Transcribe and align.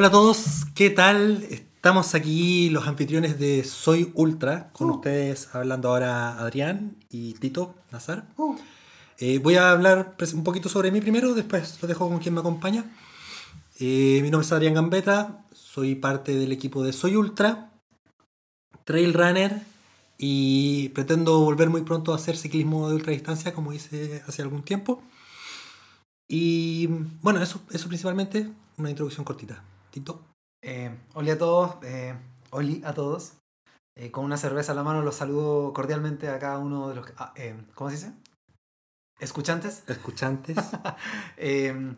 Hola 0.00 0.08
a 0.08 0.10
todos, 0.12 0.64
¿qué 0.74 0.88
tal? 0.88 1.44
Estamos 1.80 2.14
aquí 2.14 2.68
los 2.68 2.86
anfitriones 2.86 3.38
de 3.38 3.64
Soy 3.64 4.12
Ultra, 4.14 4.68
con 4.74 4.90
ustedes 4.90 5.48
hablando 5.54 5.88
ahora 5.88 6.38
Adrián 6.38 6.98
y 7.08 7.32
Tito 7.32 7.74
Nazar. 7.90 8.26
Eh, 9.18 9.38
voy 9.38 9.54
a 9.54 9.70
hablar 9.70 10.14
un 10.34 10.44
poquito 10.44 10.68
sobre 10.68 10.90
mí 10.90 11.00
primero, 11.00 11.32
después 11.32 11.78
lo 11.80 11.88
dejo 11.88 12.06
con 12.06 12.18
quien 12.18 12.34
me 12.34 12.40
acompaña. 12.40 12.84
Eh, 13.78 14.20
mi 14.22 14.30
nombre 14.30 14.44
es 14.44 14.52
Adrián 14.52 14.74
Gambetta, 14.74 15.46
soy 15.54 15.94
parte 15.94 16.34
del 16.34 16.52
equipo 16.52 16.82
de 16.84 16.92
Soy 16.92 17.16
Ultra, 17.16 17.70
Trail 18.84 19.14
Runner 19.14 19.62
y 20.18 20.90
pretendo 20.90 21.40
volver 21.40 21.70
muy 21.70 21.80
pronto 21.80 22.12
a 22.12 22.16
hacer 22.16 22.36
ciclismo 22.36 22.90
de 22.90 22.96
ultradistancia 22.96 23.54
como 23.54 23.72
hice 23.72 24.22
hace 24.28 24.42
algún 24.42 24.64
tiempo. 24.64 25.02
Y 26.28 26.88
bueno, 27.22 27.42
eso, 27.42 27.62
eso 27.70 27.88
principalmente, 27.88 28.50
una 28.76 28.90
introducción 28.90 29.24
cortita. 29.24 29.62
Tito. 29.90 30.29
Eh, 30.62 30.94
hola 31.14 31.32
a 31.32 31.38
todos, 31.38 31.76
eh, 31.82 32.14
oli 32.50 32.82
a 32.84 32.92
todos. 32.92 33.34
Eh, 33.96 34.10
con 34.10 34.24
una 34.24 34.36
cerveza 34.36 34.72
a 34.72 34.74
la 34.74 34.82
mano 34.82 35.02
los 35.02 35.16
saludo 35.16 35.72
cordialmente 35.72 36.28
a 36.28 36.38
cada 36.38 36.58
uno 36.58 36.88
de 36.88 36.94
los... 36.96 37.06
ah, 37.18 37.32
eh, 37.36 37.56
¿Cómo 37.74 37.90
se 37.90 37.96
dice? 37.96 38.12
Escuchantes. 39.18 39.82
Escuchantes. 39.88 40.56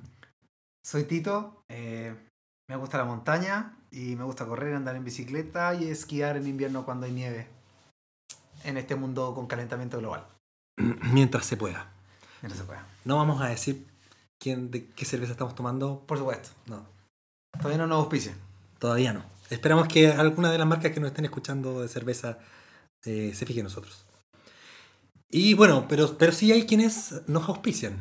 Soy 0.85 1.05
Tito, 1.05 1.63
me 1.69 2.77
gusta 2.77 2.99
la 2.99 3.05
montaña 3.05 3.77
y 3.93 4.17
me 4.17 4.25
gusta 4.25 4.47
correr, 4.47 4.75
andar 4.75 4.97
en 4.97 5.05
bicicleta 5.05 5.75
y 5.75 5.89
esquiar 5.89 6.37
en 6.37 6.49
invierno 6.49 6.85
cuando 6.85 7.07
hay 7.07 7.13
nieve 7.13 7.47
en 8.65 8.77
este 8.77 8.97
mundo 8.97 9.33
con 9.35 9.47
calentamiento 9.47 9.99
global. 9.99 10.27
Mientras 11.13 11.47
se 11.47 11.57
pueda. 11.57 11.93
Mientras 12.41 12.59
se 12.59 12.65
pueda. 12.65 12.85
No 13.05 13.17
vamos 13.17 13.41
a 13.41 13.47
decir 13.47 13.87
quién, 14.41 14.73
de 14.73 14.89
qué 14.89 15.05
cerveza 15.05 15.33
estamos 15.33 15.55
tomando. 15.55 16.05
Por 16.07 16.19
supuesto, 16.19 16.51
No, 16.67 16.85
todavía 17.53 17.79
no 17.79 17.87
nos 17.87 17.99
auspicia. 17.99 18.35
Todavía 18.83 19.13
no. 19.13 19.23
Esperamos 19.49 19.87
que 19.87 20.09
alguna 20.09 20.51
de 20.51 20.59
las 20.59 20.67
marcas 20.67 20.91
que 20.91 20.99
nos 20.99 21.11
estén 21.11 21.25
escuchando 21.25 21.83
de 21.83 21.89
cerveza 21.89 22.39
eh, 23.05 23.31
se 23.33 23.47
fije 23.47 23.61
en 23.61 23.67
nosotros. 23.67 24.05
Y 25.31 25.55
bueno, 25.55 25.87
pero, 25.89 26.19
pero 26.19 26.33
sí 26.33 26.51
hay 26.51 26.67
quienes 26.67 27.23
nos 27.29 27.49
auspician. 27.49 27.97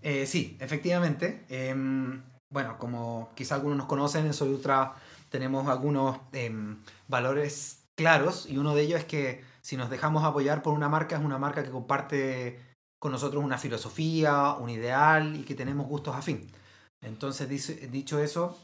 Eh, 0.00 0.24
sí, 0.26 0.56
efectivamente. 0.58 1.44
Em, 1.50 2.22
bueno, 2.48 2.78
como 2.78 3.30
quizá 3.36 3.56
algunos 3.56 3.76
nos 3.76 3.86
conocen, 3.88 4.24
en 4.24 4.32
Soy 4.32 4.48
Ultra 4.48 4.94
tenemos 5.28 5.68
algunos 5.68 6.18
em, 6.32 6.78
valores 7.06 7.82
claros 7.94 8.46
y 8.48 8.56
uno 8.56 8.74
de 8.74 8.80
ellos 8.80 9.00
es 9.00 9.04
que 9.04 9.44
si 9.60 9.76
nos 9.76 9.90
dejamos 9.90 10.24
apoyar 10.24 10.62
por 10.62 10.72
una 10.72 10.88
marca, 10.88 11.16
es 11.16 11.22
una 11.22 11.36
marca 11.36 11.62
que 11.62 11.70
comparte 11.70 12.58
con 12.98 13.12
nosotros 13.12 13.44
una 13.44 13.58
filosofía, 13.58 14.54
un 14.54 14.70
ideal 14.70 15.36
y 15.36 15.44
que 15.44 15.54
tenemos 15.54 15.86
gustos 15.86 16.16
afín. 16.16 16.50
Entonces, 17.02 17.48
dicho 17.90 18.18
eso, 18.18 18.56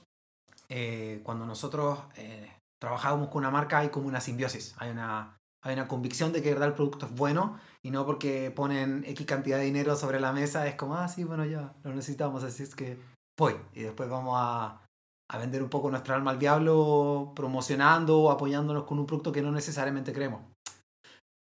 eh, 0.69 1.21
cuando 1.23 1.47
nosotros 1.47 2.01
eh, 2.17 2.51
trabajamos 2.81 3.29
con 3.29 3.39
una 3.39 3.51
marca 3.51 3.79
hay 3.79 3.89
como 3.89 4.09
una 4.09 4.21
simbiosis, 4.21 4.75
hay 4.79 4.91
una, 4.91 5.37
hay 5.63 5.75
una 5.75 5.89
convicción 5.89 6.33
de 6.33 6.43
que 6.43 6.53
verdad 6.53 6.69
el 6.69 6.75
producto 6.75 7.07
es 7.07 7.15
bueno 7.15 7.59
y 7.83 7.91
no 7.91 8.05
porque 8.05 8.51
ponen 8.51 9.05
X 9.07 9.27
cantidad 9.27 9.59
de 9.59 9.65
dinero 9.65 9.97
sobre 9.97 10.21
la 10.21 10.33
mesa, 10.33 10.67
es 10.67 10.75
como, 10.75 10.97
ah, 10.97 11.09
sí, 11.09 11.25
bueno, 11.25 11.45
ya, 11.45 11.75
lo 11.85 11.95
necesitamos, 11.95 12.43
así 12.43 12.63
es 12.63 12.75
que 12.75 12.99
voy. 13.39 13.55
Y 13.73 13.83
después 13.83 14.09
vamos 14.09 14.35
a, 14.37 14.83
a 15.29 15.39
vender 15.39 15.63
un 15.63 15.71
poco 15.71 15.91
nuestra 15.91 16.15
alma 16.15 16.33
al 16.33 16.39
diablo 16.39 17.33
promocionando 17.35 18.19
o 18.19 18.31
apoyándonos 18.31 18.85
con 18.85 18.99
un 18.99 19.07
producto 19.07 19.33
que 19.33 19.43
no 19.43 19.53
necesariamente 19.53 20.13
creemos. 20.13 20.43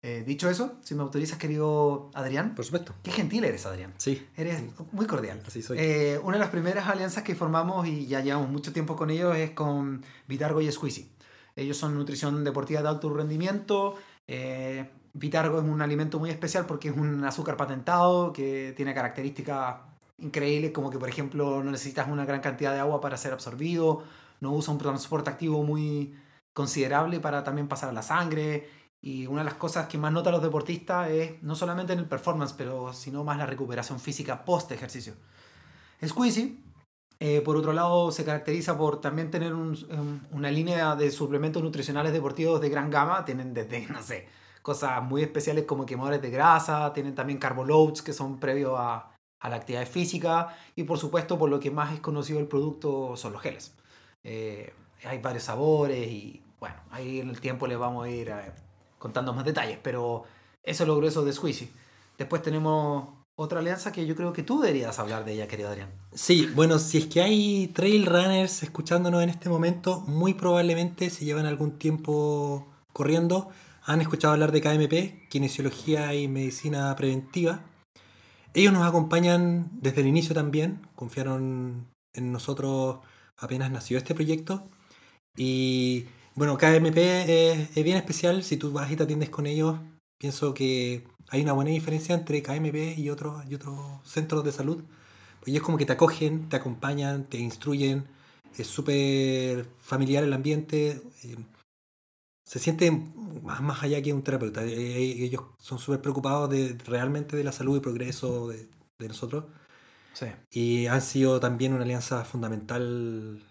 Eh, 0.04 0.24
dicho 0.26 0.50
eso, 0.50 0.74
si 0.82 0.96
me 0.96 1.02
autorizas, 1.02 1.38
querido 1.38 2.10
Adrián, 2.14 2.56
Por 2.56 2.64
supuesto. 2.64 2.92
qué 3.04 3.12
gentil 3.12 3.44
eres, 3.44 3.66
Adrián. 3.66 3.94
Sí, 3.98 4.26
Eres 4.36 4.60
muy 4.90 5.06
cordial. 5.06 5.40
así 5.46 5.62
soy. 5.62 5.78
Eh, 5.78 6.18
una 6.24 6.34
de 6.36 6.40
las 6.40 6.50
primeras 6.50 6.88
alianzas 6.88 7.22
que 7.22 7.36
formamos 7.36 7.86
y 7.86 8.06
ya 8.06 8.20
llevamos 8.20 8.50
mucho 8.50 8.72
tiempo 8.72 8.96
con 8.96 9.10
ellos 9.10 9.36
es 9.36 9.52
con 9.52 10.04
Vitargo 10.26 10.60
y 10.60 10.70
Squeezy. 10.72 11.08
Ellos 11.54 11.76
son 11.76 11.94
nutrición 11.94 12.42
deportiva 12.42 12.82
de 12.82 12.88
alto 12.88 13.14
rendimiento. 13.14 13.94
Eh, 14.26 14.90
Vitargo 15.12 15.58
es 15.58 15.64
un 15.64 15.80
alimento 15.82 16.18
muy 16.18 16.30
especial 16.30 16.66
porque 16.66 16.88
es 16.88 16.96
un 16.96 17.24
azúcar 17.24 17.56
patentado 17.56 18.32
que 18.32 18.72
tiene 18.76 18.94
características 18.94 19.76
increíbles 20.18 20.70
como 20.72 20.90
que 20.90 20.98
por 20.98 21.08
ejemplo 21.08 21.62
no 21.62 21.70
necesitas 21.70 22.08
una 22.08 22.24
gran 22.24 22.40
cantidad 22.40 22.72
de 22.72 22.78
agua 22.80 23.00
para 23.00 23.16
ser 23.16 23.32
absorbido, 23.32 24.02
no 24.40 24.52
usa 24.52 24.72
un 24.72 24.78
transporte 24.78 25.30
activo 25.30 25.62
muy 25.64 26.14
considerable 26.52 27.20
para 27.20 27.44
también 27.44 27.68
pasar 27.68 27.90
a 27.90 27.92
la 27.92 28.02
sangre 28.02 28.68
y 29.02 29.26
una 29.26 29.40
de 29.40 29.46
las 29.46 29.54
cosas 29.54 29.88
que 29.88 29.98
más 29.98 30.12
notan 30.12 30.32
los 30.32 30.42
deportistas 30.42 31.10
es 31.10 31.42
no 31.42 31.54
solamente 31.56 31.92
en 31.92 31.98
el 31.98 32.06
performance, 32.06 32.54
pero 32.56 32.92
sino 32.92 33.24
más 33.24 33.36
la 33.36 33.46
recuperación 33.46 33.98
física 34.00 34.44
post 34.44 34.70
ejercicio. 34.72 35.14
Squeezy, 36.06 36.58
eh, 37.20 37.40
por 37.42 37.56
otro 37.56 37.72
lado, 37.72 38.10
se 38.12 38.24
caracteriza 38.24 38.76
por 38.78 39.00
también 39.00 39.30
tener 39.30 39.54
un- 39.54 39.76
un- 39.90 40.26
una 40.32 40.50
línea 40.50 40.96
de 40.96 41.10
suplementos 41.10 41.62
nutricionales 41.62 42.12
deportivos 42.12 42.60
de 42.60 42.68
gran 42.68 42.90
gama. 42.90 43.24
Tienen 43.24 43.54
desde, 43.54 43.86
no 43.88 44.02
sé, 44.02 44.28
cosas 44.62 45.02
muy 45.02 45.22
especiales 45.22 45.64
como 45.64 45.86
quemadores 45.86 46.22
de 46.22 46.30
grasa, 46.30 46.92
tienen 46.92 47.14
también 47.14 47.38
carboloads 47.38 48.02
que 48.02 48.12
son 48.12 48.38
previos 48.38 48.74
a, 48.78 49.10
a 49.40 49.48
la 49.48 49.56
actividad 49.56 49.86
física 49.86 50.56
y 50.76 50.84
por 50.84 50.98
supuesto 50.98 51.38
por 51.38 51.50
lo 51.50 51.58
que 51.60 51.70
más 51.70 51.92
es 51.92 52.00
conocido 52.00 52.38
el 52.38 52.46
producto 52.46 53.16
son 53.16 53.32
los 53.32 53.42
geles. 53.42 53.74
Eh, 54.24 54.72
hay 55.04 55.18
varios 55.18 55.44
sabores 55.44 56.06
y 56.06 56.42
bueno, 56.60 56.76
ahí 56.92 57.18
en 57.20 57.28
el 57.30 57.40
tiempo 57.40 57.66
les 57.66 57.76
vamos 57.78 58.06
a 58.06 58.08
ir 58.10 58.28
eh, 58.28 58.52
contando 59.02 59.32
más 59.32 59.44
detalles, 59.44 59.78
pero 59.82 60.22
eso 60.62 60.84
es 60.84 60.86
lo 60.86 60.96
grueso 60.96 61.24
de 61.24 61.32
Squeezy. 61.32 61.68
Después 62.16 62.40
tenemos 62.40 63.08
otra 63.34 63.58
alianza 63.58 63.90
que 63.90 64.06
yo 64.06 64.14
creo 64.14 64.32
que 64.32 64.44
tú 64.44 64.60
deberías 64.60 65.00
hablar 65.00 65.24
de 65.24 65.32
ella, 65.32 65.48
querido 65.48 65.70
Adrián. 65.70 65.90
Sí, 66.12 66.48
bueno, 66.54 66.78
si 66.78 66.98
es 66.98 67.06
que 67.06 67.20
hay 67.20 67.66
trail 67.74 68.06
runners 68.06 68.62
escuchándonos 68.62 69.20
en 69.24 69.30
este 69.30 69.48
momento, 69.48 70.00
muy 70.02 70.34
probablemente 70.34 71.10
si 71.10 71.24
llevan 71.24 71.46
algún 71.46 71.78
tiempo 71.78 72.68
corriendo, 72.92 73.50
han 73.82 74.00
escuchado 74.00 74.34
hablar 74.34 74.52
de 74.52 74.60
KMP, 74.60 75.28
Kinesiología 75.28 76.14
y 76.14 76.28
Medicina 76.28 76.94
Preventiva. 76.94 77.64
Ellos 78.54 78.72
nos 78.72 78.86
acompañan 78.86 79.68
desde 79.72 80.02
el 80.02 80.06
inicio 80.06 80.32
también, 80.32 80.86
confiaron 80.94 81.88
en 82.14 82.30
nosotros 82.30 82.98
apenas 83.36 83.72
nació 83.72 83.98
este 83.98 84.14
proyecto. 84.14 84.62
Y 85.36 86.06
bueno, 86.34 86.56
KMP 86.58 86.96
es, 86.98 87.76
es 87.76 87.84
bien 87.84 87.96
especial, 87.96 88.42
si 88.42 88.56
tú 88.56 88.72
vas 88.72 88.90
y 88.90 88.96
te 88.96 89.02
atiendes 89.04 89.30
con 89.30 89.46
ellos, 89.46 89.78
pienso 90.18 90.54
que 90.54 91.04
hay 91.28 91.42
una 91.42 91.52
buena 91.52 91.70
diferencia 91.70 92.14
entre 92.14 92.42
KMP 92.42 92.98
y 92.98 93.10
otros 93.10 93.44
y 93.48 93.54
otros 93.54 93.76
centros 94.04 94.44
de 94.44 94.52
salud. 94.52 94.84
Pues 95.40 95.48
ellos 95.48 95.62
como 95.62 95.78
que 95.78 95.86
te 95.86 95.92
acogen, 95.92 96.48
te 96.48 96.56
acompañan, 96.56 97.24
te 97.24 97.38
instruyen, 97.38 98.06
es 98.56 98.66
súper 98.66 99.66
familiar 99.80 100.22
el 100.24 100.32
ambiente, 100.32 101.02
eh, 101.24 101.36
se 102.44 102.58
siente 102.58 102.90
más, 103.42 103.60
más 103.62 103.82
allá 103.82 104.02
que 104.02 104.12
un 104.12 104.22
terapeuta. 104.22 104.64
Eh, 104.64 105.24
Ellos 105.24 105.42
son 105.58 105.78
súper 105.78 106.00
preocupados 106.00 106.50
de, 106.50 106.76
realmente 106.86 107.36
de 107.36 107.44
la 107.44 107.52
salud 107.52 107.76
y 107.76 107.80
progreso 107.80 108.48
de, 108.48 108.68
de 108.98 109.08
nosotros 109.08 109.44
Sí. 110.14 110.26
y 110.50 110.86
han 110.86 111.00
sido 111.00 111.40
también 111.40 111.72
una 111.72 111.84
alianza 111.84 112.22
fundamental 112.24 113.42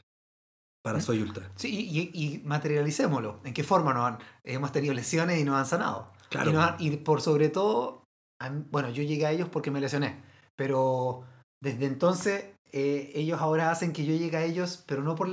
para 0.82 1.00
Soy 1.02 1.22
Ultra. 1.22 1.50
Sí, 1.56 1.88
y, 1.90 2.12
y- 2.14 2.40
materialicémoslo. 2.44 3.40
¿En 3.44 3.54
qué 3.54 3.64
forma 3.64 3.94
nos 3.94 4.06
han, 4.08 4.18
hemos 4.44 4.72
tenido 4.72 4.94
lesiones 4.94 5.40
y 5.40 5.44
nos 5.44 5.56
han 5.56 5.66
sanado? 5.66 6.12
Claro. 6.30 6.50
Y, 6.50 6.54
nos 6.54 6.64
han- 6.64 6.76
y 6.80 6.92
por 6.98 7.22
sobre 7.22 7.50
todo, 7.50 8.04
bueno, 8.72 8.90
yo 8.90 9.04
llegué 9.04 9.26
a 9.26 9.32
ellos 9.32 9.50
porque 9.50 9.70
me 9.72 9.80
lesioné, 9.82 10.22
pero 10.56 11.24
desde 11.62 11.86
entonces 11.86 12.46
eh, 12.72 13.12
ellos 13.16 13.40
ahora 13.42 13.70
hacen 13.72 13.94
que 13.94 14.06
yo 14.06 14.16
llegue 14.16 14.38
a 14.38 14.44
ellos, 14.44 14.84
pero 14.88 15.04
no 15.04 15.16
por 15.16 15.30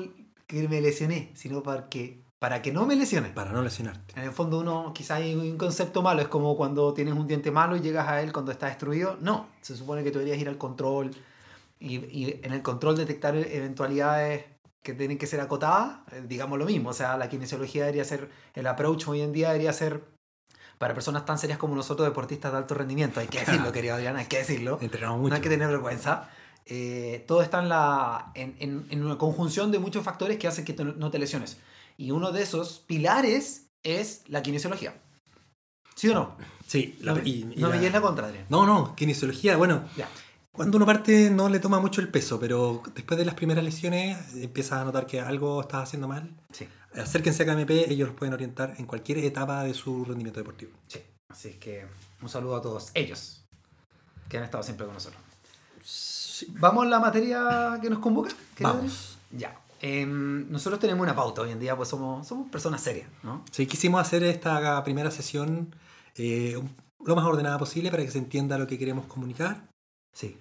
que 0.47 0.69
me 0.69 0.81
lesioné, 0.81 1.31
sino 1.35 1.63
para 1.63 1.89
que, 1.89 2.23
para 2.39 2.63
que 2.63 2.73
no 2.73 2.85
me 2.87 2.97
lesione. 2.97 3.29
Para 3.31 3.53
no 3.53 3.63
lesionarte. 3.63 4.19
En 4.19 4.25
el 4.27 4.33
fondo 4.33 4.61
uno, 4.61 4.93
quizá 4.95 5.17
hay 5.17 5.35
un 5.35 5.57
concepto 5.57 6.03
malo, 6.03 6.21
es 6.23 6.29
como 6.29 6.57
cuando 6.57 6.93
tienes 6.95 7.15
un 7.15 7.27
diente 7.27 7.51
malo 7.51 7.77
y 7.77 7.81
llegas 7.81 8.09
a 8.09 8.21
él 8.23 8.33
cuando 8.33 8.51
está 8.53 8.67
destruido. 8.67 9.17
No, 9.21 9.47
se 9.61 9.77
supone 9.77 10.03
que 10.05 10.11
tú 10.11 10.19
deberías 10.19 10.41
ir 10.41 10.49
al 10.49 10.59
control 10.59 11.11
y, 11.81 11.97
y 11.97 12.41
en 12.43 12.53
el 12.53 12.63
control 12.63 12.97
detectar 12.97 13.37
eventualidades 13.37 14.45
que 14.83 14.95
tienen 14.95 15.19
que 15.19 15.27
ser 15.27 15.41
acotadas, 15.41 16.01
eh, 16.13 16.23
digamos 16.27 16.59
lo 16.59 16.65
mismo. 16.67 16.91
O 16.91 16.95
sea, 16.95 17.17
la 17.17 17.29
kinesiología 17.29 17.83
debería 17.85 18.05
ser, 18.05 18.31
el 18.55 18.67
approach 18.67 19.07
hoy 19.09 19.21
en 19.21 19.33
día 19.33 19.49
debería 19.49 19.73
ser 19.73 20.05
para 20.79 20.95
personas 20.95 21.25
tan 21.25 21.39
serias 21.39 21.59
como 21.59 21.75
nosotros, 21.75 22.07
deportistas 22.09 22.53
de 22.53 22.59
alto 22.59 22.75
rendimiento. 22.75 23.19
Hay 23.21 23.27
que 23.27 23.41
decirlo, 23.41 23.73
querido 23.73 23.97
Adrián, 23.97 24.17
hay 24.17 24.27
que 24.27 24.39
decirlo. 24.39 24.79
Entrenamos 24.81 25.17
No 25.19 25.23
mucho. 25.25 25.35
hay 25.35 25.41
que 25.41 25.49
tener 25.49 25.69
vergüenza. 25.69 26.31
Eh, 26.67 27.25
todo 27.27 27.43
está 27.43 27.61
en, 27.61 27.69
la, 27.69 28.31
en, 28.35 28.55
en- 28.61 28.87
en 28.91 29.05
una 29.05 29.19
conjunción 29.19 29.73
de 29.73 29.79
muchos 29.79 30.05
factores 30.05 30.39
que 30.39 30.47
hacen 30.47 30.65
que 30.65 30.75
te- 30.75 30.85
no 30.85 31.11
te 31.11 31.19
lesiones. 31.19 31.57
Y 31.97 32.13
uno 32.13 32.31
de 32.31 32.43
esos 32.43 32.79
pilares 32.87 33.67
es 33.83 34.23
la 34.29 34.43
kinesiología. 34.43 34.95
¿Sí 35.97 36.09
o 36.11 36.15
no? 36.15 36.37
Sí, 36.67 36.97
la- 37.01 37.15
no 37.15 37.23
me- 37.23 37.29
y- 37.29 37.41
y 37.57 37.61
no 37.61 37.69
me 37.69 37.75
la- 37.75 37.81
lleves 37.81 37.93
la 37.95 38.01
contra, 38.01 38.27
Adrián. 38.27 38.45
No, 38.49 38.65
no, 38.67 38.95
kinesiología, 38.95 39.57
bueno, 39.57 39.83
Ya. 39.97 40.09
Cuando 40.59 40.77
uno 40.77 40.85
parte 40.85 41.31
no 41.31 41.49
le 41.49 41.59
toma 41.59 41.81
mucho 41.81 42.03
el 42.03 42.09
peso, 42.09 42.39
pero 42.39 42.83
después 42.95 43.17
de 43.17 43.25
las 43.25 43.35
primeras 43.35 43.65
lesiones 43.65 44.35
empiezas 44.35 44.81
a 44.81 44.85
notar 44.85 45.07
que 45.07 45.21
algo 45.21 45.61
estás 45.63 45.85
haciendo 45.85 46.07
mal. 46.07 46.37
Sí, 46.53 46.69
Acérquense 46.95 47.45
a 47.45 47.47
KMP, 47.47 47.71
ellos 47.71 48.09
los 48.09 48.17
pueden 48.17 48.35
orientar 48.35 48.75
en 48.77 48.85
cualquier 48.87 49.19
etapa 49.19 49.65
de 49.65 49.73
su 49.73 50.05
rendimiento 50.05 50.41
deportivo. 50.41 50.73
sí. 50.87 51.01
Así 51.31 51.49
es 51.49 51.57
que 51.57 51.87
un 52.23 52.29
saludo 52.31 52.57
a 52.57 52.63
todos 52.63 52.91
ellos 52.95 53.45
que 54.31 54.39
han 54.39 54.45
estado 54.45 54.63
siempre 54.63 54.87
con 54.87 54.95
nosotros. 54.95 55.21
¿Vamos 56.59 56.87
a 56.87 56.89
la 56.89 57.01
materia 57.01 57.79
que 57.83 57.91
nos 57.91 57.99
convoca? 57.99 58.31
Vamos. 58.61 59.19
Ya. 59.31 59.61
Em, 59.81 60.51
nosotros 60.51 60.81
tenemos 60.81 61.03
una 61.03 61.15
pauta 61.15 61.43
hoy 61.43 61.51
en 61.51 61.61
día, 61.61 61.77
pues 61.77 61.91
somos, 61.91 62.27
somos 62.27 62.51
personas 62.51 62.81
serias, 62.81 63.09
¿no? 63.23 63.45
Sí, 63.51 63.67
quisimos 63.67 64.01
hacer 64.01 64.25
esta 64.25 64.83
primera 64.85 65.11
sesión 65.11 65.75
eh, 66.17 66.61
lo 67.05 67.15
más 67.15 67.25
ordenada 67.25 67.59
posible 67.59 67.91
para 67.91 68.03
que 68.03 68.11
se 68.11 68.19
entienda 68.19 68.59
lo 68.59 68.67
que 68.67 68.79
queremos 68.79 69.07
comunicar. 69.07 69.69
Sí. 70.13 70.37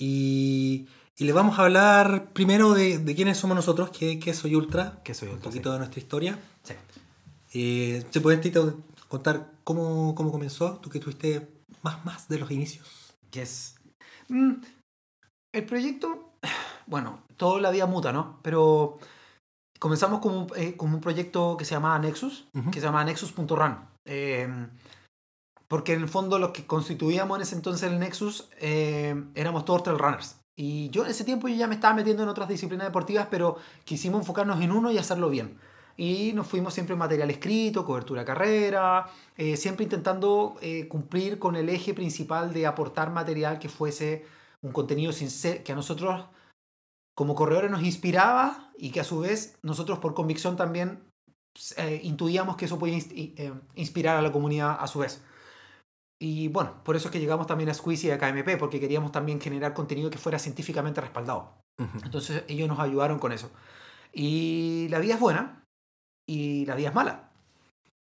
Y, 0.00 0.86
y 1.18 1.24
les 1.24 1.34
vamos 1.34 1.58
a 1.58 1.64
hablar 1.64 2.32
primero 2.32 2.72
de, 2.72 2.98
de 2.98 3.14
quiénes 3.14 3.36
somos 3.36 3.54
nosotros, 3.54 3.90
qué, 3.90 4.18
qué 4.18 4.32
soy 4.32 4.54
Ultra, 4.56 5.00
Que 5.04 5.12
soy 5.12 5.28
un 5.28 5.38
poquito 5.40 5.70
de 5.72 5.78
nuestra 5.78 6.00
historia. 6.00 6.38
Sí. 6.62 6.72
Eh, 7.52 8.06
¿Se 8.10 8.20
puede 8.22 8.38
Tito, 8.38 8.80
contar 9.08 9.50
cómo, 9.62 10.14
cómo 10.14 10.32
comenzó? 10.32 10.78
Tú 10.78 10.88
que 10.88 11.00
tuviste 11.00 11.48
más, 11.82 12.02
más 12.06 12.28
de 12.28 12.38
los 12.38 12.50
inicios. 12.50 12.88
que 13.30 13.42
es... 13.42 13.74
Mm, 14.28 14.54
el 15.52 15.64
proyecto, 15.66 16.30
bueno, 16.86 17.22
toda 17.36 17.60
la 17.60 17.70
vida 17.70 17.84
muta, 17.86 18.12
¿no? 18.12 18.38
Pero 18.42 18.98
comenzamos 19.78 20.20
como, 20.20 20.42
un- 20.44 20.52
eh, 20.56 20.76
como 20.76 20.94
un 20.94 21.00
proyecto 21.02 21.56
que 21.58 21.64
se 21.66 21.74
llamaba 21.74 21.98
Nexus, 21.98 22.46
que 22.72 22.80
se 22.80 22.86
llama 22.86 23.04
Nexus.run. 23.04 23.76
Eh, 24.06 24.48
porque 25.70 25.92
en 25.92 26.00
el 26.00 26.08
fondo 26.08 26.40
los 26.40 26.50
que 26.50 26.66
constituíamos 26.66 27.38
en 27.38 27.42
ese 27.42 27.54
entonces 27.54 27.88
el 27.88 28.00
Nexus 28.00 28.48
eh, 28.58 29.14
éramos 29.36 29.64
todos 29.64 29.84
trail 29.84 30.00
runners. 30.00 30.40
Y 30.56 30.90
yo 30.90 31.04
en 31.04 31.12
ese 31.12 31.22
tiempo 31.22 31.46
yo 31.46 31.54
ya 31.54 31.68
me 31.68 31.76
estaba 31.76 31.94
metiendo 31.94 32.24
en 32.24 32.28
otras 32.28 32.48
disciplinas 32.48 32.88
deportivas, 32.88 33.28
pero 33.30 33.56
quisimos 33.84 34.20
enfocarnos 34.20 34.60
en 34.60 34.72
uno 34.72 34.90
y 34.90 34.98
hacerlo 34.98 35.30
bien. 35.30 35.56
Y 35.96 36.32
nos 36.32 36.48
fuimos 36.48 36.74
siempre 36.74 36.94
en 36.94 36.98
material 36.98 37.30
escrito, 37.30 37.84
cobertura 37.84 38.24
carrera, 38.24 39.06
eh, 39.36 39.56
siempre 39.56 39.84
intentando 39.84 40.56
eh, 40.60 40.88
cumplir 40.88 41.38
con 41.38 41.54
el 41.54 41.68
eje 41.68 41.94
principal 41.94 42.52
de 42.52 42.66
aportar 42.66 43.12
material 43.12 43.60
que 43.60 43.68
fuese 43.68 44.26
un 44.62 44.72
contenido 44.72 45.12
sincero, 45.12 45.62
que 45.62 45.70
a 45.70 45.76
nosotros 45.76 46.26
como 47.14 47.36
corredores 47.36 47.70
nos 47.70 47.84
inspiraba 47.84 48.72
y 48.76 48.90
que 48.90 48.98
a 48.98 49.04
su 49.04 49.20
vez 49.20 49.56
nosotros 49.62 50.00
por 50.00 50.14
convicción 50.14 50.56
también 50.56 51.04
eh, 51.76 52.00
intuíamos 52.02 52.56
que 52.56 52.64
eso 52.64 52.78
podía 52.78 52.98
eh, 52.98 53.52
inspirar 53.76 54.16
a 54.16 54.22
la 54.22 54.32
comunidad 54.32 54.76
a 54.80 54.86
su 54.88 55.00
vez. 55.00 55.22
Y 56.22 56.48
bueno, 56.48 56.84
por 56.84 56.96
eso 56.96 57.08
es 57.08 57.12
que 57.12 57.18
llegamos 57.18 57.46
también 57.46 57.70
a 57.70 57.74
Squeezy 57.74 58.08
y 58.08 58.10
a 58.10 58.18
KMP, 58.18 58.58
porque 58.58 58.78
queríamos 58.78 59.10
también 59.10 59.40
generar 59.40 59.72
contenido 59.72 60.10
que 60.10 60.18
fuera 60.18 60.38
científicamente 60.38 61.00
respaldado. 61.00 61.54
Ujú. 61.78 61.98
Entonces 62.04 62.44
ellos 62.46 62.68
nos 62.68 62.78
ayudaron 62.78 63.18
con 63.18 63.32
eso. 63.32 63.50
Y 64.12 64.86
la 64.90 64.98
vida 64.98 65.14
es 65.14 65.20
buena 65.20 65.64
y 66.28 66.66
la 66.66 66.74
vida 66.74 66.90
es 66.90 66.94
mala. 66.94 67.30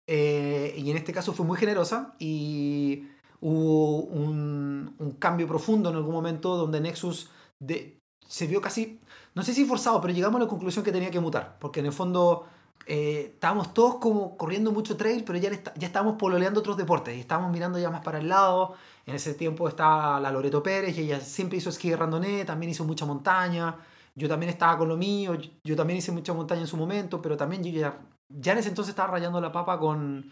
Eh, 0.09 0.75
y 0.79 0.91
en 0.91 0.97
este 0.97 1.13
caso 1.13 1.35
fue 1.35 1.45
muy 1.45 1.59
generosa 1.59 2.15
y 2.19 3.07
hubo 3.41 3.99
un, 4.05 4.95
un 4.99 5.11
cambio 5.13 5.47
profundo 5.47 5.91
en 5.91 5.97
algún 5.97 6.15
momento 6.15 6.57
donde 6.57 6.81
Nexus 6.81 7.31
de- 7.61 7.99
se 8.27 8.47
vio 8.47 8.61
casi, 8.61 9.01
no 9.35 9.43
sé 9.43 9.53
si 9.53 9.65
forzado, 9.67 10.01
pero 10.01 10.15
llegamos 10.15 10.41
a 10.41 10.45
la 10.45 10.49
conclusión 10.49 10.85
que 10.85 10.93
tenía 10.93 11.11
que 11.11 11.21
mutar. 11.21 11.59
Porque 11.59 11.81
en 11.81 11.87
el 11.87 11.93
fondo 11.93 12.47
eh, 12.87 13.33
estábamos 13.35 13.75
todos 13.75 13.97
como 13.97 14.37
corriendo 14.37 14.71
mucho 14.73 14.97
trail, 14.97 15.25
pero 15.25 15.39
ya, 15.39 15.51
está- 15.51 15.75
ya 15.75 15.87
estábamos 15.87 16.17
pololeando 16.17 16.61
otros 16.61 16.77
deportes 16.77 17.17
y 17.17 17.21
estábamos 17.21 17.51
mirando 17.51 17.79
ya 17.79 17.91
más 17.91 18.03
para 18.03 18.19
el 18.19 18.29
lado. 18.29 18.75
En 19.07 19.15
ese 19.15 19.35
tiempo 19.35 19.69
estaba 19.69 20.21
la 20.21 20.31
Loreto 20.31 20.63
Pérez 20.63 20.97
y 20.99 21.03
ella 21.03 21.21
siempre 21.21 21.59
hizo 21.59 21.71
esquí 21.71 21.91
de 21.91 21.97
randoné, 21.97 22.45
también 22.45 22.71
hizo 22.71 22.85
mucha 22.85 23.07
montaña. 23.07 23.77
Yo 24.15 24.29
también 24.29 24.51
estaba 24.51 24.79
con 24.79 24.89
lo 24.89 24.97
mío, 24.97 25.37
yo, 25.65 25.77
también 25.77 25.99
hice 25.99 26.11
mucha 26.11 26.33
montaña 26.33 26.63
en 26.63 26.67
su 26.67 26.77
momento, 26.77 27.21
pero 27.21 27.37
también 27.37 27.63
yo 27.63 27.71
ya, 27.71 27.99
ya 28.29 28.53
en 28.53 28.59
ese 28.59 28.71
entonces 28.71 28.91
estaba 28.91 29.13
rayando 29.13 29.41
la 29.41 29.53
papa 29.53 29.79
con, 29.79 30.31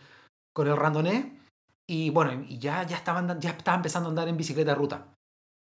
con 0.54 0.66
el 0.68 0.76
randoné. 0.76 1.38
Y 1.86 2.10
bueno, 2.10 2.44
y 2.48 2.58
ya, 2.58 2.82
ya, 2.84 2.96
estaba 2.96 3.38
ya 3.38 3.50
estaba 3.50 3.76
empezando 3.76 4.08
a 4.08 4.10
andar 4.10 4.28
en 4.28 4.38
bicicleta 4.38 4.70
de 4.70 4.74
ruta. 4.76 5.06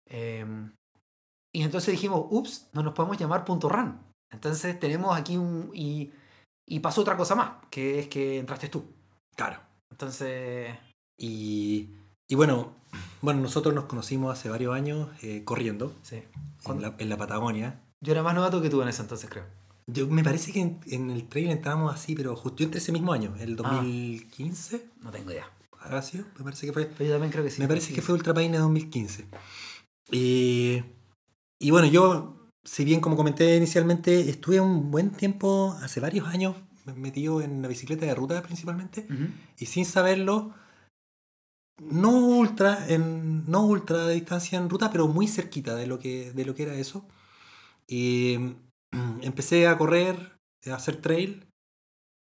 Em, 0.09 0.73
y 1.55 1.63
entonces 1.63 1.93
dijimos, 1.93 2.27
ups, 2.31 2.69
no 2.73 2.83
nos 2.83 2.95
podemos 2.95 3.19
llamar 3.19 3.45
punto 3.45 3.69
run. 3.69 3.99
Entonces 4.33 4.79
tenemos 4.79 5.17
aquí 5.17 5.37
un... 5.37 5.71
Y, 5.75 6.13
y 6.75 6.81
pasó 6.81 7.03
otra 7.03 7.17
cosa 7.17 7.35
más, 7.35 7.51
que 7.71 7.99
es 8.01 8.09
que 8.09 8.39
entraste 8.39 8.69
tú. 8.69 8.85
Claro. 9.37 9.61
Entonces... 9.91 10.75
Y, 11.19 11.91
y 12.29 12.35
bueno, 12.35 12.75
bueno, 13.21 13.41
nosotros 13.41 13.75
nos 13.75 13.85
conocimos 13.85 14.37
hace 14.37 14.49
varios 14.49 14.75
años 14.75 15.09
eh, 15.23 15.43
corriendo 15.45 15.95
Sí. 16.03 16.23
en 16.65 16.81
la, 16.83 16.95
en 16.99 17.09
la 17.09 17.17
Patagonia. 17.19 17.81
Yo 18.01 18.13
era 18.13 18.23
más 18.23 18.35
novato 18.35 18.61
que 18.63 18.71
tú 18.71 18.81
en 18.83 18.89
ese 18.89 19.03
entonces, 19.03 19.29
creo. 19.31 19.45
Yo, 19.87 20.07
me 20.09 20.25
parece 20.25 20.53
que 20.53 20.61
en, 20.61 20.81
en 20.87 21.11
el 21.11 21.29
trail 21.29 21.51
entramos 21.51 21.95
así, 21.95 22.15
pero 22.15 22.35
justo 22.37 22.59
yo 22.59 22.65
entré 22.65 22.79
ese 22.79 22.93
mismo 22.93 23.13
año, 23.13 23.35
el 23.39 23.53
Ah. 23.65 23.75
2015, 23.83 24.87
No 25.03 25.11
tengo 25.11 25.31
idea. 25.31 25.51
¿habrá 25.79 26.01
sido? 26.01 26.25
Me 26.39 26.45
parece 26.45 26.67
que 26.67 26.73
fue. 26.73 26.87
Pero 26.87 27.05
yo 27.09 27.13
también 27.15 27.33
creo 27.33 27.45
que 27.45 27.51
sí. 27.51 27.61
me 27.61 27.69
parece 27.69 27.93
que 27.93 28.01
fue 28.03 28.15
Ultra 28.15 28.33
Paine 28.33 28.57
2015. 28.59 29.27
Y, 30.11 30.83
y 31.59 31.71
bueno, 31.71 31.87
yo, 31.89 32.42
si 32.65 32.85
bien 32.85 33.01
como 33.01 33.17
comenté 33.17 33.57
inicialmente, 33.57 34.29
estuve 34.29 34.61
un 34.61 34.91
buen 34.91 35.11
tiempo, 35.11 35.77
hace 35.83 36.01
varios 36.01 36.29
años, 36.29 36.57
metido 36.97 37.41
en 37.41 37.63
la 37.63 37.69
bicicleta 37.69 38.07
de 38.07 38.15
ruta 38.15 38.43
principalmente, 38.43 39.07
Ujú. 39.11 39.29
y 39.59 39.67
sin 39.67 39.85
saberlo, 39.85 40.55
no 41.81 42.11
ultra, 42.11 42.87
en, 42.89 43.51
no 43.51 43.65
ultra 43.65 44.07
de 44.07 44.15
distancia 44.15 44.59
en 44.59 44.71
ruta, 44.71 44.91
pero 44.91 45.09
muy 45.09 45.27
cerquita 45.27 45.75
de 45.75 45.87
lo 45.87 45.99
que, 45.99 46.33
de 46.33 46.45
lo 46.45 46.55
que 46.55 46.65
era 46.65 46.75
eso. 46.75 47.07
Y 47.87 48.55
empecé 49.23 49.67
a 49.67 49.77
correr, 49.79 50.39
a 50.67 50.75
hacer 50.75 50.97
trail, 50.97 51.47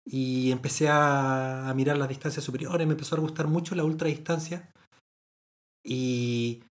y 0.04 0.52
empecé 0.52 0.90
a, 0.90 1.70
a 1.70 1.74
mirar 1.76 1.98
las 1.98 2.10
distancias 2.10 2.44
superiores, 2.44 2.88
me 2.88 2.94
empezó 2.94 3.16
a 3.16 3.20
gustar 3.20 3.48
mucho 3.48 3.76
la 3.76 3.84
ultra 3.84 4.08
distancia. 4.08 4.72
Y, 5.84 6.64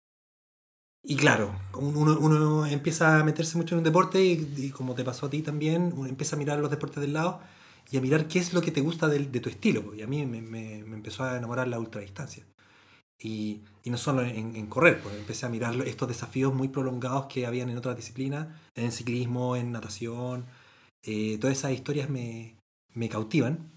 y 1.04 1.16
claro, 1.16 1.56
uno, 1.76 2.18
uno 2.20 2.66
empieza 2.66 3.20
a 3.20 3.24
meterse 3.24 3.58
mucho 3.58 3.76
en 3.76 3.80
un 3.80 3.84
deporte 3.86 4.24
y, 4.24 4.54
y 4.58 4.70
como 4.72 4.96
te 4.96 5.04
pasó 5.04 5.28
a 5.28 5.30
ti 5.30 5.42
también, 5.42 5.94
uno 5.96 6.08
empieza 6.10 6.36
a 6.36 6.40
mirar 6.40 6.60
los 6.60 6.70
deportes 6.70 7.02
del 7.02 7.14
lado 7.14 7.40
y 7.92 7.98
a 7.98 8.02
mirar 8.02 8.28
qué 8.28 8.40
es 8.40 8.54
lo 8.54 8.62
que 8.62 8.72
te 8.72 8.82
gusta 8.82 9.08
del- 9.08 9.32
de, 9.32 9.40
tu 9.40 9.50
estilo. 9.50 9.84
pues, 9.84 10.00
Y 10.00 10.02
a 10.04 10.08
mí 10.08 10.26
me, 10.26 10.42
me- 10.42 10.84
me 10.84 10.96
empezó 10.96 11.24
a 11.24 11.38
enamorar 11.38 11.68
la 11.68 11.80
ultradistancia. 11.80 12.46
Y, 13.22 13.62
y 13.84 13.90
no 13.90 13.98
solo 13.98 14.22
en, 14.24 14.56
en 14.56 14.68
correr, 14.68 15.02
pues 15.02 15.16
empecé 15.16 15.46
a 15.46 15.50
mirar 15.50 15.76
estos 15.88 16.08
desafíos 16.08 16.54
muy 16.54 16.70
prolongados 16.70 17.26
que 17.28 17.46
habían 17.46 17.70
en 17.70 17.78
otras 17.78 17.96
disciplinas, 17.98 18.48
en 18.76 18.92
ciclismo, 18.92 19.56
en 19.56 19.72
natación. 19.72 20.46
eh, 21.04 21.38
todas 21.40 21.58
esas 21.58 21.72
historias 21.74 22.10
me, 22.10 22.56
me 22.94 23.10
cautivan. 23.10 23.72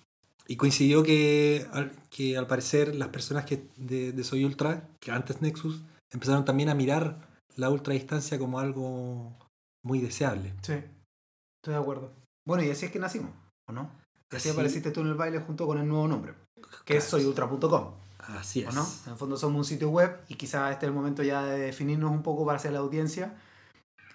Y 0.49 0.57
coincidió 0.57 1.02
que 1.02 1.67
que 2.11 2.37
al 2.37 2.47
parecer 2.47 2.95
las 2.97 3.09
personas 3.09 3.45
que 3.47 3.62
de, 3.76 4.12
de 4.12 4.25
Soy 4.25 4.45
Ultra, 4.45 4.88
que 5.00 5.11
antes 5.12 5.41
Nexus, 5.41 5.81
empezaron 6.12 6.45
también 6.45 6.69
a 6.69 6.75
mirar 6.75 7.28
la 7.57 7.71
ultradistancia 7.71 8.38
como 8.38 8.59
algo 8.61 9.37
muy 9.85 10.00
deseable. 10.00 10.54
Sí, 10.62 10.73
estoy 10.75 11.75
de 11.75 11.76
acuerdo. 11.76 12.12
Bueno, 12.47 12.62
y 12.64 12.71
así 12.71 12.87
es 12.87 12.92
que 12.92 12.99
nacimos, 12.99 13.31
¿o 13.69 13.73
no? 13.73 13.90
Así 14.31 14.49
Así- 14.49 14.50
apareciste 14.50 14.90
tú 14.90 15.00
en 15.00 15.09
el 15.09 15.14
baile 15.14 15.40
junto 15.40 15.66
con 15.66 15.78
el 15.78 15.87
nuevo 15.87 16.09
nombre, 16.09 16.35
que 16.85 16.97
es 16.97 17.04
soyultra.com, 17.04 17.95
Así 18.19 18.62
es. 18.62 18.69
¿o 18.69 18.73
no? 18.73 18.87
En 19.07 19.12
el 19.12 19.19
fondo 19.19 19.37
somos 19.37 19.59
un 19.59 19.64
sitio 19.64 19.90
web 19.90 20.21
y 20.28 20.37
quizás 20.37 20.73
este 20.73 20.87
es 20.87 20.88
el 20.88 20.95
momento 20.95 21.23
ya 21.23 21.45
de 21.45 21.59
definirnos 21.59 22.11
un 22.11 22.23
poco 22.23 22.47
para 22.47 22.57
hacer 22.57 22.73
la 22.73 22.78
audiencia. 22.78 23.37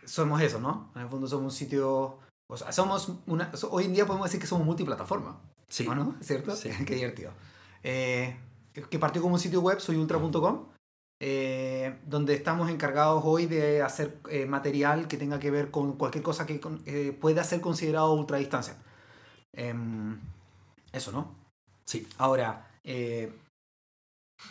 Somos 0.05 0.41
eso, 0.41 0.59
¿no? 0.59 0.89
En 0.95 1.01
el 1.03 1.09
fondo 1.09 1.27
somos 1.27 1.53
un 1.53 1.57
sitio... 1.57 2.19
O 2.49 2.55
sea, 2.55 2.71
somos 2.71 3.11
una... 3.27 3.51
Hoy 3.71 3.83
en 3.85 3.93
día 3.93 4.05
podemos 4.05 4.27
decir 4.27 4.39
que 4.39 4.47
somos 4.47 4.65
multiplataforma, 4.65 5.39
Sí. 5.67 5.85
¿o 5.85 5.93
no? 5.93 6.15
¿Cierto? 6.21 6.55
Sí. 6.55 6.69
Qué 6.87 6.95
divertido. 6.95 7.31
Eh, 7.83 8.37
que 8.89 8.99
partió 8.99 9.21
como 9.21 9.33
un 9.35 9.39
sitio 9.39 9.59
web, 9.61 9.79
soyultra.com, 9.81 10.65
eh, 11.19 11.97
donde 12.05 12.33
estamos 12.35 12.69
encargados 12.69 13.23
hoy 13.25 13.45
de 13.47 13.81
hacer 13.81 14.19
eh, 14.29 14.45
material 14.45 15.07
que 15.07 15.17
tenga 15.17 15.39
que 15.39 15.51
ver 15.51 15.71
con 15.71 15.93
cualquier 15.97 16.23
cosa 16.23 16.45
que 16.45 16.59
con- 16.59 16.81
eh, 16.85 17.17
pueda 17.19 17.43
ser 17.43 17.61
considerado 17.61 18.13
ultradistancia. 18.13 18.75
Em, 19.53 20.19
eso, 20.93 21.11
¿no? 21.11 21.35
Sí. 21.85 22.07
Ahora, 22.17 22.69
eh, 22.83 23.31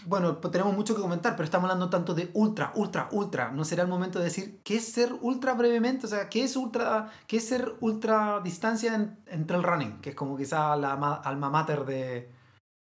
bueno, 0.05 0.41
pues 0.41 0.51
tenemos 0.51 0.75
mucho 0.75 0.97
que 0.97 1.01
comentar, 1.01 1.37
pero 1.37 1.45
estamos 1.45 1.71
hablando 1.71 1.89
tanto 1.89 2.13
de 2.15 2.31
ultra, 2.35 2.73
ultra, 2.75 3.09
ultra. 3.13 3.53
¿No 3.53 3.65
será 3.65 3.83
el 3.85 3.89
momento 3.89 4.19
de 4.19 4.25
decir 4.27 4.61
qué 4.65 4.77
es 4.77 4.93
ser 4.93 5.13
ultra 5.21 5.55
brevemente? 5.55 6.07
O 6.07 6.09
sea, 6.09 6.29
¿qué 6.29 6.43
es 6.43 6.57
ultra, 6.57 7.11
qué 7.29 7.37
es 7.37 7.47
ser 7.49 7.75
ultra 7.81 8.41
distancia 8.41 8.95
en, 8.97 9.17
en 9.27 9.47
trail 9.47 9.63
running? 9.63 10.01
Que 10.01 10.11
es 10.11 10.17
como 10.17 10.37
quizá 10.37 10.75
la 10.77 10.97
ma- 10.97 11.15
alma 11.15 11.51
mater 11.51 11.85
de, 11.85 12.29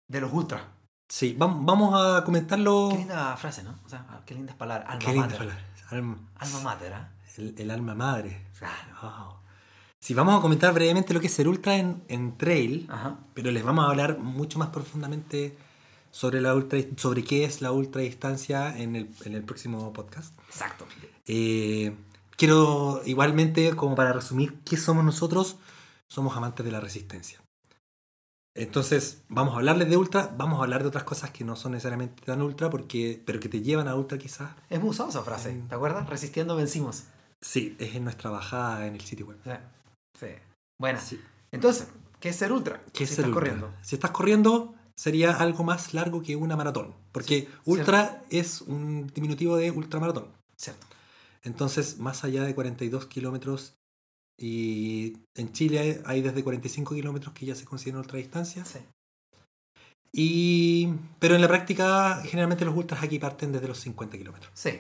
de 0.10 0.22
los 0.22 0.34
ultra. 0.34 0.75
Sí, 1.08 1.36
vam- 1.38 1.66
vamos 1.66 1.94
a 1.96 2.24
comentarlo. 2.24 2.90
Qué 2.92 2.98
linda 2.98 3.38
frase, 3.38 3.64
¿no? 3.64 3.80
O 3.86 3.90
sea, 3.90 4.06
qué 4.26 4.34
lindas 4.36 4.56
palabras. 4.56 4.88
Alma 4.90 5.00
Qué 5.00 5.12
linda 5.12 5.22
mater. 5.28 5.38
palabra. 5.40 5.66
Alma, 5.92 6.18
Alma 6.38 6.60
mater, 6.62 6.94
¿ah? 6.94 7.12
el, 7.38 7.56
el 7.58 7.72
alma 7.72 7.94
madre. 7.96 8.48
Claro. 8.58 8.76
Wow. 9.02 9.36
Sí, 10.00 10.14
vamos 10.14 10.38
a 10.38 10.42
comentar 10.42 10.74
brevemente 10.74 11.14
lo 11.14 11.20
que 11.20 11.28
es 11.28 11.34
ser 11.34 11.48
ultra 11.48 11.76
en, 11.78 12.04
en 12.08 12.38
trail, 12.38 12.88
Ajá. 12.92 13.18
pero 13.34 13.52
les 13.52 13.64
vamos 13.64 13.86
a 13.86 13.90
hablar 13.90 14.20
mucho 14.20 14.60
más 14.60 14.70
profundamente 14.70 15.58
sobre, 16.12 16.42
la 16.42 16.54
ultra, 16.56 16.80
sobre 16.98 17.24
qué 17.24 17.44
es 17.44 17.62
la 17.62 17.72
ultradistancia 17.72 18.78
en 18.78 18.96
el, 18.96 19.10
en 19.26 19.34
el 19.34 19.44
próximo 19.44 19.92
podcast. 19.94 20.38
Exacto. 20.48 20.86
Eh, 21.28 21.96
quiero 22.38 23.02
igualmente, 23.06 23.76
como 23.76 23.96
para 23.96 24.14
resumir, 24.14 24.60
¿qué 24.64 24.78
somos 24.78 25.04
nosotros? 25.04 25.58
Somos 26.08 26.38
amantes 26.38 26.64
de 26.66 26.72
la 26.72 26.80
resistencia. 26.80 27.40
Entonces, 28.58 29.22
vamos 29.28 29.54
a 29.54 29.58
hablarles 29.58 29.90
de 29.90 29.98
ultra, 29.98 30.34
vamos 30.38 30.60
a 30.60 30.64
hablar 30.64 30.82
de 30.82 30.88
otras 30.88 31.04
cosas 31.04 31.32
que 31.32 31.44
no 31.44 31.58
son 31.58 31.74
necesariamente 31.74 32.24
tan 32.24 32.42
ultra, 32.42 32.70
porque, 32.70 33.22
pero 33.26 33.40
que 33.40 33.50
te 33.50 33.62
llevan 33.62 33.90
a 33.90 33.96
ultra 33.96 34.18
quizás. 34.18 34.52
Es 34.70 34.80
muy 34.80 34.92
usada 34.92 35.10
esa 35.10 35.24
frase, 35.24 35.54
Mm. 35.54 35.68
¿te 35.68 35.76
acuerdas? 35.76 36.08
Resistiendo 36.10 36.56
vencimos. 36.56 37.04
Sí, 37.42 37.76
es 37.80 37.96
en 37.96 38.06
nuestra 38.06 38.30
bajada 38.30 38.88
en 38.88 38.96
el 38.96 39.02
sitio 39.02 39.26
web. 39.28 39.38
Sí. 40.18 40.28
Bueno, 40.80 41.00
Sí. 41.02 41.20
entonces, 41.52 41.90
¿qué 42.22 42.30
es 42.30 42.36
ser 42.38 42.54
ultra? 42.54 42.82
¿Qué 42.94 43.04
es 43.04 43.10
si 43.10 43.16
el 43.16 43.20
estás 43.20 43.26
ultra? 43.28 43.34
corriendo. 43.34 43.74
Si 43.82 43.96
estás 43.96 44.12
corriendo, 44.12 44.74
sería 44.96 45.32
algo 45.36 45.66
más 45.66 45.94
largo 45.94 46.22
que 46.22 46.38
una 46.38 46.56
maratón, 46.56 46.96
porque 47.12 47.50
ultra 47.66 48.24
es 48.30 48.62
un 48.62 49.08
diminutivo 49.14 49.58
de 49.58 49.70
ultramaratón. 49.72 50.30
Cierto. 50.58 50.88
Entonces, 51.44 52.00
más 52.00 52.24
allá 52.24 52.44
de 52.44 52.56
42 52.56 53.06
kilómetros, 53.06 53.76
y 54.38 55.18
en 55.36 55.52
Chile 55.54 56.02
hay 56.06 56.22
desde 56.22 56.44
45 56.44 56.94
kilómetros 56.96 57.34
que 57.34 57.46
ya 57.46 57.56
se 57.56 57.66
consideran 57.66 58.02
ultradistancias. 58.02 58.68
Sí. 58.68 58.80
Y, 60.12 60.94
pero 61.20 61.36
en 61.36 61.42
la 61.42 61.48
práctica, 61.48 62.22
generalmente 62.24 62.64
los 62.66 62.76
ultras 62.76 63.04
aquí 63.04 63.20
parten 63.20 63.52
desde 63.52 63.68
los 63.68 63.80
50 63.80 64.18
kilómetros. 64.18 64.50
Sí, 64.54 64.80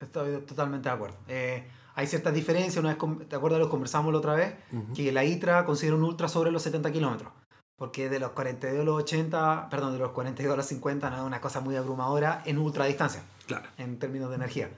estoy 0.00 0.40
totalmente 0.42 0.88
de 0.88 0.94
acuerdo. 0.94 1.16
Eh, 1.26 1.64
hay 1.94 2.06
ciertas 2.06 2.34
diferencias, 2.34 2.76
una 2.76 2.94
vez, 2.94 3.28
¿te 3.28 3.36
acuerdas? 3.36 3.58
Lo 3.60 3.68
conversamos 3.68 4.12
la 4.12 4.18
otra 4.18 4.34
vez, 4.34 4.54
Ujú. 4.72 4.92
que 4.94 5.10
la 5.12 5.24
ITRA 5.24 5.64
considera 5.64 5.96
un 5.96 6.04
ultra 6.04 6.28
sobre 6.28 6.50
los 6.52 6.62
70 6.62 6.92
kilómetros. 6.92 7.32
Porque 7.78 8.08
de 8.08 8.18
los 8.20 8.30
42 8.30 8.80
a 8.80 8.84
los 8.84 9.02
80, 9.02 9.68
perdón, 9.70 9.92
de 9.92 9.98
los 9.98 10.12
42 10.12 10.54
a 10.54 10.56
los 10.56 10.66
50 10.66 11.10
no 11.10 11.16
es 11.16 11.22
una 11.22 11.40
cosa 11.40 11.60
muy 11.60 11.76
abrumadora 11.76 12.42
en 12.46 12.58
ultra 12.58 12.86
distancia, 12.86 13.22
Claro. 13.46 13.68
en 13.78 13.98
términos 13.98 14.30
de 14.30 14.36
energía. 14.36 14.70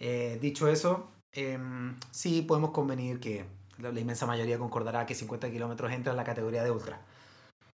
Eh, 0.00 0.38
dicho 0.42 0.68
eso, 0.68 1.08
em, 1.32 1.94
sí 2.10 2.42
podemos 2.42 2.70
convenir 2.72 3.20
que 3.20 3.46
la, 3.78 3.88
inmensa 3.98 4.26
mayoría 4.26 4.58
concordará 4.58 5.06
que 5.06 5.14
50 5.14 5.50
kilómetros 5.50 5.90
entra 5.92 6.12
en 6.12 6.16
la 6.16 6.24
categoría 6.24 6.62
de 6.62 6.70
ultra. 6.70 7.00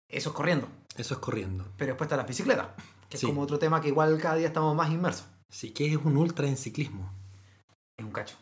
Eso 0.09 0.29
es 0.29 0.35
corriendo, 0.35 0.67
Eso 0.95 1.13
es 1.15 1.19
corriendo. 1.19 1.65
pero 1.77 1.91
después 1.93 2.07
está 2.07 2.17
la 2.17 2.23
bicicleta, 2.23 2.75
que 3.09 3.17
Sí. 3.17 3.25
es 3.25 3.29
como 3.31 3.41
otro 3.41 3.57
tema 3.59 3.81
que 3.81 3.87
igual 3.87 4.19
cada 4.21 4.35
día 4.35 4.47
estamos 4.47 4.75
más 4.75 4.91
inmersos. 4.91 5.25
Sí, 5.49 5.71
que 5.71 5.87
es 5.91 5.97
un 5.97 6.17
ultra 6.17 6.47
en 6.47 6.57
ciclismo. 6.57 7.11
Es 7.97 8.05
un 8.05 8.11
cacho. 8.11 8.35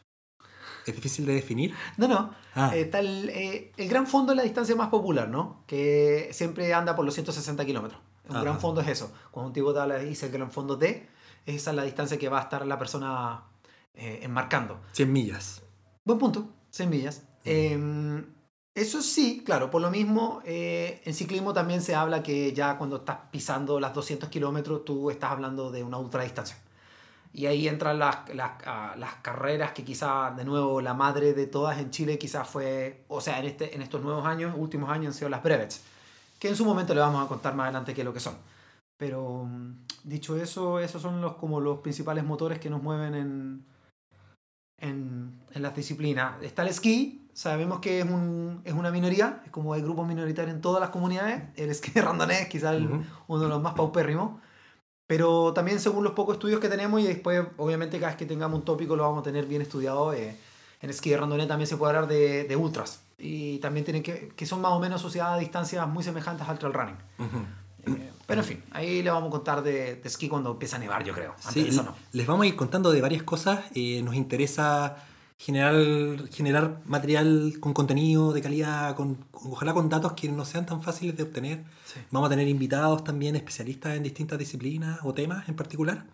¿Es 0.86 0.96
difícil 0.96 1.26
de 1.26 1.34
definir? 1.34 1.76
No, 1.98 2.08
no, 2.08 2.34
Ah, 2.56 2.76
Eh, 2.76 2.82
está 2.82 3.00
el, 3.00 3.30
eh, 3.30 3.72
el 3.78 3.88
gran 3.88 4.08
fondo 4.08 4.34
es 4.34 4.38
la 4.38 4.44
distancia 4.44 4.76
más 4.76 4.90
popular, 4.90 5.30
¿no? 5.30 5.64
Que 5.68 6.30
siempre 6.34 6.74
anda 6.74 6.96
por 6.96 7.06
los 7.06 7.14
160 7.14 7.66
kilómetros. 7.66 8.02
Un 8.28 8.42
gran 8.42 8.60
fondo 8.60 8.82
es 8.82 8.88
eso. 8.88 9.12
Cuando 9.30 9.48
un 9.48 9.54
tipo 9.54 9.74
te 9.74 10.06
dice 10.06 10.26
el 10.28 10.32
gran 10.32 10.52
fondo 10.52 10.76
D, 10.78 11.08
esa 11.46 11.70
es 11.72 11.76
la 11.76 11.84
distancia 11.84 12.18
que 12.18 12.30
va 12.30 12.40
a 12.40 12.44
estar 12.44 12.66
la 12.66 12.78
persona 12.80 13.44
eh, 13.94 14.20
enmarcando. 14.24 14.82
100 14.94 15.12
millas. 15.12 15.62
Buen 16.06 16.18
punto, 16.20 16.50
100 16.72 16.90
millas. 16.90 17.24
Eh, 17.46 18.24
eso 18.74 19.02
sí, 19.02 19.44
claro, 19.46 19.70
por 19.70 19.82
lo 19.82 19.92
mismo, 19.92 20.42
eh, 20.46 21.02
en 21.04 21.14
ciclismo 21.14 21.54
también 21.54 21.82
se 21.82 21.94
habla 21.94 22.24
que 22.24 22.54
ya 22.54 22.78
cuando 22.78 22.98
estás 22.98 23.18
pisando 23.30 23.82
las 23.82 23.94
200 23.94 24.30
kilómetros, 24.30 24.86
tú 24.86 25.12
estás 25.12 25.32
hablando 25.32 25.72
de 25.72 25.84
una 25.84 25.98
ultradistancia. 25.98 26.58
Y 27.34 27.48
ahí 27.48 27.68
entran 27.68 28.00
las, 28.00 28.34
las, 28.34 28.52
ah, 28.66 28.96
las 28.98 29.16
carreras 29.16 29.74
que 29.74 29.84
quizá, 29.84 30.32
de 30.32 30.46
nuevo, 30.46 30.80
la 30.80 30.94
madre 30.94 31.34
de 31.34 31.48
todas 31.48 31.80
en 31.80 31.92
Chile 31.92 32.18
quizás 32.18 32.48
fue, 32.48 33.04
o 33.10 33.20
sea, 33.20 33.40
en, 33.40 33.46
este, 33.46 33.76
en 33.76 33.82
estos 33.82 34.02
nuevos 34.02 34.26
años, 34.26 34.54
últimos 34.58 34.90
años 34.90 35.08
han 35.08 35.14
sido 35.16 35.30
las 35.30 35.44
brevets, 35.44 35.82
que 36.40 36.48
en 36.48 36.56
su 36.56 36.64
momento 36.64 36.94
le 36.94 37.02
vamos 37.02 37.26
a 37.26 37.28
contar 37.28 37.56
más 37.56 37.66
adelante 37.66 37.94
qué 37.94 38.02
es 38.02 38.06
lo 38.06 38.14
que 38.14 38.20
son. 38.22 38.38
Pero 38.98 39.46
mm, 39.46 39.86
dicho 40.06 40.38
eso, 40.38 40.80
esos 40.80 41.02
son 41.02 41.20
los, 41.20 41.36
como 41.36 41.60
los 41.60 41.80
principales 41.80 42.24
motores 42.24 42.60
que 42.60 42.70
nos 42.70 42.82
mueven 42.82 43.16
en, 43.16 43.66
en, 44.78 45.42
en 45.54 45.62
las 45.62 45.76
disciplinas. 45.76 46.42
Está 46.42 46.62
el 46.62 46.70
esquí, 46.70 47.22
sabemos 47.42 47.80
que 47.80 48.00
es, 48.02 48.06
un, 48.06 48.62
es 48.66 48.74
una 48.74 48.92
minoría, 48.92 49.42
es 49.46 49.52
como 49.52 49.74
hay 49.74 49.82
grupos 49.82 50.08
minoritarios 50.08 50.54
en 50.56 50.62
todas 50.62 50.80
las 50.80 50.90
comunidades. 50.92 51.44
El 51.56 51.70
esquí 51.70 51.92
randonés 52.00 52.48
quizás 52.48 52.76
el- 52.76 52.86
Ujú. 52.86 53.04
uno 53.28 53.42
de 53.44 53.50
los 53.50 53.62
más 53.62 53.74
paupérrimos. 53.74 54.40
Pero 55.08 55.52
también 55.54 55.80
según 55.80 56.04
los 56.04 56.14
pocos 56.14 56.36
estudios 56.36 56.60
que 56.62 56.70
tenemos 56.70 57.02
y 57.02 57.04
después 57.08 57.46
obviamente 57.58 57.98
cada 58.00 58.12
vez 58.12 58.18
que 58.18 58.26
tengamos 58.26 58.60
un 58.60 58.66
tópico 58.66 58.96
lo 58.96 59.04
vamos 59.04 59.20
a 59.20 59.24
tener 59.24 59.46
bien 59.46 59.62
estudiado. 59.62 60.14
eh, 60.14 60.38
en 60.82 60.90
esquí 60.90 61.10
de 61.12 61.18
randonés 61.18 61.48
también 61.48 61.68
se 61.68 61.78
puede 61.78 61.90
hablar 61.96 62.08
de, 62.10 62.46
de 62.46 62.56
ultras. 62.56 63.04
Y 63.18 63.60
también 63.60 63.84
tienen 63.86 64.02
que, 64.04 64.30
que 64.36 64.46
son 64.46 64.62
más 64.62 64.72
o 64.72 64.80
menos 64.80 65.00
asociadas 65.02 65.34
a 65.36 65.38
distancias 65.38 65.88
muy 65.88 66.04
semejantes 66.04 66.48
al 66.48 66.58
trail 66.58 66.74
running. 66.74 66.96
Ujú. 67.20 67.38
Eh, 67.98 68.12
pero 68.26 68.42
en 68.42 68.48
fin, 68.48 68.64
ahí 68.72 69.04
le 69.04 69.10
vamos 69.12 69.28
a 69.28 69.32
contar 69.32 69.62
de, 69.64 69.96
de 69.98 70.08
esquí 70.08 70.28
cuando 70.30 70.52
empieza 70.52 70.78
a 70.78 70.80
nevar, 70.80 71.04
yo 71.04 71.14
creo. 71.14 71.32
Antes 71.34 71.54
Sí, 71.54 71.64
de 71.64 71.70
eso 71.70 71.84
no. 71.84 71.94
les 72.14 72.26
vamos 72.26 72.44
a 72.46 72.48
ir 72.48 72.56
contando 72.56 72.92
de 72.92 73.02
varias 73.02 73.24
cosas. 73.24 73.60
Eh, 73.76 74.02
nos 74.04 74.16
interesa 74.16 74.96
generar, 75.44 75.76
generar 76.30 76.82
material 76.86 77.56
con 77.60 77.74
contenido 77.74 78.32
de 78.32 78.42
calidad, 78.44 78.96
con, 78.96 79.16
con- 79.32 79.52
ojalá 79.52 79.74
con 79.74 79.90
datos 79.90 80.14
que 80.14 80.30
no 80.30 80.46
sean 80.46 80.68
tan 80.68 80.84
fáciles 80.84 81.18
de 81.18 81.24
obtener. 81.24 81.64
Sí. 81.86 82.00
Vamos 82.12 82.28
a 82.28 82.30
tener 82.30 82.48
invitados 82.48 83.04
también 83.04 83.36
especialistas 83.36 83.96
en 83.98 84.04
distintas 84.04 84.38
disciplinas 84.38 85.00
o 85.04 85.14
temas 85.16 85.50
en 85.50 85.56
particular. 85.56 86.06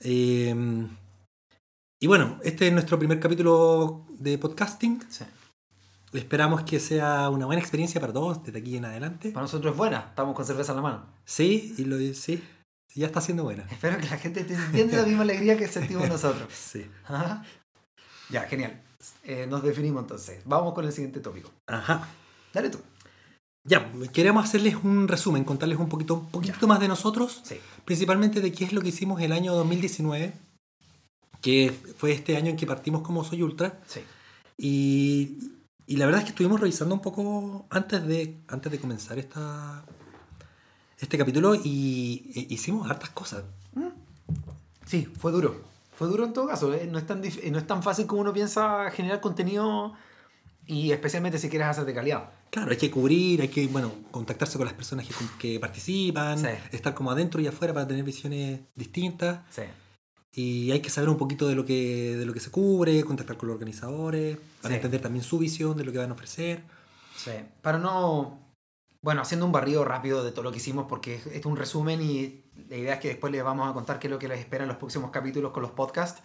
Eh, 0.00 0.54
y 2.00 2.06
bueno, 2.06 2.38
este 2.42 2.66
es 2.68 2.72
nuestro 2.72 2.98
primer 2.98 3.20
capítulo 3.20 4.06
de 4.18 4.38
podcasting. 4.38 5.02
Sí. 5.08 5.24
Esperamos 6.14 6.62
que 6.62 6.80
sea 6.80 7.28
una 7.30 7.46
buena 7.46 7.60
experiencia 7.60 8.00
para 8.00 8.12
todos 8.12 8.42
desde 8.42 8.58
aquí 8.58 8.76
en 8.76 8.84
adelante. 8.86 9.30
Para 9.30 9.44
nosotros 9.44 9.72
es 9.72 9.78
buena, 9.78 10.06
estamos 10.08 10.34
con 10.34 10.44
cerveza 10.44 10.72
en 10.72 10.76
la 10.76 10.82
mano. 10.82 11.06
Sí, 11.24 11.74
y 11.78 11.84
lo, 11.84 11.96
sí, 12.14 12.42
ya 12.94 13.06
está 13.06 13.20
siendo 13.20 13.44
buena. 13.44 13.64
Espero 13.70 13.98
que 13.98 14.08
la 14.08 14.18
gente 14.18 14.44
te 14.44 14.54
entienda 14.54 14.98
la 14.98 15.06
misma 15.06 15.22
alegría 15.22 15.56
que 15.56 15.68
sentimos 15.68 16.08
nosotros. 16.16 16.48
Sí. 16.52 16.86
Ajá. 17.04 17.44
Ya, 18.32 18.42
genial. 18.42 18.80
Eh, 19.24 19.46
nos 19.48 19.62
definimos 19.62 20.02
entonces. 20.02 20.40
Vamos 20.44 20.74
con 20.74 20.84
el 20.84 20.92
siguiente 20.92 21.20
tópico. 21.20 21.50
Ajá. 21.66 22.08
Dale 22.52 22.70
tú. 22.70 22.78
Ya, 23.64 23.92
queremos 24.12 24.44
hacerles 24.44 24.74
un 24.82 25.06
resumen, 25.06 25.44
contarles 25.44 25.78
un 25.78 25.88
poquito, 25.88 26.14
un 26.14 26.30
poquito 26.30 26.66
más 26.66 26.80
de 26.80 26.88
nosotros, 26.88 27.42
Sí. 27.44 27.56
principalmente 27.84 28.40
de 28.40 28.50
qué 28.50 28.64
es 28.64 28.72
lo 28.72 28.80
que 28.80 28.88
hicimos 28.88 29.20
el 29.20 29.30
año 29.32 29.54
2019, 29.54 30.32
que 31.40 31.72
fue 31.98 32.10
este 32.12 32.36
año 32.36 32.50
en 32.50 32.56
que 32.56 32.66
partimos 32.66 33.02
como 33.02 33.22
Soy 33.22 33.42
Ultra. 33.42 33.78
Sí. 33.86 34.00
Y, 34.58 35.38
y 35.86 35.96
la 35.96 36.06
verdad 36.06 36.20
es 36.20 36.24
que 36.24 36.30
estuvimos 36.30 36.58
revisando 36.60 36.94
un 36.94 37.02
poco 37.02 37.66
antes 37.70 38.04
de, 38.04 38.40
antes 38.48 38.72
de 38.72 38.80
comenzar 38.80 39.18
esta, 39.20 39.84
este 40.98 41.16
capítulo 41.18 41.54
y 41.54 42.32
e- 42.34 42.46
hicimos 42.54 42.90
hartas 42.90 43.10
cosas. 43.10 43.44
Sí, 44.86 45.04
fue 45.20 45.30
duro. 45.30 45.62
Fue 45.92 46.08
duro 46.08 46.24
en 46.24 46.32
todo 46.32 46.46
caso. 46.46 46.72
¿eh? 46.74 46.88
No, 46.90 46.98
es 46.98 47.06
tan 47.06 47.20
no 47.20 47.58
es 47.58 47.66
tan 47.66 47.82
fácil 47.82 48.06
como 48.06 48.22
uno 48.22 48.32
piensa 48.32 48.90
generar 48.90 49.20
contenido 49.20 49.92
y 50.66 50.92
especialmente 50.92 51.38
si 51.38 51.48
quieres 51.48 51.68
hacer 51.68 51.84
de 51.84 51.94
calidad. 51.94 52.30
Claro, 52.50 52.70
hay 52.70 52.76
que 52.76 52.90
cubrir, 52.90 53.40
hay 53.40 53.48
que 53.48 53.66
bueno, 53.66 53.90
contactarse 54.10 54.58
con 54.58 54.66
las 54.66 54.74
personas 54.74 55.06
que, 55.06 55.14
que 55.38 55.60
participan, 55.60 56.38
Sí. 56.38 56.46
estar 56.72 56.94
como 56.94 57.10
adentro 57.10 57.40
y 57.40 57.46
afuera 57.46 57.72
para 57.74 57.86
tener 57.88 58.04
visiones 58.04 58.60
distintas. 58.74 59.40
Sí. 59.50 59.62
Y 60.34 60.70
hay 60.70 60.80
que 60.80 60.88
saber 60.90 61.08
un 61.10 61.18
poquito 61.18 61.46
de 61.46 61.54
lo 61.54 61.64
que, 61.64 62.16
de 62.16 62.24
lo 62.24 62.32
que 62.32 62.40
se 62.40 62.50
cubre, 62.50 63.02
contactar 63.04 63.36
con 63.36 63.48
los 63.48 63.54
organizadores, 63.54 64.38
para 64.62 64.70
Sí. 64.72 64.76
entender 64.76 65.00
también 65.02 65.24
su 65.24 65.38
visión 65.38 65.76
de 65.76 65.84
lo 65.84 65.92
que 65.92 65.98
van 65.98 66.10
a 66.10 66.14
ofrecer. 66.14 66.62
Sí. 67.16 67.32
Para 67.60 67.78
no. 67.78 68.38
Bueno, 69.02 69.20
haciendo 69.22 69.44
un 69.46 69.52
barrido 69.52 69.84
rápido 69.84 70.22
de 70.24 70.30
todo 70.30 70.44
lo 70.44 70.52
que 70.52 70.58
hicimos, 70.58 70.86
porque 70.88 71.20
es 71.32 71.44
un 71.44 71.56
resumen 71.56 72.00
y 72.00 72.41
la 72.68 72.76
idea 72.76 72.94
es 72.94 73.00
que 73.00 73.08
después 73.08 73.32
les 73.32 73.42
vamos 73.42 73.68
a 73.68 73.72
contar 73.72 73.98
qué 73.98 74.06
es 74.06 74.10
lo 74.10 74.18
que 74.18 74.28
les 74.28 74.38
espera 74.40 74.64
en 74.64 74.68
los 74.68 74.76
próximos 74.76 75.10
capítulos 75.10 75.52
con 75.52 75.62
los 75.62 75.72
podcasts. 75.72 76.22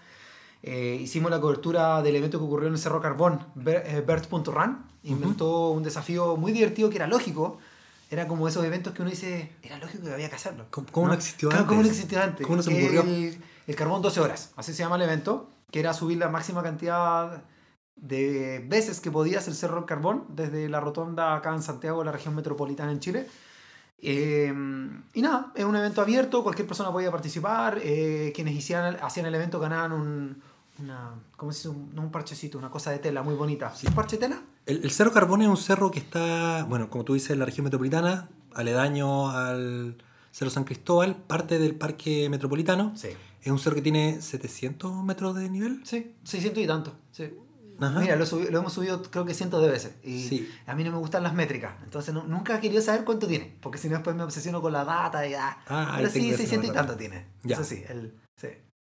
Eh, 0.63 0.97
hicimos 0.99 1.29
la 1.31 1.39
cobertura 1.39 2.01
del 2.01 2.15
evento 2.15 2.39
que 2.39 2.45
ocurrió 2.45 2.67
en 2.67 2.73
el 2.73 2.79
Cerro 2.79 3.01
Carbón, 3.01 3.39
eh, 3.65 4.03
Bert.run. 4.05 4.85
Inventó 5.03 5.69
un 5.69 5.83
desafío 5.83 6.35
muy 6.35 6.51
divertido 6.51 6.89
que 6.89 6.97
era 6.97 7.07
lógico. 7.07 7.59
Era 8.09 8.27
como 8.27 8.47
esos 8.47 8.63
eventos 8.63 8.93
que 8.93 9.01
uno 9.01 9.11
dice, 9.11 9.51
era 9.61 9.77
lógico 9.77 10.05
que 10.05 10.13
había 10.13 10.29
que 10.29 10.35
hacerlo. 10.35 10.65
¿Cómo, 10.69 10.87
cómo 10.91 11.07
no, 11.07 11.13
existió 11.13 11.49
Claro, 11.49 11.63
antes? 11.63 11.69
¿Cómo 11.69 11.81
no 11.83 11.89
existió 11.89 12.21
antes? 12.21 12.47
¿Cómo 12.47 12.55
no 12.57 12.63
se 12.63 12.69
ocurrió? 12.71 13.01
El, 13.01 13.37
el 13.67 13.75
carbón 13.75 14.01
12 14.01 14.19
horas, 14.21 14.53
así 14.55 14.73
se 14.73 14.79
llama 14.79 14.95
el 14.95 15.01
evento, 15.01 15.49
que 15.71 15.81
era 15.81 15.93
subir 15.93 16.17
la 16.17 16.29
máxima 16.29 16.63
cantidad 16.63 17.43
de 17.97 18.63
veces 18.67 19.01
que 19.01 19.11
podías 19.11 19.47
el 19.47 19.55
Cerro 19.55 19.85
Carbón 19.85 20.25
desde 20.29 20.69
la 20.69 20.79
rotonda 20.79 21.35
acá 21.35 21.53
en 21.53 21.61
Santiago, 21.61 22.03
la 22.03 22.11
región 22.11 22.35
metropolitana 22.35 22.91
en 22.91 22.99
Chile. 22.99 23.27
Eh, 23.99 24.53
y 25.13 25.21
nada, 25.21 25.51
es 25.55 25.65
un 25.65 25.75
evento 25.75 26.01
abierto, 26.01 26.43
cualquier 26.43 26.67
persona 26.67 26.91
podía 26.91 27.11
participar. 27.11 27.79
eh, 27.83 28.31
quienes 28.35 28.55
hicieran, 28.55 28.97
hacían 29.01 29.25
el 29.25 29.35
evento 29.35 29.59
ganaban 29.59 29.91
un, 29.91 30.41
una, 30.79 31.11
¿cómo 31.35 31.51
se 31.51 31.69
dice? 31.69 31.69
Un, 31.69 31.97
un 31.97 32.11
parchecito, 32.11 32.57
una 32.57 32.69
cosa 32.69 32.91
de 32.91 32.99
tela 32.99 33.23
muy 33.23 33.35
bonita. 33.35 33.73
¿Sí? 33.75 33.87
¿Parche 33.95 34.17
de 34.17 34.27
tela? 34.27 34.41
El, 34.65 34.83
el 34.83 34.91
Cerro 34.91 35.11
Carbón 35.11 35.41
es 35.41 35.47
un 35.47 35.57
cerro 35.57 35.91
que 35.91 35.99
está, 35.99 36.65
bueno, 36.69 36.89
como 36.89 37.03
tú 37.05 37.13
dices, 37.13 37.31
en 37.31 37.39
la 37.39 37.45
región 37.45 37.63
metropolitana, 37.63 38.29
aledaño 38.53 39.29
al 39.31 39.97
Cerro 40.31 40.51
San 40.51 40.63
Cristóbal, 40.65 41.15
parte 41.15 41.57
del 41.57 41.73
parque 41.75 42.29
metropolitano. 42.29 42.91
Sí. 42.95 43.09
Es 43.41 43.51
un 43.51 43.59
cerro 43.59 43.75
que 43.75 43.81
tiene 43.81 44.21
700 44.21 45.03
metros 45.03 45.35
de 45.35 45.49
nivel. 45.49 45.81
Sí, 45.85 46.13
600 46.23 46.63
y 46.63 46.67
tanto. 46.67 46.93
Sí. 47.11 47.31
Ajá. 47.79 47.99
Mira, 47.99 48.15
lo, 48.15 48.25
subi- 48.25 48.49
lo 48.49 48.59
hemos 48.59 48.73
subido 48.73 49.01
creo 49.03 49.25
que 49.25 49.33
cientos 49.33 49.61
de 49.61 49.69
veces. 49.69 49.95
Y 50.03 50.27
Sí. 50.27 50.49
a 50.65 50.75
mí 50.75 50.83
no 50.83 50.91
me 50.91 50.97
gustan 50.97 51.23
las 51.23 51.33
métricas. 51.33 51.75
Entonces 51.83 52.13
nu- 52.13 52.23
nunca 52.27 52.57
he 52.57 52.59
querido 52.59 52.81
saber 52.81 53.03
cuánto 53.05 53.27
tiene. 53.27 53.57
Porque 53.61 53.77
si 53.77 53.87
no 53.89 53.95
después 53.95 54.15
me 54.15 54.23
obsesiono 54.23 54.61
con 54.61 54.73
la 54.73 54.83
data 54.85 55.27
y 55.27 55.33
ah. 55.33 55.57
Ah, 55.67 55.93
Pero 55.97 56.09
sí, 56.09 56.19
tengo 56.19 56.27
ese 56.33 56.37
600 56.43 56.69
y 56.69 56.73
tanto 56.73 56.95
tiene. 56.95 57.25
Ya. 57.43 57.55
Eso 57.55 57.63
sí, 57.63 57.83
el, 57.89 58.13
sí. 58.35 58.47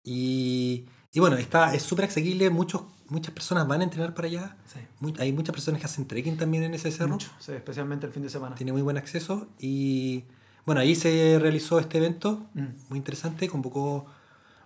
Y, 0.04 0.86
y 1.14 1.20
bueno, 1.20 1.38
está, 1.38 1.74
es 1.76 1.84
súper 1.84 2.06
accesible. 2.06 2.50
Muchos, 2.50 2.84
muchas 3.08 3.34
personas 3.34 3.68
van 3.68 3.82
a 3.82 3.84
entrenar 3.84 4.14
para 4.14 4.28
allá. 4.28 4.58
sí. 4.66 4.80
Muy- 5.00 5.14
hay 5.20 5.32
muchas 5.34 5.54
personas 5.54 5.80
que 5.80 5.86
hacen 5.86 6.06
trekking 6.08 6.38
también 6.38 6.64
en 6.64 6.74
ese 6.74 6.92
cerro. 6.92 7.10
Mucho, 7.14 7.30
sí, 7.40 7.52
especialmente 7.54 8.06
el 8.06 8.12
fin 8.14 8.24
de 8.24 8.30
semana. 8.30 8.56
Tiene 8.56 8.72
muy 8.72 8.82
buen 8.82 8.98
acceso. 8.98 9.48
Y 9.60 10.26
bueno, 10.66 10.82
ahí 10.82 10.96
se 10.96 11.38
realizó 11.40 11.80
este 11.80 11.98
evento. 11.98 12.48
Mm. 12.54 12.66
Muy 12.90 12.98
interesante. 12.98 13.48
Convocó. 13.48 14.06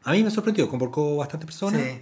A 0.04 0.12
mí 0.12 0.24
me 0.24 0.30
sorprendió. 0.32 0.70
Convocó 0.70 1.18
bastantes 1.18 1.46
personas. 1.48 1.82
Sí. 1.82 2.02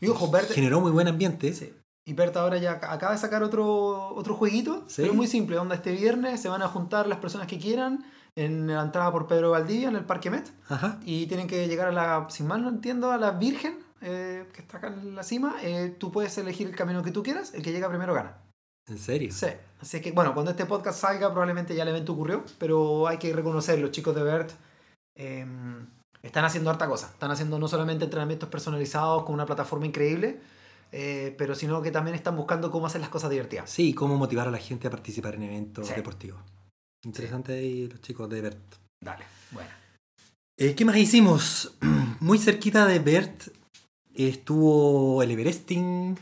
Y 0.00 0.08
ojo, 0.08 0.30
Bert, 0.30 0.50
Generó 0.50 0.80
muy 0.80 0.90
buen 0.90 1.08
ambiente. 1.08 1.52
Sí. 1.52 1.72
Y 2.06 2.14
Bert 2.14 2.36
ahora 2.36 2.56
ya 2.58 2.80
ac- 2.80 2.88
acaba 2.90 3.12
de 3.12 3.18
sacar 3.18 3.42
otro, 3.42 4.14
otro 4.14 4.34
jueguito, 4.34 4.84
Sí. 4.88 5.02
pero 5.02 5.14
muy 5.14 5.26
simple. 5.26 5.58
Onda, 5.58 5.74
este 5.74 5.92
viernes 5.92 6.40
se 6.40 6.48
van 6.48 6.62
a 6.62 6.68
juntar 6.68 7.06
las 7.06 7.18
personas 7.18 7.46
que 7.46 7.58
quieran 7.58 8.04
en 8.36 8.66
la 8.68 8.82
entrada 8.82 9.12
por 9.12 9.26
Pedro 9.26 9.50
Valdivia, 9.50 9.88
en 9.88 9.96
el 9.96 10.04
Parque 10.04 10.30
Met, 10.30 10.48
Ajá. 10.68 10.98
y 11.04 11.26
tienen 11.26 11.46
que 11.46 11.68
llegar 11.68 11.88
a 11.88 11.92
la, 11.92 12.26
si 12.30 12.42
mal 12.42 12.62
no 12.62 12.68
entiendo, 12.68 13.10
a 13.12 13.18
la 13.18 13.32
Virgen, 13.32 13.78
eh, 14.00 14.46
que 14.54 14.62
está 14.62 14.78
acá 14.78 14.86
en 14.88 15.14
la 15.14 15.22
cima. 15.22 15.56
Eh, 15.62 15.94
tú 15.98 16.10
puedes 16.10 16.36
elegir 16.38 16.66
el 16.68 16.74
camino 16.76 17.02
que 17.02 17.10
tú 17.10 17.22
quieras, 17.22 17.52
el 17.54 17.62
que 17.62 17.72
llega 17.72 17.88
primero 17.88 18.14
gana. 18.14 18.38
¿En 18.88 18.98
serio? 18.98 19.30
Sí. 19.32 19.46
Así 19.80 20.00
que, 20.00 20.12
bueno, 20.12 20.32
cuando 20.32 20.50
este 20.52 20.64
podcast 20.66 21.00
salga, 21.00 21.28
probablemente 21.30 21.74
ya 21.74 21.82
el 21.82 21.90
evento 21.90 22.12
ocurrió, 22.14 22.44
pero 22.58 23.06
hay 23.06 23.18
que 23.18 23.32
reconocer, 23.32 23.78
los 23.78 23.90
chicos 23.90 24.14
de 24.14 24.22
Bert 24.22 24.50
eh, 25.16 25.46
están 26.22 26.44
haciendo 26.44 26.70
harta 26.70 26.86
cosa. 26.88 27.06
Están 27.06 27.30
haciendo 27.30 27.58
no 27.58 27.68
solamente 27.68 28.04
entrenamientos 28.04 28.48
personalizados 28.48 29.24
con 29.24 29.34
una 29.34 29.46
plataforma 29.46 29.86
increíble, 29.86 30.40
eh, 30.92 31.34
pero 31.38 31.54
sino 31.54 31.80
que 31.82 31.90
también 31.90 32.14
están 32.14 32.36
buscando 32.36 32.70
cómo 32.70 32.86
hacer 32.86 33.00
las 33.00 33.10
cosas 33.10 33.30
divertidas. 33.30 33.70
Sí, 33.70 33.94
cómo 33.94 34.16
motivar 34.16 34.48
a 34.48 34.50
la 34.50 34.58
gente 34.58 34.88
a 34.88 34.90
participar 34.90 35.34
en 35.36 35.44
eventos 35.44 35.86
Sí. 35.88 35.94
deportivos. 35.94 36.40
Interesante 37.04 37.54
ahí 37.54 37.88
los 37.88 38.00
chicos 38.02 38.28
de 38.28 38.40
Bert. 38.42 38.74
Dale, 39.02 39.24
bueno. 39.52 39.70
Eh, 40.58 40.74
¿Qué 40.74 40.84
más 40.84 40.96
hicimos? 40.96 41.76
Muy 42.20 42.38
cerquita 42.38 42.86
de 42.86 42.98
Bert 42.98 43.48
estuvo 44.14 45.22
el 45.22 45.30
Everesting 45.30 46.18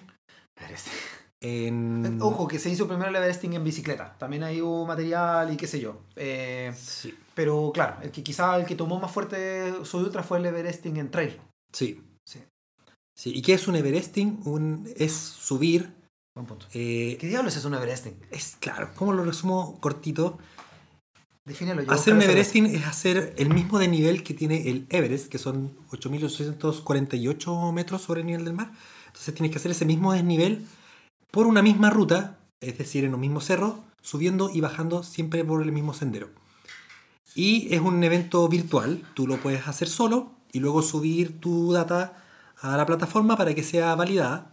en... 1.40 2.18
Ojo, 2.20 2.46
que 2.48 2.58
se 2.58 2.70
hizo 2.70 2.86
primero 2.86 3.08
el 3.10 3.16
Everesting 3.16 3.54
en 3.54 3.64
bicicleta. 3.64 4.14
También 4.18 4.42
ahí 4.42 4.60
hubo 4.60 4.86
material 4.86 5.52
y 5.52 5.56
qué 5.56 5.66
sé 5.66 5.80
yo. 5.80 6.00
Eh, 6.16 6.72
Sí. 6.76 7.16
Pero 7.38 7.70
claro, 7.72 7.98
el 8.02 8.10
que 8.10 8.24
quizá 8.24 8.56
el 8.56 8.66
que 8.66 8.74
tomó 8.74 8.98
más 8.98 9.12
fuerte 9.12 9.72
su 9.84 9.98
ultra 9.98 10.24
fue 10.24 10.38
el 10.38 10.46
Everesting 10.46 10.96
en 10.96 11.08
trail. 11.08 11.40
Sí. 11.72 12.02
Sí. 12.24 12.40
Sí. 13.14 13.30
¿Y 13.32 13.42
qué 13.42 13.52
es 13.54 13.68
un 13.68 13.76
Everesting? 13.76 14.40
Un, 14.44 14.92
es 14.96 15.12
subir... 15.12 15.94
Buen 16.34 16.48
punto. 16.48 16.66
eh, 16.74 17.16
¿Qué 17.20 17.28
diablos 17.28 17.54
es 17.54 17.64
un 17.64 17.74
Everesting? 17.74 18.16
es 18.32 18.56
claro, 18.58 18.90
¿cómo 18.96 19.12
lo 19.12 19.22
resumo 19.24 19.78
cortito? 19.80 20.36
Defínelo 21.44 21.80
yo. 21.82 21.92
Hacer 21.92 22.14
un 22.14 22.22
Everesting 22.22 22.66
es 22.66 22.84
hacer 22.84 23.34
el 23.38 23.54
mismo 23.54 23.78
de 23.78 23.86
nivel 23.86 24.24
que 24.24 24.34
tiene 24.34 24.68
el 24.68 24.88
Everest, 24.90 25.28
que 25.28 25.38
son 25.38 25.76
8.848 25.90 27.72
metros 27.72 28.02
sobre 28.02 28.22
el 28.22 28.26
nivel 28.26 28.46
del 28.46 28.54
mar. 28.54 28.72
Entonces 29.06 29.32
tienes 29.32 29.52
que 29.52 29.58
hacer 29.58 29.70
ese 29.70 29.84
mismo 29.84 30.12
desnivel 30.12 30.66
por 31.30 31.46
una 31.46 31.62
misma 31.62 31.90
ruta, 31.90 32.40
es 32.60 32.78
decir, 32.78 33.04
en 33.04 33.14
un 33.14 33.20
mismo 33.20 33.40
cerro, 33.40 33.84
subiendo 34.02 34.50
y 34.52 34.60
bajando 34.60 35.04
siempre 35.04 35.44
por 35.44 35.62
el 35.62 35.70
mismo 35.70 35.94
sendero. 35.94 36.30
Y 37.38 37.72
es 37.72 37.80
un 37.80 38.02
evento 38.02 38.48
virtual, 38.48 39.00
tú 39.14 39.28
lo 39.28 39.36
puedes 39.36 39.68
hacer 39.68 39.86
solo 39.86 40.32
y 40.50 40.58
luego 40.58 40.82
subir 40.82 41.38
tu 41.38 41.72
data 41.72 42.16
a 42.60 42.76
la 42.76 42.84
plataforma 42.84 43.36
para 43.36 43.54
que 43.54 43.62
sea 43.62 43.94
validada. 43.94 44.50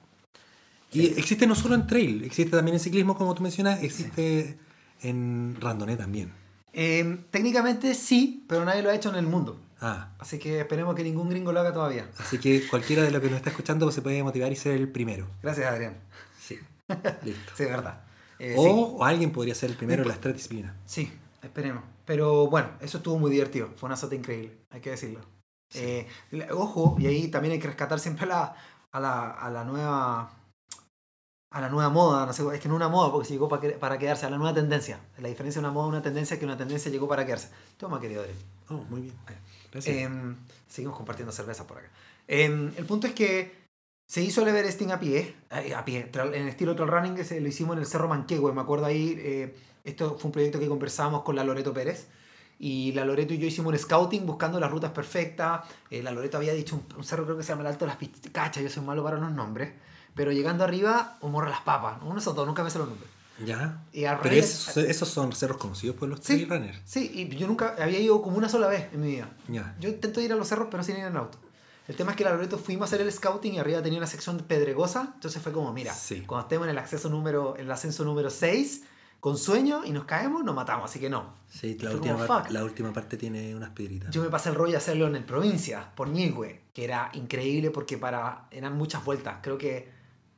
Y 0.91 1.07
existe 1.17 1.47
no 1.47 1.55
solo 1.55 1.73
en 1.73 1.87
trail, 1.87 2.23
existe 2.23 2.55
también 2.55 2.75
en 2.75 2.79
ciclismo, 2.79 3.17
como 3.17 3.33
tú 3.33 3.41
mencionas, 3.41 3.81
existe 3.81 4.59
en 5.01 5.57
randonnée 5.59 5.97
también. 5.97 6.31
Eh, 6.73 7.21
técnicamente 7.31 7.95
sí, 7.95 8.45
pero 8.47 8.63
nadie 8.65 8.83
lo 8.83 8.91
ha 8.91 8.95
hecho 8.95 9.09
en 9.09 9.15
el 9.15 9.25
mundo. 9.25 9.59
Ah, 9.81 10.11
Así 10.19 10.37
que 10.37 10.59
esperemos 10.59 10.93
que 10.93 11.03
ningún 11.03 11.27
gringo 11.29 11.51
lo 11.51 11.61
haga 11.61 11.73
todavía. 11.73 12.07
así 12.19 12.37
que 12.37 12.67
cualquiera 12.67 13.01
de 13.01 13.09
los 13.09 13.19
que 13.19 13.29
nos 13.29 13.37
está 13.37 13.49
escuchando 13.49 13.91
se 13.91 14.03
puede 14.03 14.21
motivar 14.21 14.51
y 14.51 14.55
ser 14.55 14.73
el 14.75 14.89
primero. 14.89 15.25
Gracias, 15.41 15.65
Adrián. 15.71 15.97
Sí, 16.39 16.59
listo. 17.23 17.51
Sí, 17.57 17.63
verdad. 17.65 18.03
Eh, 18.37 18.53
O, 18.55 18.63
sí. 18.63 18.69
o 18.99 19.03
alguien 19.05 19.31
podría 19.31 19.55
ser 19.55 19.71
el 19.71 19.75
primero 19.75 20.03
en 20.03 20.07
las 20.09 20.21
tres 20.21 20.35
disciplinas. 20.35 20.73
Sí, 20.85 21.11
esperemos. 21.41 21.83
Pero 22.05 22.47
bueno, 22.47 22.69
eso 22.81 22.97
estuvo 22.97 23.17
muy 23.19 23.31
divertido. 23.31 23.69
Fue 23.75 23.87
una 23.87 23.97
sota 23.97 24.15
increíble, 24.15 24.57
hay 24.69 24.81
que 24.81 24.91
decirlo. 24.91 25.21
Sí. 25.69 25.79
Eh, 25.81 26.07
ojo, 26.53 26.95
y 26.99 27.07
ahí 27.07 27.27
también 27.29 27.53
hay 27.53 27.59
que 27.59 27.67
rescatar 27.67 27.99
siempre 27.99 28.25
la, 28.27 28.55
a, 28.91 28.99
la, 28.99 29.31
a 29.31 29.49
la 29.49 29.63
nueva 29.63 30.31
a 31.51 31.61
la 31.61 31.69
nueva 31.69 31.89
moda, 31.89 32.25
no 32.25 32.33
sé, 32.33 32.43
es 32.53 32.59
que 32.59 32.67
no 32.67 32.75
una 32.75 32.89
moda 32.89 33.11
porque 33.13 33.27
se 33.27 33.33
llegó 33.33 33.47
para, 33.47 33.61
que- 33.61 33.69
para 33.69 33.97
quedarse, 33.97 34.25
a 34.25 34.29
la 34.29 34.37
nueva 34.37 34.53
tendencia. 34.53 34.99
La 35.19 35.29
diferencia 35.29 35.61
de 35.61 35.65
una 35.67 35.73
moda 35.73 35.85
a 35.85 35.89
una 35.89 36.01
tendencia 36.01 36.33
es 36.33 36.39
que 36.39 36.45
una 36.45 36.57
tendencia 36.57 36.91
llegó 36.91 37.07
para 37.07 37.25
quedarse. 37.25 37.49
Toma, 37.77 38.01
querido 38.01 38.21
Adrián. 38.23 38.37
Oh, 38.69 38.73
muy 38.89 39.01
bien. 39.01 39.13
Gracias. 39.71 39.95
Em, 39.95 40.35
seguimos 40.67 40.97
compartiendo 40.97 41.31
cerveza 41.31 41.65
por 41.65 41.77
acá. 41.77 41.89
Em, 42.27 42.73
el 42.75 42.85
punto 42.85 43.07
es 43.07 43.13
que 43.13 43.53
se 44.05 44.21
hizo 44.21 44.41
el 44.41 44.49
Everesting 44.49 44.91
a 44.91 44.99
pie, 44.99 45.33
eh, 45.51 45.73
a 45.73 45.85
pie, 45.85 46.11
en 46.13 46.47
estilo 46.49 46.75
trail 46.75 46.91
running, 46.91 47.15
que 47.15 47.23
se 47.23 47.39
lo 47.39 47.47
hicimos 47.47 47.75
en 47.77 47.79
el 47.83 47.85
Cerro 47.87 48.09
Manquehue. 48.09 48.51
Me 48.51 48.61
acuerdo 48.61 48.85
ahí, 48.87 49.15
eh, 49.17 49.55
esto 49.85 50.17
fue 50.19 50.29
un 50.29 50.31
proyecto 50.33 50.59
que 50.59 50.67
conversamos 50.67 51.23
con 51.23 51.35
la 51.35 51.43
Loreto 51.43 51.73
Pérez. 51.73 52.07
Y 52.57 52.93
la 52.93 53.03
Loreto 53.03 53.33
y 53.33 53.37
yo 53.37 53.47
hicimos 53.47 53.73
un 53.73 53.77
scouting 53.79 54.25
buscando 54.25 54.59
las 54.59 54.71
rutas 54.71 54.91
perfectas. 54.91 55.61
Eh, 55.89 56.01
la 56.01 56.11
Loreto 56.11 56.37
había 56.37 56.53
dicho 56.53 56.75
un, 56.75 56.97
un 56.97 57.03
cerro, 57.03 57.25
creo 57.25 57.35
que 57.37 57.43
se 57.43 57.49
llama 57.49 57.61
el 57.61 57.67
Alto 57.67 57.85
de 57.85 57.89
las 57.89 57.97
Pistacachas. 57.97 58.63
Yo 58.63 58.69
soy 58.69 58.83
malo 58.83 59.03
para 59.03 59.17
los 59.17 59.31
nombres. 59.31 59.73
Pero 60.15 60.31
llegando 60.31 60.63
arriba, 60.63 61.17
o 61.21 61.27
Morro 61.27 61.49
las 61.49 61.59
Papas. 61.61 61.97
Uno 62.01 62.13
de 62.15 62.19
esos 62.21 62.33
dos, 62.33 62.47
nunca 62.47 62.63
me 62.63 62.69
sé 62.69 62.77
los 62.79 62.87
nombres. 62.87 63.09
ya. 63.45 63.83
Y 63.91 64.05
a 64.05 64.17
Pero 64.21 64.33
esos, 64.35 64.77
esos 64.77 65.09
son 65.09 65.33
cerros 65.33 65.57
conocidos 65.57 65.97
por 65.97 66.07
los 66.07 66.21
Sí. 66.21 66.45
runners. 66.45 66.79
Sí, 66.85 67.11
y 67.13 67.35
yo 67.35 67.47
nunca 67.47 67.75
había 67.77 67.99
ido 67.99 68.21
como 68.21 68.37
una 68.37 68.47
sola 68.47 68.67
vez 68.67 68.87
en 68.93 69.01
mi 69.01 69.09
vida. 69.11 69.29
Ya. 69.49 69.75
Yo 69.81 69.89
intento 69.89 70.21
ir 70.21 70.31
a 70.31 70.35
los 70.37 70.47
cerros, 70.47 70.69
pero 70.71 70.81
sin 70.83 70.95
ir 70.97 71.03
en 71.03 71.17
auto. 71.17 71.37
El 71.89 71.97
tema 71.97 72.11
es 72.11 72.17
que 72.17 72.23
la 72.23 72.31
Loreto 72.31 72.57
fuimos 72.57 72.83
a 72.83 72.95
hacer 72.95 73.01
el 73.05 73.11
scouting 73.11 73.55
y 73.55 73.59
arriba 73.59 73.81
tenía 73.81 73.99
una 73.99 74.07
sección 74.07 74.37
pedregosa. 74.39 75.11
Entonces 75.15 75.41
fue 75.43 75.51
como, 75.51 75.73
mira, 75.73 75.93
Sí. 75.93 76.21
cuando 76.21 76.43
estemos 76.47 76.65
en 76.67 76.71
el 76.71 76.77
acceso 76.77 77.09
número, 77.09 77.55
en 77.57 77.65
el 77.65 77.71
ascenso 77.71 78.05
número 78.05 78.29
6, 78.29 78.83
con 79.25 79.39
sueño 79.39 79.83
y 79.83 79.89
nos 79.89 80.05
caemos, 80.05 80.43
nos 80.43 80.53
matamos. 80.53 80.87
Así 80.87 80.99
que 80.99 81.09
no. 81.09 81.33
Sí, 81.49 81.75
la 81.81 81.89
última, 81.89 82.27
par- 82.27 82.51
la 82.51 82.63
última 82.63 82.93
parte 82.93 83.17
tiene 83.17 83.55
unas 83.55 83.71
piedritas. 83.71 84.11
Yo 84.11 84.21
me 84.21 84.29
pasé 84.29 84.49
el 84.49 84.55
rollo 84.55 84.73
de 84.73 84.77
hacerlo 84.77 85.07
en 85.07 85.15
el 85.15 85.23
provincia, 85.23 85.91
por 85.95 86.09
Ñilhue, 86.09 86.61
que 86.75 86.83
era 86.83 87.09
increíble 87.13 87.71
porque 87.71 87.97
para 87.97 88.45
eran 88.51 88.77
muchas 88.77 89.03
vueltas. 89.03 89.37
Creo 89.41 89.57
que 89.57 89.89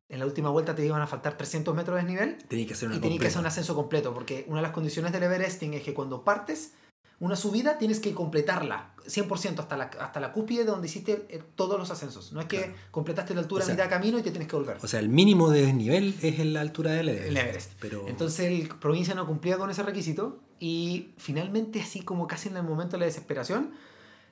en 0.08 0.20
la 0.20 0.26
última 0.26 0.50
vuelta 0.52 0.74
te 0.74 0.86
iban 0.86 1.02
a 1.02 1.08
faltar 1.08 1.36
300 1.36 1.76
metros 1.76 1.98
de 1.98 2.04
desnivel 2.04 2.38
Tenía 2.48 2.66
que 2.66 2.76
hacer 2.76 2.88
una 2.88 2.98
y 2.98 3.02
tenías 3.02 3.20
que 3.20 3.28
hacer 3.28 3.42
un 3.42 3.48
ascenso 3.48 3.76
completo, 3.76 4.14
porque 4.14 4.46
una 4.48 4.60
de 4.60 4.64
las 4.64 4.72
condiciones 4.72 5.12
del 5.12 5.24
Everesting 5.24 5.74
es 5.74 5.84
que 5.84 5.94
cuando 5.94 6.24
partes 6.24 6.72
una 7.20 7.36
subida 7.36 7.78
tienes 7.78 8.00
que 8.00 8.14
completarla 8.14 8.94
100% 9.08 9.60
hasta 9.60 9.76
la, 9.78 9.86
hasta 9.86 10.20
la 10.20 10.32
cúspide 10.32 10.60
de 10.60 10.66
donde 10.72 10.88
hiciste 10.88 11.26
eh, 11.30 11.42
todos 11.56 11.80
los 11.80 11.90
ascensos. 11.90 12.32
No 12.34 12.42
es 12.42 12.46
que 12.48 12.58
Claro. 12.58 12.74
completaste 12.92 13.34
la 13.34 13.42
altura 13.42 13.64
O 13.64 13.66
sea, 13.66 13.74
a 13.74 13.76
mitad 13.76 13.86
de 13.86 13.90
camino 13.90 14.20
y 14.20 14.22
te 14.22 14.30
tienes 14.32 14.48
que 14.48 14.56
volver. 14.56 14.78
O 14.82 14.88
sea, 14.88 15.00
el 15.00 15.10
mínimo 15.10 15.50
de 15.50 15.62
desnivel 15.66 16.16
es 16.22 16.40
en 16.40 16.54
la 16.54 16.62
altura 16.62 16.92
del 16.92 17.10
Everest. 17.10 17.28
El 17.30 17.38
Everest. 17.38 17.72
Pero 17.80 18.08
Entonces 18.08 18.40
el 18.46 18.68
provincia 18.68 19.16
no 19.16 19.26
cumplía 19.26 19.58
con 19.58 19.70
ese 19.72 19.82
requisito 19.84 20.40
y 20.60 21.14
finalmente 21.18 21.82
así 21.82 22.02
como 22.02 22.28
casi 22.28 22.50
en 22.50 22.58
el 22.58 22.64
momento 22.64 22.92
de 22.94 23.00
la 23.00 23.06
desesperación 23.06 23.72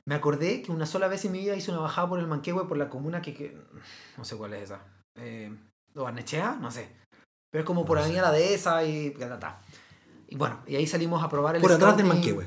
me 0.08 0.14
acordé 0.14 0.62
que 0.62 0.72
una 0.72 0.86
sola 0.86 1.08
vez 1.08 1.26
en 1.26 1.32
mi 1.32 1.40
vida 1.40 1.56
hice 1.56 1.72
una 1.72 1.80
bajada 1.80 2.08
por 2.10 2.20
el 2.20 2.28
Manquehue 2.28 2.68
por 2.68 2.78
la 2.78 2.90
comuna 2.90 3.22
que, 3.24 3.34
que- 3.34 3.58
no 4.18 4.24
sé 4.26 4.36
cuál 4.38 4.54
es 4.54 4.64
esa. 4.66 4.82
Eh, 5.18 5.52
¿O 5.96 6.04
Barnechea? 6.04 6.58
No 6.62 6.70
sé. 6.70 6.90
Pero 7.52 7.62
es 7.64 7.66
como 7.66 7.86
por 7.86 7.98
No 7.98 8.04
Avenida 8.04 8.22
La 8.24 8.32
Dehesa 8.34 8.84
y 8.84 9.12
ta, 9.12 9.40
ta. 9.40 9.62
Y 10.36 10.38
bueno, 10.38 10.60
y 10.68 10.76
ahí 10.76 10.86
salimos 10.86 11.24
a 11.24 11.30
probar 11.30 11.56
el 11.56 11.62
por 11.62 11.72
atrás 11.72 11.96
del. 11.96 12.08
Manquehue. 12.08 12.46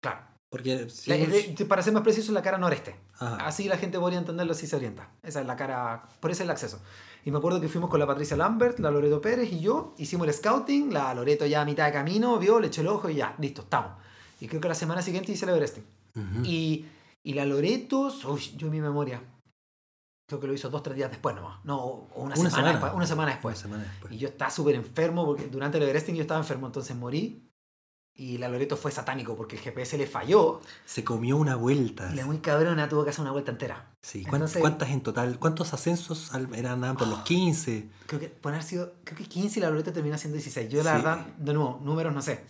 Claro. 0.00 0.20
Porque 0.48 0.88
si 0.88 1.10
La- 1.10 1.66
para 1.66 1.82
ser 1.82 1.92
más 1.92 2.04
preciso, 2.04 2.30
la 2.30 2.40
cara 2.40 2.58
noreste. 2.58 2.94
Ajá. 3.18 3.44
Así 3.44 3.64
la 3.64 3.76
gente 3.76 3.98
podría 3.98 4.20
entenderlo 4.20 4.54
si 4.54 4.68
se 4.68 4.76
orienta. 4.76 5.10
Esa 5.24 5.40
es 5.40 5.46
la 5.48 5.56
cara, 5.56 6.08
por 6.20 6.30
eso 6.30 6.42
es 6.42 6.46
el 6.46 6.50
acceso. 6.52 6.78
Y 7.24 7.32
me 7.32 7.38
acuerdo 7.38 7.60
que 7.60 7.66
fuimos 7.68 7.90
con 7.90 7.98
la 7.98 8.06
Patricia 8.06 8.36
Lambert, 8.36 8.78
la 8.78 8.92
Loreto 8.92 9.20
Pérez 9.20 9.50
y 9.52 9.58
yo, 9.58 9.94
hicimos 9.98 10.28
el 10.28 10.32
scouting, 10.34 10.92
la 10.94 11.12
Loreto 11.12 11.44
ya 11.44 11.62
a 11.62 11.64
mitad 11.64 11.86
de 11.86 11.92
camino, 11.92 12.38
vio, 12.38 12.60
le 12.60 12.68
echó 12.68 12.82
el 12.82 12.86
ojo 12.86 13.10
y 13.10 13.16
ya, 13.16 13.34
listo, 13.40 13.62
estamos. 13.62 13.94
Y 14.40 14.46
creo 14.46 14.60
que 14.60 14.68
la 14.68 14.76
semana 14.76 15.02
siguiente 15.02 15.32
hice 15.32 15.44
el 15.46 15.50
Everesting. 15.50 15.84
Y, 16.44 16.86
y 17.24 17.32
la 17.34 17.44
Loreto, 17.46 18.12
uy, 18.28 18.40
yo 18.56 18.66
en 18.68 18.72
mi 18.72 18.80
memoria, 18.80 19.20
creo 20.26 20.40
que 20.40 20.46
lo 20.46 20.54
hizo 20.54 20.70
dos, 20.70 20.82
tres 20.82 20.96
días 20.96 21.10
después 21.10 21.34
nomás. 21.36 21.64
No, 21.64 21.76
o 21.78 22.22
una, 22.22 22.34
Una 22.34 22.34
semana, 22.36 22.50
semana. 22.50 22.70
después. 22.72 22.92
Una 22.94 23.06
semana 23.06 23.26
Una 23.26 23.32
después. 23.32 23.58
semana 23.58 23.82
después. 23.84 24.12
Y 24.12 24.18
yo 24.18 24.28
estaba 24.28 24.50
súper 24.50 24.74
enfermo 24.74 25.24
porque 25.26 25.46
durante 25.48 25.78
el 25.78 25.84
Everesting 25.84 26.14
yo 26.16 26.22
estaba 26.22 26.40
enfermo, 26.40 26.66
entonces 26.66 26.96
morí. 26.96 27.50
Y 28.16 28.38
la 28.38 28.48
Loreto 28.48 28.76
fue 28.76 28.92
satánico 28.92 29.34
porque 29.36 29.56
el 29.56 29.62
GPS 29.62 29.98
le 29.98 30.06
falló. 30.06 30.60
Se 30.84 31.02
comió 31.02 31.36
una 31.36 31.56
vuelta. 31.56 32.10
Y 32.12 32.14
la 32.14 32.24
muy 32.24 32.38
cabrona 32.38 32.88
tuvo 32.88 33.02
que 33.02 33.10
hacer 33.10 33.22
una 33.22 33.32
vuelta 33.32 33.50
entera. 33.50 33.90
Sí. 34.02 34.22
¿cuán- 34.22 34.36
Entonces- 34.36 34.60
¿Cuántas 34.60 34.90
en 34.90 35.00
total? 35.02 35.36
¿Cuántos 35.40 35.74
ascensos 35.74 36.30
eran 36.54 36.96
por 36.96 37.08
los 37.08 37.22
15? 37.22 37.88
Creo 38.06 38.20
que 38.20 38.32
haber 38.44 38.62
sido, 38.62 38.92
creo 39.02 39.18
que 39.18 39.24
15 39.24 39.58
y 39.58 39.62
la 39.62 39.70
Loreto 39.70 39.92
terminó 39.92 40.16
siendo 40.16 40.34
16. 40.36 40.70
Yo 40.70 40.84
la 40.84 40.92
Sí. 40.92 40.96
verdad, 40.98 41.26
de 41.38 41.54
nuevo, 41.54 41.80
números 41.82 42.14
no 42.14 42.22
sé. 42.22 42.44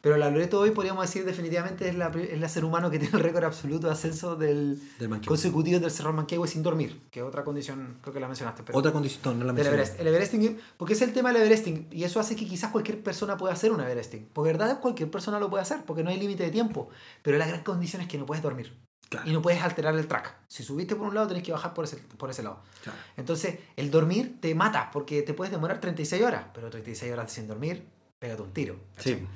Pero 0.00 0.16
la 0.16 0.30
Loreto 0.30 0.60
hoy 0.60 0.70
podríamos 0.70 1.04
decir 1.04 1.24
definitivamente 1.24 1.88
es 1.88 1.94
la, 1.94 2.08
es 2.08 2.38
la 2.38 2.48
ser 2.48 2.64
humano 2.64 2.90
que 2.90 2.98
tiene 3.00 3.16
el 3.16 3.22
récord 3.22 3.44
absoluto 3.44 3.86
de 3.86 3.92
ascenso 3.92 4.36
del, 4.36 4.80
Del 4.98 5.20
consecutivo 5.26 5.80
del 5.80 5.90
Cerro 5.90 6.12
Manquehue 6.12 6.46
sin 6.46 6.62
dormir, 6.62 7.02
que 7.10 7.20
es 7.20 7.26
otra 7.26 7.44
condición, 7.44 7.98
creo 8.02 8.14
que 8.14 8.20
la 8.20 8.28
mencionaste. 8.28 8.62
Pero 8.62 8.78
Otra 8.78 8.92
condición, 8.92 9.38
no 9.38 9.44
la 9.44 9.52
mencioné. 9.52 9.74
Everest. 9.76 10.00
El 10.00 10.06
Everesting, 10.06 10.58
porque 10.76 10.94
es 10.94 11.02
el 11.02 11.12
tema 11.12 11.32
del 11.32 11.42
Everesting, 11.42 11.88
y 11.90 12.04
eso 12.04 12.20
hace 12.20 12.36
que 12.36 12.46
quizás 12.46 12.70
cualquier 12.70 13.02
persona 13.02 13.36
pueda 13.36 13.54
hacer 13.54 13.72
un 13.72 13.80
Everesting. 13.80 14.28
Porque 14.32 14.52
verdad 14.52 14.80
cualquier 14.80 15.10
persona 15.10 15.40
lo 15.40 15.50
puede 15.50 15.62
hacer, 15.62 15.84
porque 15.84 16.02
no 16.02 16.10
hay 16.10 16.18
límite 16.18 16.44
de 16.44 16.50
tiempo. 16.50 16.88
Pero 17.22 17.38
la 17.38 17.46
gran 17.46 17.62
condición 17.62 18.02
es 18.02 18.08
que 18.08 18.18
no 18.18 18.26
puedes 18.26 18.42
dormir. 18.42 18.76
Claro, 19.08 19.28
Y 19.30 19.32
no 19.32 19.40
puedes 19.40 19.62
alterar 19.62 19.94
el 19.94 20.08
track. 20.08 20.34
Si 20.48 20.64
subiste 20.64 20.96
por 20.96 21.06
un 21.06 21.14
lado, 21.14 21.28
tenés 21.28 21.44
que 21.44 21.52
bajar 21.52 21.74
por 21.74 21.84
ese, 21.84 21.96
por 21.96 22.28
ese 22.28 22.42
lado. 22.42 22.60
claro. 22.82 22.98
Entonces, 23.16 23.60
el 23.76 23.90
dormir 23.92 24.38
te 24.40 24.52
mata, 24.56 24.90
porque 24.92 25.22
te 25.22 25.32
puedes 25.32 25.52
demorar 25.52 25.80
36 25.80 26.22
horas, 26.24 26.46
pero 26.52 26.70
36 26.70 27.12
horas 27.12 27.30
sin 27.30 27.46
dormir, 27.46 27.86
pégate 28.18 28.42
un 28.42 28.52
tiro. 28.52 28.76
¿cachai? 28.96 29.14
Sí, 29.14 29.26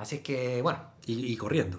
Así 0.00 0.16
es 0.16 0.22
que, 0.22 0.62
bueno, 0.62 0.78
y, 1.06 1.32
y 1.32 1.36
corriendo. 1.36 1.78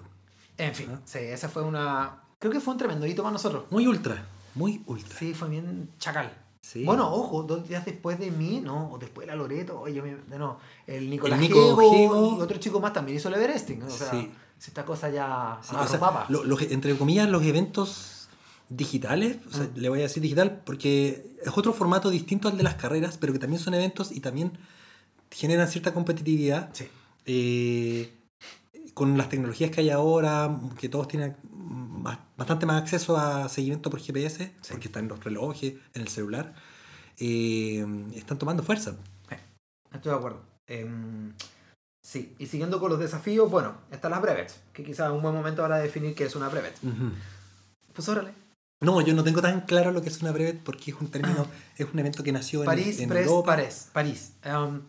en 0.58 0.74
fin, 0.74 0.88
Ah. 0.92 1.00
sí, 1.04 1.18
esa 1.18 1.48
fue 1.48 1.62
una... 1.62 2.18
Creo 2.38 2.52
que 2.52 2.60
fue 2.60 2.72
un 2.72 2.78
tremendo 2.78 3.06
hito 3.06 3.22
para 3.22 3.32
nosotros. 3.32 3.64
Muy 3.70 3.86
ultra, 3.86 4.24
muy 4.54 4.82
ultra. 4.86 5.18
Sí, 5.18 5.34
fue 5.34 5.48
bien 5.48 5.90
chacal. 5.98 6.32
Sí. 6.60 6.84
Bueno, 6.84 7.12
ojo, 7.12 7.42
dos 7.42 7.66
días 7.68 7.84
después 7.84 8.18
de 8.20 8.30
mí, 8.30 8.60
no, 8.62 8.92
o 8.92 8.98
después 8.98 9.26
de 9.26 9.32
la 9.32 9.36
Loreto, 9.36 9.80
oye, 9.80 10.00
no, 10.38 10.58
el 10.86 11.10
Nicolás 11.10 11.40
El 11.40 11.48
Nico 11.48 11.82
y 11.82 12.40
otro 12.40 12.58
chico 12.58 12.78
más 12.80 12.92
también 12.92 13.18
hizo 13.18 13.28
el 13.28 13.34
Everesting. 13.34 13.82
O 13.82 13.90
sea, 13.90 14.10
Sí. 14.12 14.30
si 14.58 14.70
esta 14.70 14.84
cosa 14.84 15.08
ya 15.10 15.58
Sí, 15.62 15.70
agarró 15.74 15.86
o 15.86 15.98
sea, 15.98 16.26
lo- 16.44 16.60
entre 16.60 16.96
comillas, 16.96 17.28
los 17.28 17.42
eventos 17.42 18.28
digitales, 18.68 19.38
o 19.50 19.54
sea, 19.54 19.64
Mm. 19.64 19.76
le 19.78 19.88
voy 19.88 19.98
a 19.98 20.02
decir 20.02 20.22
digital 20.22 20.62
porque 20.64 21.36
es 21.44 21.52
otro 21.56 21.72
formato 21.72 22.10
distinto 22.10 22.48
al 22.48 22.56
de 22.56 22.62
las 22.62 22.74
carreras, 22.76 23.18
pero 23.18 23.32
que 23.32 23.38
también 23.40 23.60
son 23.60 23.74
eventos 23.74 24.12
y 24.12 24.20
también 24.20 24.52
generan 25.30 25.66
cierta 25.68 25.92
competitividad. 25.92 26.70
Sí, 26.72 26.86
eh, 27.26 28.12
con 28.94 29.16
las 29.16 29.28
tecnologías 29.28 29.70
que 29.70 29.80
hay 29.80 29.90
ahora, 29.90 30.58
que 30.78 30.88
todos 30.88 31.08
tienen 31.08 31.36
ba- 31.50 32.24
bastante 32.36 32.66
más 32.66 32.82
acceso 32.82 33.16
a 33.16 33.48
seguimiento 33.48 33.90
por 33.90 34.00
GPS, 34.00 34.52
Sí. 34.60 34.72
porque 34.72 34.88
están 34.88 35.04
en 35.04 35.08
los 35.08 35.22
relojes, 35.24 35.74
en 35.94 36.02
el 36.02 36.08
celular, 36.08 36.54
eh, 37.18 37.86
están 38.14 38.38
tomando 38.38 38.62
fuerza. 38.62 38.96
estoy 39.92 40.10
de 40.12 40.16
acuerdo. 40.18 40.40
Em, 40.66 41.32
sí, 42.04 42.34
y 42.38 42.46
siguiendo 42.46 42.80
con 42.80 42.90
los 42.90 42.98
desafíos, 42.98 43.50
bueno, 43.50 43.74
están 43.90 44.10
las 44.12 44.22
brevets, 44.22 44.60
que 44.72 44.82
quizás 44.82 45.08
es 45.10 45.12
un 45.14 45.22
buen 45.22 45.34
momento 45.34 45.60
para 45.62 45.78
definir 45.78 46.14
qué 46.14 46.24
es 46.24 46.34
una 46.34 46.48
brevet. 46.48 46.74
Ujú. 46.82 47.10
Pues 47.92 48.08
órale. 48.08 48.32
No, 48.80 49.00
yo 49.02 49.14
no 49.14 49.22
tengo 49.22 49.40
tan 49.42 49.60
claro 49.60 49.92
lo 49.92 50.02
que 50.02 50.08
es 50.08 50.20
una 50.22 50.32
brevet 50.32 50.60
porque 50.64 50.90
es 50.92 50.96
un 51.00 51.08
término, 51.08 51.46
es 51.76 51.86
un 51.92 51.98
evento 52.00 52.22
que 52.24 52.32
nació 52.32 52.60
en, 52.60 52.66
París, 52.66 52.98
en 53.00 53.12
Europa. 53.12 53.54
París. 53.56 53.88
París. 53.92 54.32
Em, 54.42 54.80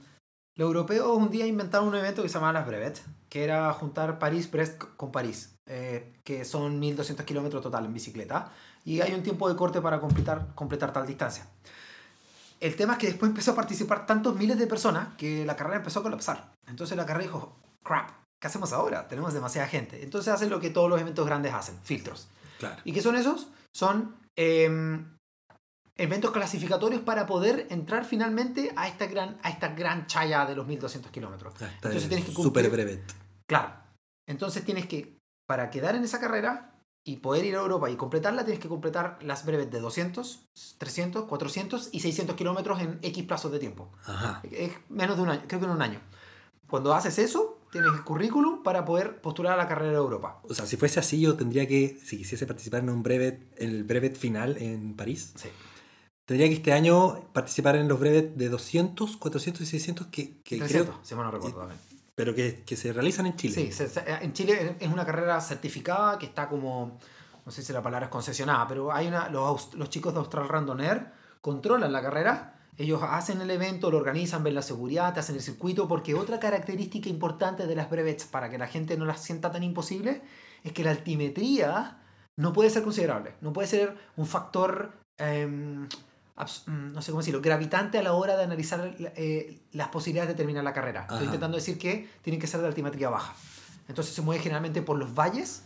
los 0.56 0.68
europeos 0.68 1.08
un 1.18 1.30
día 1.32 1.46
inventaron 1.48 1.88
un 1.88 1.96
evento 1.96 2.22
que 2.22 2.30
se 2.30 2.36
llamaba 2.36 2.54
las 2.54 2.68
brevets, 2.68 3.04
que 3.30 3.44
era 3.44 3.72
juntar 3.74 4.20
París, 4.20 4.50
Brest 4.52 4.82
c- 4.82 4.88
con 4.98 5.12
París, 5.12 5.56
eh, 5.66 6.14
que 6.24 6.46
son 6.46 6.80
1200 6.80 7.26
kilómetros 7.26 7.62
total 7.64 7.86
en 7.86 7.94
bicicleta, 7.94 8.52
y 8.86 9.02
hay 9.02 9.14
un 9.14 9.24
tiempo 9.24 9.50
de 9.50 9.56
corte 9.56 9.82
para 9.82 10.00
completar, 10.00 10.48
completar 10.56 10.94
tal 10.94 11.08
distancia. 11.08 11.48
El 12.60 12.76
tema 12.76 12.94
es 12.94 13.00
que 13.00 13.08
después 13.08 13.30
empezó 13.30 13.52
a 13.52 13.56
participar 13.56 14.06
tantos 14.06 14.36
miles 14.36 14.58
de 14.58 14.68
personas 14.68 15.10
que 15.18 15.46
la 15.46 15.56
carrera 15.56 15.78
empezó 15.78 16.00
a 16.00 16.04
colapsar. 16.04 16.54
Entonces 16.68 16.96
la 16.96 17.06
carrera 17.06 17.26
dijo, 17.26 17.56
crap, 17.84 18.10
¿qué 18.40 18.48
hacemos 18.48 18.72
ahora? 18.72 19.08
Tenemos 19.08 19.34
demasiada 19.34 19.68
gente. 19.68 20.02
Entonces 20.04 20.34
hacen 20.34 20.50
lo 20.50 20.60
que 20.62 20.70
todos 20.70 20.90
los 20.90 21.02
eventos 21.02 21.26
grandes 21.26 21.54
hacen, 21.54 21.78
filtros. 21.84 22.30
Claro. 22.60 22.82
¿Y 22.86 22.94
qué 22.94 23.02
son 23.02 23.16
esos? 23.18 23.48
Son 23.74 24.16
em, 24.38 25.18
eventos 25.98 26.32
clasificatorios 26.32 27.02
para 27.02 27.26
poder 27.26 27.68
entrar 27.70 28.06
finalmente 28.06 28.72
a 28.76 28.88
esta 28.88 29.06
gran, 29.08 29.38
a 29.44 29.50
esta 29.50 29.70
gran 29.70 30.08
chaya 30.08 30.46
de 30.46 30.56
los 30.56 30.66
1200 30.68 31.12
kilómetros. 31.12 31.54
Ah, 31.62 31.70
Entonces 31.76 32.08
tienes 32.08 32.26
que 32.26 32.32
Super 32.32 32.66
cumplir- 32.66 32.72
brevet. 32.72 33.14
Claro. 33.48 33.74
Entonces 34.28 34.64
tienes 34.66 34.88
que, 34.88 35.18
para 35.48 35.70
quedar 35.70 35.96
en 35.96 36.04
esa 36.04 36.20
carrera 36.20 36.72
y 37.06 37.18
poder 37.18 37.46
ir 37.46 37.56
a 37.56 37.60
Europa 37.60 37.90
y 37.90 37.96
completarla, 37.98 38.46
tienes 38.46 38.62
que 38.62 38.70
completar 38.70 39.20
las 39.22 39.46
breves 39.46 39.70
de 39.70 39.80
200, 39.82 40.46
300, 40.78 41.26
400 41.26 41.90
y 41.92 42.00
600 42.00 42.36
kilómetros 42.36 42.80
en 42.82 43.00
X 43.02 43.24
plazos 43.26 43.52
de 43.52 43.60
tiempo. 43.60 43.92
Ajá. 44.06 44.42
Es 44.52 44.72
menos 44.90 45.18
de 45.18 45.24
un 45.24 45.30
año, 45.30 45.42
creo 45.48 45.60
que 45.60 45.66
en 45.66 45.72
un 45.74 45.82
año. 45.82 46.00
Cuando 46.70 46.94
haces 46.96 47.20
eso, 47.20 47.60
tienes 47.72 47.92
el 47.94 48.04
currículum 48.04 48.64
para 48.64 48.86
poder 48.86 49.20
postular 49.22 49.54
a 49.54 49.58
la 49.58 49.68
carrera 49.68 49.92
de 49.92 49.98
Europa. 49.98 50.40
O 50.44 50.54
sea, 50.54 50.66
si 50.66 50.78
fuese 50.78 51.00
así, 51.02 51.20
yo 51.22 51.36
tendría 51.36 51.68
que, 51.68 52.00
si 52.04 52.18
quisiese 52.18 52.48
participar 52.48 52.80
en 52.80 52.90
un 52.90 53.04
brevet, 53.04 53.52
en 53.62 53.70
el 53.70 53.84
brevet 53.84 54.16
final 54.18 54.58
en 54.58 54.96
París, 54.96 55.34
Sí. 55.36 55.50
Tendría 56.26 56.48
que 56.48 56.56
este 56.56 56.74
año 56.74 57.30
participar 57.34 57.76
en 57.76 57.88
los 57.88 58.00
brevets 58.00 58.38
de 58.38 58.50
200, 58.50 59.18
400 59.18 59.62
y 59.62 59.66
600 59.66 60.08
que, 60.08 60.38
que 60.44 60.58
300, 60.58 60.88
creo, 60.96 61.00
si 61.06 61.16
no 61.16 61.30
recuerdo 61.32 61.60
también. 61.60 61.80
pero 62.16 62.34
que, 62.36 62.64
que 62.66 62.76
se 62.76 62.94
realizan 62.94 63.26
en 63.26 63.36
Chile. 63.36 63.54
Sí, 63.56 63.72
se- 63.72 63.90
se- 63.90 64.04
en 64.22 64.34
Chile 64.34 64.76
es 64.80 64.90
una 64.92 65.06
carrera 65.06 65.40
certificada 65.42 66.18
que 66.18 66.26
está 66.28 66.48
como, 66.48 67.00
no 67.46 67.52
sé 67.52 67.62
si 67.64 67.74
la 67.74 67.82
palabra 67.82 68.06
es 68.08 68.12
concesionada, 68.12 68.68
pero 68.68 68.92
hay 68.94 69.08
una, 69.08 69.30
los, 69.30 69.74
los 69.74 69.90
chicos 69.90 70.14
de 70.14 70.20
Austral 70.20 70.48
Random 70.48 70.80
Air 70.80 71.12
controlan 71.42 71.92
la 71.92 72.02
carrera, 72.02 72.50
ellos 72.78 73.02
hacen 73.04 73.42
el 73.42 73.52
evento, 73.52 73.92
lo 73.92 73.98
organizan, 73.98 74.44
ven 74.44 74.56
la 74.56 74.62
seguridad, 74.64 75.14
te 75.14 75.20
hacen 75.20 75.36
el 75.36 75.42
circuito, 75.42 75.88
porque 75.88 76.16
otra 76.16 76.40
característica 76.40 77.10
importante 77.10 77.68
de 77.68 77.76
las 77.76 77.90
brevets, 77.90 78.26
para 78.26 78.50
que 78.50 78.58
la 78.58 78.68
gente 78.68 78.98
no 78.98 79.06
las 79.06 79.22
sienta 79.22 79.52
tan 79.52 79.62
imposible, 79.62 80.22
es 80.64 80.72
que 80.72 80.84
la 80.84 80.92
altimetría 80.92 82.00
no 82.38 82.54
puede 82.54 82.70
ser 82.70 82.82
considerable, 82.84 83.36
no 83.42 83.52
puede 83.54 83.68
ser 83.68 83.96
un 84.16 84.26
factor... 84.26 84.94
em, 85.18 85.88
no 86.68 87.02
sé 87.02 87.12
cómo 87.12 87.22
decirlo, 87.22 87.42
gravitante 87.42 87.98
a 88.00 88.04
la 88.04 88.14
hora 88.14 88.36
de 88.36 88.44
analizar 88.44 88.96
eh, 89.00 89.60
las 89.72 89.90
posibilidades 89.90 90.30
de 90.30 90.36
terminar 90.36 90.64
la 90.64 90.74
carrera. 90.74 91.02
Ajá. 91.04 91.14
Estoy 91.14 91.26
intentando 91.28 91.58
decir 91.58 91.78
que 91.78 92.10
tienen 92.22 92.40
que 92.40 92.48
ser 92.48 92.62
de 92.62 92.68
altimetría 92.68 93.10
baja. 93.10 93.34
Entonces 93.88 94.14
se 94.16 94.22
mueve 94.22 94.42
generalmente 94.42 94.82
por 94.82 94.98
los 94.98 95.14
valles. 95.14 95.64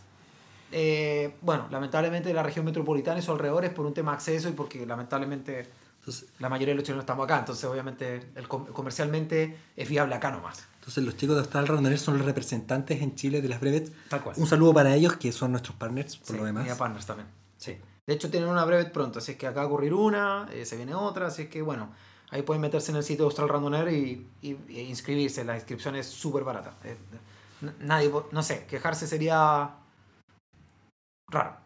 Eh, 0.70 1.34
bueno, 1.40 1.66
lamentablemente 1.70 2.32
la 2.34 2.42
región 2.42 2.64
metropolitana 2.66 3.18
y 3.18 3.22
sus 3.22 3.30
alrededores 3.30 3.70
por 3.70 3.86
un 3.86 3.94
tema 3.94 4.10
de 4.12 4.16
acceso 4.16 4.48
y 4.50 4.52
porque 4.52 4.84
lamentablemente 4.84 5.66
Entonces, 6.00 6.28
la 6.38 6.50
mayoría 6.50 6.72
de 6.74 6.76
los 6.76 6.84
chilenos 6.84 7.02
estamos 7.04 7.24
acá. 7.24 7.38
Entonces 7.38 7.64
obviamente 7.64 8.28
el 8.34 8.46
com- 8.48 8.66
comercialmente 8.66 9.56
es 9.76 9.88
viable 9.88 10.14
acá 10.14 10.30
nomás. 10.30 10.66
entonces 10.80 11.02
los 11.04 11.16
chicos 11.16 11.36
de 11.36 11.40
Austral 11.40 11.66
Randonner 11.66 11.98
son 11.98 12.18
los 12.18 12.26
representantes 12.26 13.00
en 13.00 13.14
Chile 13.14 13.40
de 13.40 13.48
las 13.48 13.60
brevets. 13.60 13.90
Tal 14.10 14.20
cual. 14.22 14.36
Un 14.38 14.46
saludo 14.46 14.74
para 14.74 14.94
ellos, 14.94 15.16
que 15.16 15.32
son 15.32 15.52
nuestros 15.52 15.74
partners, 15.76 16.18
por 16.18 16.26
Sí, 16.26 16.36
lo 16.36 16.44
demás. 16.44 16.66
y 16.66 16.70
a 16.70 16.76
partners 16.76 17.06
también. 17.06 17.28
Sí. 17.56 17.78
De 18.08 18.14
hecho 18.14 18.30
tienen 18.30 18.48
una 18.48 18.64
brevet 18.64 18.90
pronto, 18.90 19.18
así 19.18 19.32
es 19.32 19.38
que 19.38 19.46
acá 19.46 19.60
va 19.60 19.64
a 19.64 19.66
ocurrir 19.66 19.92
una, 19.92 20.48
eh, 20.50 20.64
se 20.64 20.76
viene 20.76 20.94
otra, 20.94 21.26
así 21.26 21.42
es 21.42 21.48
que 21.50 21.60
bueno, 21.60 21.90
ahí 22.30 22.40
pueden 22.40 22.62
meterse 22.62 22.90
en 22.90 22.96
el 22.96 23.04
sitio 23.04 23.24
de 23.24 23.26
Austral 23.26 23.50
Randoner 23.50 23.92
y, 23.92 24.26
y- 24.40 24.56
e 24.70 24.82
inscribirse. 24.84 25.44
La 25.44 25.54
inscripción 25.56 25.94
es 25.94 26.06
súper 26.06 26.42
barata. 26.42 26.72
Eh, 26.84 26.96
nadie, 27.80 28.10
no 28.32 28.42
sé, 28.42 28.64
quejarse 28.64 29.06
sería 29.06 29.74
raro. 31.30 31.56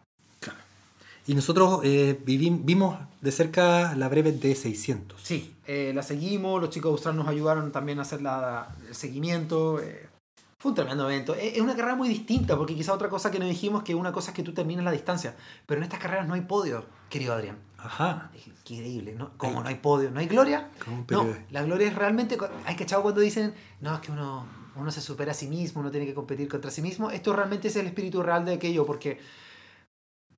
Y 1.28 1.37
nosotros 1.37 1.81
eh, 1.85 2.20
vivi- 2.26 2.61
vimos 2.64 2.98
de 3.20 3.31
cerca 3.31 3.94
la 3.94 4.09
brevet 4.09 4.40
de 4.40 4.57
600. 4.57 5.20
Sí, 5.22 5.55
eh, 5.68 5.92
la 5.94 6.02
seguimos, 6.02 6.61
los 6.61 6.70
chicos 6.70 6.90
de 6.90 6.94
Austral 6.94 7.16
nos 7.16 7.28
ayudaron 7.28 7.70
también 7.70 8.00
a 8.00 8.02
hacer 8.02 8.20
la, 8.20 8.74
el 8.88 8.94
seguimiento. 8.96 9.78
eh, 9.81 10.09
fue 10.62 10.70
un 10.70 10.77
tremendo 10.77 11.11
evento. 11.11 11.35
Es 11.35 11.55
es 11.55 11.61
una 11.61 11.75
carrera 11.75 11.96
muy 11.96 12.09
distinta, 12.09 12.57
porque 12.57 12.77
quizá 12.77 12.92
otra 12.92 13.09
cosa 13.09 13.33
que 13.33 13.40
nos 13.40 13.48
dijimos 13.48 13.83
que 13.83 13.96
una 13.96 14.12
cosa 14.12 14.31
es 14.31 14.37
que 14.37 14.44
tú 14.44 14.55
termines 14.55 14.85
la 14.85 14.92
distancia, 14.92 15.35
pero 15.66 15.81
en 15.81 15.83
estas 15.83 15.98
carreras 15.98 16.29
no 16.29 16.35
hay 16.35 16.42
podio, 16.42 16.85
querido 17.11 17.35
Adrián. 17.35 17.59
Ajá. 17.79 18.31
Increíble, 18.46 19.16
¿no? 19.18 19.31
¿Cómo 19.38 19.61
no 19.61 19.68
hay 19.68 19.75
podio? 19.75 20.12
¿No 20.12 20.20
hay 20.20 20.27
gloria? 20.29 20.70
¿Cómo? 20.85 21.05
No, 21.11 21.27
la 21.51 21.64
gloria 21.64 21.88
es 21.88 21.96
realmente. 21.96 22.38
Hay 22.64 22.77
que 22.77 22.87
cuando 22.87 23.20
dicen, 23.20 23.55
no, 23.81 23.92
es 23.96 24.01
que 24.01 24.12
uno, 24.12 24.46
uno 24.77 24.90
se 24.92 25.01
supera 25.01 25.33
a 25.33 25.35
sí 25.35 25.48
mismo, 25.48 25.81
uno 25.81 25.90
tiene 25.90 26.07
que 26.07 26.14
competir 26.14 26.48
contra 26.48 26.70
sí 26.70 26.81
mismo. 26.81 27.11
Esto 27.11 27.33
realmente 27.35 27.66
es 27.66 27.75
el 27.75 27.87
espíritu 27.87 28.22
real 28.22 28.44
de 28.44 28.55
aquello, 28.55 28.87
porque 28.87 29.18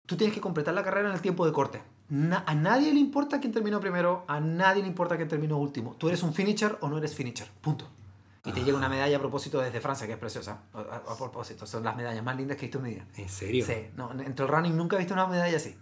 tú 0.06 0.16
tienes 0.16 0.34
que 0.34 0.40
completar 0.40 0.72
la 0.72 0.82
carrera 0.82 1.10
en 1.10 1.14
el 1.14 1.20
tiempo 1.20 1.44
de 1.44 1.52
corte. 1.52 1.82
Na- 2.08 2.44
a 2.46 2.54
nadie 2.54 2.94
le 2.94 3.00
importa 3.00 3.40
quién 3.40 3.52
terminó 3.52 3.78
primero, 3.78 4.24
a 4.26 4.40
nadie 4.40 4.80
le 4.80 4.88
importa 4.88 5.16
quién 5.16 5.28
terminó 5.28 5.58
último. 5.58 5.96
Tú 5.98 6.08
eres 6.08 6.22
un 6.22 6.32
finisher 6.32 6.78
o 6.80 6.88
no 6.88 6.96
eres 6.96 7.14
finisher. 7.14 7.48
Punto. 7.60 7.88
Y 8.44 8.52
te 8.52 8.60
Ah. 8.60 8.64
llega 8.64 8.76
una 8.76 8.88
medalla 8.88 9.16
a 9.16 9.20
propósito 9.20 9.60
desde 9.60 9.80
Francia, 9.80 10.06
que 10.06 10.12
es 10.14 10.18
preciosa. 10.18 10.64
A, 10.74 10.80
a- 10.80 11.12
a 11.12 11.16
propósito, 11.16 11.66
son 11.66 11.82
las 11.82 11.96
medallas 11.96 12.22
más 12.22 12.36
lindas 12.36 12.56
que 12.58 12.66
he 12.66 12.68
visto 12.68 12.78
en 12.78 12.84
mi 12.84 12.90
vida. 12.90 13.06
¿En 13.16 13.28
serio? 13.28 13.64
Sí, 13.64 13.88
no, 13.96 14.10
entre 14.12 14.44
el 14.44 14.50
running 14.50 14.76
nunca 14.76 14.96
he 14.96 14.98
visto 14.98 15.14
una 15.14 15.26
medalla 15.26 15.56
así. 15.56 15.76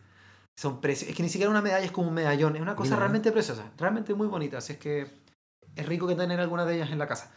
Son 0.57 0.81
precios. 0.81 1.11
Es 1.11 1.17
que 1.17 1.23
ni 1.23 1.29
siquiera 1.29 1.51
una 1.51 1.63
medalla 1.63 1.85
es 1.85 1.91
como 1.93 2.09
un 2.09 2.15
medallón. 2.15 2.55
Es 2.57 2.63
una 2.63 2.77
cosa 2.77 2.91
Mira. 2.91 3.01
realmente 3.01 3.33
preciosa. 3.33 3.71
Realmente 3.79 4.15
muy 4.15 4.27
bonita. 4.29 4.59
Así 4.59 4.75
es 4.75 4.79
que 4.79 5.09
es 5.75 5.87
rico 5.87 6.07
que 6.07 6.15
tener 6.15 6.39
algunas 6.41 6.67
de 6.67 6.77
ellas 6.77 6.91
en 6.91 6.99
la 6.99 7.09
casa. 7.09 7.33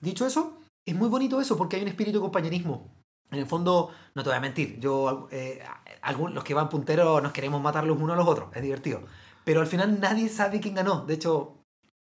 Dicho 0.00 0.26
eso, 0.26 0.60
es 0.86 0.94
muy 0.94 1.08
bonito 1.08 1.40
eso 1.40 1.56
porque 1.56 1.76
hay 1.76 1.82
un 1.82 1.88
espíritu 1.88 2.18
de 2.18 2.22
compañerismo. 2.22 2.94
En 3.30 3.38
el 3.40 3.46
fondo, 3.46 3.90
no 4.14 4.22
te 4.22 4.28
voy 4.28 4.36
a 4.36 4.40
mentir. 4.40 4.78
Yo, 4.80 5.28
eh, 5.30 5.62
algún- 6.02 6.34
los 6.34 6.44
que 6.44 6.54
van 6.54 6.68
punteros 6.68 7.22
nos 7.22 7.32
queremos 7.32 7.60
matar 7.60 7.84
los 7.84 7.96
unos 7.98 8.14
a 8.14 8.16
los 8.16 8.28
otros. 8.28 8.48
Es 8.54 8.62
divertido. 8.62 9.02
Pero 9.44 9.60
al 9.60 9.66
final 9.66 9.98
nadie 9.98 10.28
sabe 10.28 10.60
quién 10.60 10.74
ganó. 10.74 11.04
De 11.04 11.14
hecho, 11.14 11.57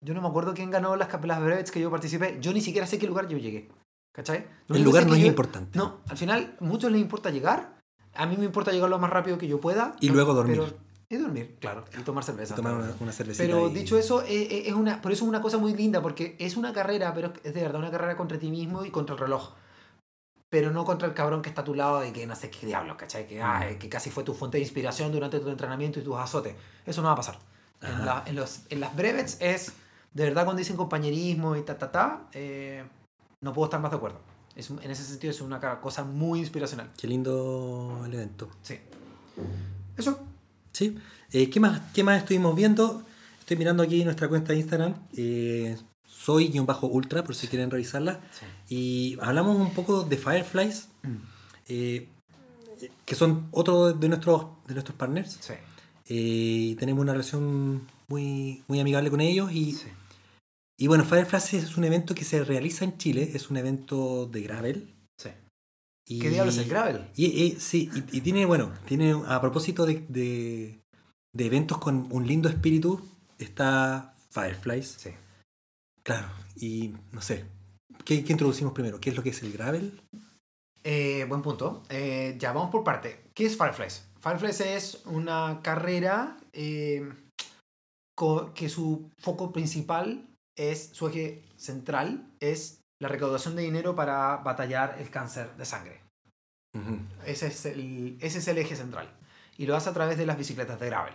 yo 0.04 0.14
no 0.14 0.20
me 0.20 0.28
acuerdo 0.28 0.54
quién 0.54 0.70
ganó 0.70 0.94
las, 0.96 1.08
las 1.24 1.40
brevets 1.42 1.70
que 1.70 1.80
yo 1.80 1.90
participé. 1.90 2.38
Yo 2.40 2.52
ni 2.52 2.60
siquiera 2.60 2.86
sé 2.86 2.98
qué 2.98 3.06
lugar 3.06 3.26
yo 3.28 3.38
llegué. 3.38 3.68
¿Cachai? 4.12 4.46
Lo 4.68 4.76
El 4.76 4.82
lugar 4.84 5.06
no 5.06 5.14
es 5.14 5.20
yo- 5.22 5.26
importante. 5.26 5.76
no, 5.76 5.98
al 6.08 6.16
final, 6.16 6.56
a 6.60 6.64
muchos 6.64 6.92
les 6.92 7.00
importa 7.00 7.30
llegar. 7.30 7.78
A 8.14 8.26
mí 8.26 8.36
me 8.36 8.44
importa 8.44 8.70
llegar 8.70 8.88
lo 8.88 8.98
más 9.00 9.10
rápido 9.10 9.38
que 9.38 9.48
yo 9.48 9.60
pueda. 9.60 9.96
Y 10.00 10.06
No, 10.08 10.14
luego 10.14 10.34
dormir. 10.34 10.60
pero- 10.62 10.78
y 11.08 11.16
dormir, 11.16 11.56
claro. 11.60 11.84
Y 11.98 12.02
tomar 12.02 12.22
cerveza. 12.24 12.54
Tomar 12.54 12.72
también. 12.74 12.90
una, 12.94 13.02
una 13.02 13.12
cervecita. 13.12 13.44
Pero 13.44 13.68
y- 13.68 13.72
dicho 13.74 13.98
eso, 13.98 14.22
eh, 14.22 14.26
eh, 14.50 14.62
es 14.66 14.72
una, 14.74 15.00
por 15.02 15.10
eso 15.12 15.24
es 15.24 15.28
una 15.28 15.40
cosa 15.42 15.58
muy 15.58 15.74
linda, 15.74 16.00
porque 16.00 16.36
es 16.38 16.56
una 16.56 16.72
carrera, 16.72 17.12
pero 17.12 17.32
es 17.42 17.52
de 17.54 17.60
verdad 17.62 17.80
una 17.80 17.90
carrera 17.90 18.16
contra 18.16 18.38
ti 18.38 18.50
mismo 18.50 18.84
y 18.84 18.90
contra 18.90 19.14
el 19.14 19.20
reloj. 19.20 19.52
pero 20.50 20.70
no 20.70 20.84
contra 20.84 21.08
el 21.08 21.14
cabrón 21.14 21.42
que 21.42 21.48
está 21.48 21.62
a 21.62 21.64
tu 21.64 21.74
lado 21.74 22.04
y 22.04 22.12
que 22.12 22.26
no 22.28 22.36
sé 22.36 22.48
qué 22.48 22.64
diablos, 22.64 22.96
¿cachai? 22.96 23.26
Que, 23.26 23.42
ah, 23.42 23.66
Mm. 23.72 23.78
que 23.78 23.88
casi 23.88 24.10
fue 24.10 24.22
tu 24.22 24.34
fuente 24.34 24.56
de 24.58 24.62
inspiración 24.62 25.10
durante 25.10 25.40
tu 25.40 25.48
entrenamiento 25.48 25.98
y 25.98 26.04
tus 26.04 26.16
azotes. 26.16 26.54
Eso 26.86 27.02
no 27.02 27.08
va 27.08 27.14
a 27.14 27.16
pasar. 27.16 27.40
En, 27.82 28.06
la- 28.06 28.22
en 28.24 28.36
los, 28.36 28.60
en 28.70 28.78
las 28.78 28.94
brevets 28.94 29.36
es, 29.40 29.72
de 30.14 30.24
verdad, 30.24 30.44
cuando 30.44 30.58
dicen 30.60 30.76
compañerismo 30.76 31.56
y 31.56 31.62
ta, 31.62 31.76
ta, 31.76 31.90
ta, 31.92 32.28
eh, 32.32 32.84
no 33.40 33.52
puedo 33.52 33.66
estar 33.66 33.80
más 33.80 33.90
de 33.90 33.96
acuerdo. 33.96 34.20
Es, 34.56 34.70
en 34.70 34.90
ese 34.90 35.02
sentido 35.02 35.32
es 35.32 35.40
una 35.40 35.60
cosa 35.80 36.04
muy 36.04 36.38
inspiracional. 36.38 36.90
Qué 36.96 37.08
lindo 37.08 38.02
el 38.06 38.14
evento. 38.14 38.48
Sí. 38.62 38.78
Eso. 39.96 40.18
Sí. 40.72 40.96
Eh, 41.32 41.50
¿qué, 41.50 41.58
más, 41.60 41.80
¿Qué 41.92 42.04
más 42.04 42.18
estuvimos 42.18 42.54
viendo? 42.54 43.02
Estoy 43.40 43.56
mirando 43.56 43.82
aquí 43.82 44.04
nuestra 44.04 44.28
cuenta 44.28 44.52
de 44.52 44.60
Instagram. 44.60 44.94
Eh, 45.16 45.76
soy-ultra, 46.06 47.24
por 47.24 47.34
si 47.34 47.48
quieren 47.48 47.70
revisarla. 47.70 48.20
Sí. 48.32 48.74
Y 48.74 49.18
hablamos 49.20 49.56
un 49.56 49.74
poco 49.74 50.02
de 50.04 50.16
Fireflies, 50.16 50.88
Mm. 51.02 51.16
eh, 51.68 52.08
que 53.04 53.14
son 53.14 53.48
otro 53.50 53.92
de 53.92 54.08
nuestros, 54.08 54.46
de 54.66 54.74
nuestros 54.74 54.96
partners. 54.96 55.36
Sí. 55.40 55.54
Y 56.08 56.74
tenemos 56.76 57.02
una 57.02 57.12
relación 57.12 57.86
muy, 58.08 58.62
muy 58.68 58.80
amigable 58.80 59.10
con 59.10 59.20
ellos. 59.20 59.52
Y, 59.52 59.72
Sí. 59.72 59.88
Y 60.76 60.86
bueno, 60.88 61.04
Fireflies 61.04 61.54
es 61.54 61.76
un 61.76 61.84
evento 61.84 62.14
que 62.14 62.24
se 62.24 62.42
realiza 62.44 62.84
en 62.84 62.98
Chile. 62.98 63.30
Es 63.34 63.50
un 63.50 63.56
evento 63.56 64.26
de 64.26 64.42
gravel. 64.42 64.94
Sí. 65.18 65.30
Y, 66.06 66.18
¿Qué 66.20 66.30
diablos 66.30 66.56
es 66.56 66.64
el 66.64 66.68
gravel? 66.68 67.10
Y, 67.16 67.26
y- 67.26 67.60
sí, 67.60 67.90
y, 67.94 68.18
y 68.18 68.20
tiene, 68.20 68.44
bueno, 68.44 68.72
tiene 68.86 69.12
a 69.26 69.40
propósito 69.40 69.86
de, 69.86 70.04
de, 70.08 70.80
de 71.32 71.46
eventos 71.46 71.78
con 71.78 72.08
un 72.10 72.26
lindo 72.26 72.48
espíritu, 72.48 73.00
está 73.38 74.14
Fireflies. 74.30 74.96
Sí. 74.98 75.10
Claro, 76.02 76.28
y 76.56 76.92
no 77.12 77.22
sé, 77.22 77.46
¿qué, 78.04 78.22
qué 78.24 78.32
introducimos 78.32 78.72
primero? 78.74 79.00
¿Qué 79.00 79.10
es 79.10 79.16
lo 79.16 79.22
que 79.22 79.30
es 79.30 79.42
el 79.42 79.52
gravel? 79.52 80.00
Eh, 80.82 81.24
buen 81.28 81.40
punto. 81.40 81.82
Eh, 81.88 82.36
ya, 82.38 82.52
vamos 82.52 82.70
por 82.70 82.84
parte. 82.84 83.30
¿Qué 83.34 83.46
es 83.46 83.56
Fireflies? 83.56 84.06
Fireflies 84.20 84.60
es 84.60 85.02
una 85.06 85.60
carrera 85.62 86.36
eh, 86.52 87.08
que 88.54 88.68
su 88.68 89.10
foco 89.18 89.52
principal 89.52 90.28
es, 90.56 90.90
su 90.92 91.08
eje 91.08 91.42
central 91.56 92.30
es 92.40 92.80
la 93.00 93.08
recaudación 93.08 93.56
de 93.56 93.62
dinero 93.62 93.94
para 93.94 94.36
batallar 94.38 94.96
el 95.00 95.10
cáncer 95.10 95.56
de 95.56 95.64
sangre. 95.64 96.00
Ese 97.26 97.46
es 97.48 97.66
el, 97.66 98.16
ese 98.20 98.38
es 98.38 98.48
el 98.48 98.58
eje 98.58 98.74
central. 98.76 99.08
Y 99.56 99.66
lo 99.66 99.76
hace 99.76 99.90
a 99.90 99.92
través 99.94 100.18
de 100.18 100.26
las 100.26 100.36
bicicletas 100.36 100.78
de 100.80 100.86
gravel. 100.86 101.14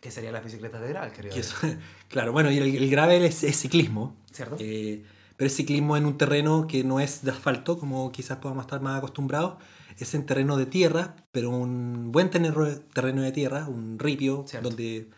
¿Qué 0.00 0.10
serían 0.10 0.32
las 0.32 0.42
bicicletas 0.44 0.80
de 0.80 0.88
gravel, 0.88 1.12
querido? 1.12 1.36
Eso- 1.36 1.56
claro, 2.08 2.32
bueno, 2.32 2.50
y 2.50 2.58
el, 2.58 2.74
el 2.76 2.90
gravel 2.90 3.22
es, 3.24 3.44
es 3.44 3.56
ciclismo, 3.60 4.16
¿Cierto? 4.32 4.56
eh, 4.58 5.04
pero 5.36 5.46
es 5.46 5.54
ciclismo 5.56 5.96
en 5.96 6.06
un 6.06 6.18
terreno 6.18 6.66
que 6.66 6.82
no 6.82 6.98
es 6.98 7.22
de 7.24 7.30
asfalto, 7.30 7.78
como 7.78 8.10
quizás 8.10 8.38
podamos 8.38 8.64
estar 8.64 8.80
más 8.80 8.98
acostumbrados. 8.98 9.62
Es 9.98 10.14
en 10.14 10.26
terreno 10.26 10.56
de 10.56 10.66
tierra, 10.66 11.14
pero 11.30 11.50
un 11.50 12.10
buen 12.10 12.30
terreno, 12.30 12.66
terreno 12.92 13.22
de 13.22 13.30
tierra, 13.30 13.68
un 13.68 13.98
ripio, 13.98 14.44
Cierto. 14.48 14.70
donde 14.70 15.08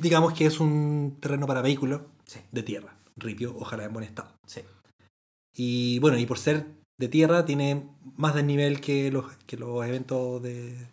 digamos 0.00 0.32
que 0.34 0.46
es 0.46 0.60
un 0.60 1.16
terreno 1.20 1.46
para 1.46 1.62
vehículos 1.62 2.02
Sí, 2.24 2.40
de 2.50 2.62
tierra. 2.62 2.96
Ripio, 3.16 3.54
ojalá 3.58 3.84
en 3.84 3.92
buen 3.92 4.04
estado. 4.04 4.30
sí. 4.46 4.62
Y 5.54 5.98
bueno, 5.98 6.16
y 6.18 6.24
por 6.24 6.38
ser 6.38 6.66
de 6.98 7.08
tierra, 7.08 7.44
tiene 7.44 7.86
más 8.16 8.34
desnivel 8.34 8.80
que 8.80 9.10
los, 9.12 9.26
que 9.46 9.58
los 9.58 9.84
eventos 9.84 10.42
de, 10.42 10.88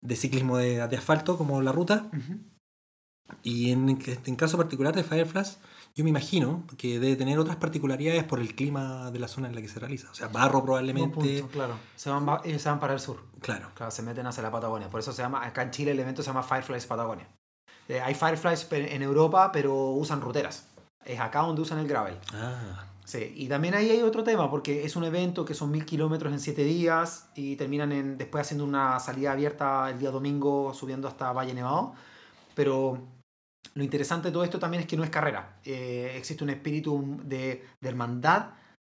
de 0.00 0.16
ciclismo 0.16 0.56
de, 0.56 0.86
de 0.88 0.96
asfalto, 0.96 1.36
como 1.36 1.60
la 1.60 1.70
ruta. 1.72 2.08
Ujú. 2.16 2.38
Y 3.42 3.72
en, 3.72 3.98
en 4.24 4.36
caso 4.36 4.56
particular 4.56 4.94
de 4.94 5.04
Fireflies, 5.04 5.58
yo 5.94 6.04
me 6.04 6.10
imagino 6.10 6.64
que 6.78 6.98
debe 6.98 7.16
tener 7.16 7.38
otras 7.38 7.56
particularidades 7.56 8.24
por 8.24 8.38
el 8.40 8.54
clima 8.54 9.10
de 9.10 9.18
la 9.18 9.28
zona 9.28 9.48
en 9.48 9.54
la 9.54 9.60
que 9.60 9.68
se 9.68 9.80
realiza. 9.80 10.10
O 10.10 10.14
sea, 10.14 10.28
barro 10.28 10.62
probablemente. 10.64 11.40
punto, 11.40 11.48
claro. 11.48 11.74
Se 11.96 12.08
van, 12.08 12.26
ellos 12.44 12.62
se 12.62 12.68
van 12.70 12.80
para 12.80 12.94
el 12.94 13.00
sur. 13.00 13.22
Claro. 13.40 13.70
Claro, 13.74 13.90
se 13.90 14.02
meten 14.02 14.26
hacia 14.26 14.42
la 14.42 14.50
Patagonia. 14.50 14.88
Por 14.88 15.00
eso 15.00 15.12
se 15.12 15.20
llama, 15.20 15.44
acá 15.44 15.60
en 15.62 15.72
Chile 15.72 15.90
el 15.90 16.00
evento 16.00 16.22
se 16.22 16.28
llama 16.28 16.42
Fireflies 16.42 16.86
Patagonia. 16.86 17.28
Eh, 17.88 18.00
hay 18.00 18.14
Fireflies 18.14 18.66
en 18.70 19.02
Europa, 19.02 19.50
pero 19.52 19.90
usan 19.90 20.20
ruteras. 20.20 20.68
Es 21.04 21.20
acá 21.20 21.40
donde 21.40 21.62
usan 21.62 21.78
el 21.78 21.88
gravel. 21.88 22.16
Ah, 22.32 22.86
Sí, 23.06 23.32
y 23.36 23.46
también 23.46 23.74
ahí 23.74 23.88
hay 23.88 24.02
otro 24.02 24.24
tema, 24.24 24.50
porque 24.50 24.84
es 24.84 24.96
un 24.96 25.04
evento 25.04 25.44
que 25.44 25.54
son 25.54 25.70
mil 25.70 25.86
kilómetros 25.86 26.32
en 26.32 26.40
siete 26.40 26.64
días 26.64 27.28
y 27.36 27.54
terminan 27.54 27.92
en, 27.92 28.18
después 28.18 28.42
haciendo 28.42 28.64
una 28.64 28.98
salida 28.98 29.30
abierta 29.30 29.90
el 29.90 30.00
día 30.00 30.10
domingo 30.10 30.74
subiendo 30.74 31.06
hasta 31.06 31.32
Valle 31.32 31.54
Nevado. 31.54 31.94
Pero 32.56 32.98
lo 33.74 33.84
interesante 33.84 34.28
de 34.28 34.32
todo 34.32 34.42
esto 34.42 34.58
también 34.58 34.80
es 34.80 34.88
que 34.88 34.96
no 34.96 35.04
es 35.04 35.10
carrera. 35.10 35.60
Eh, 35.64 36.14
existe 36.16 36.42
un 36.42 36.50
espíritu 36.50 37.20
de, 37.22 37.64
de 37.80 37.88
hermandad 37.88 38.46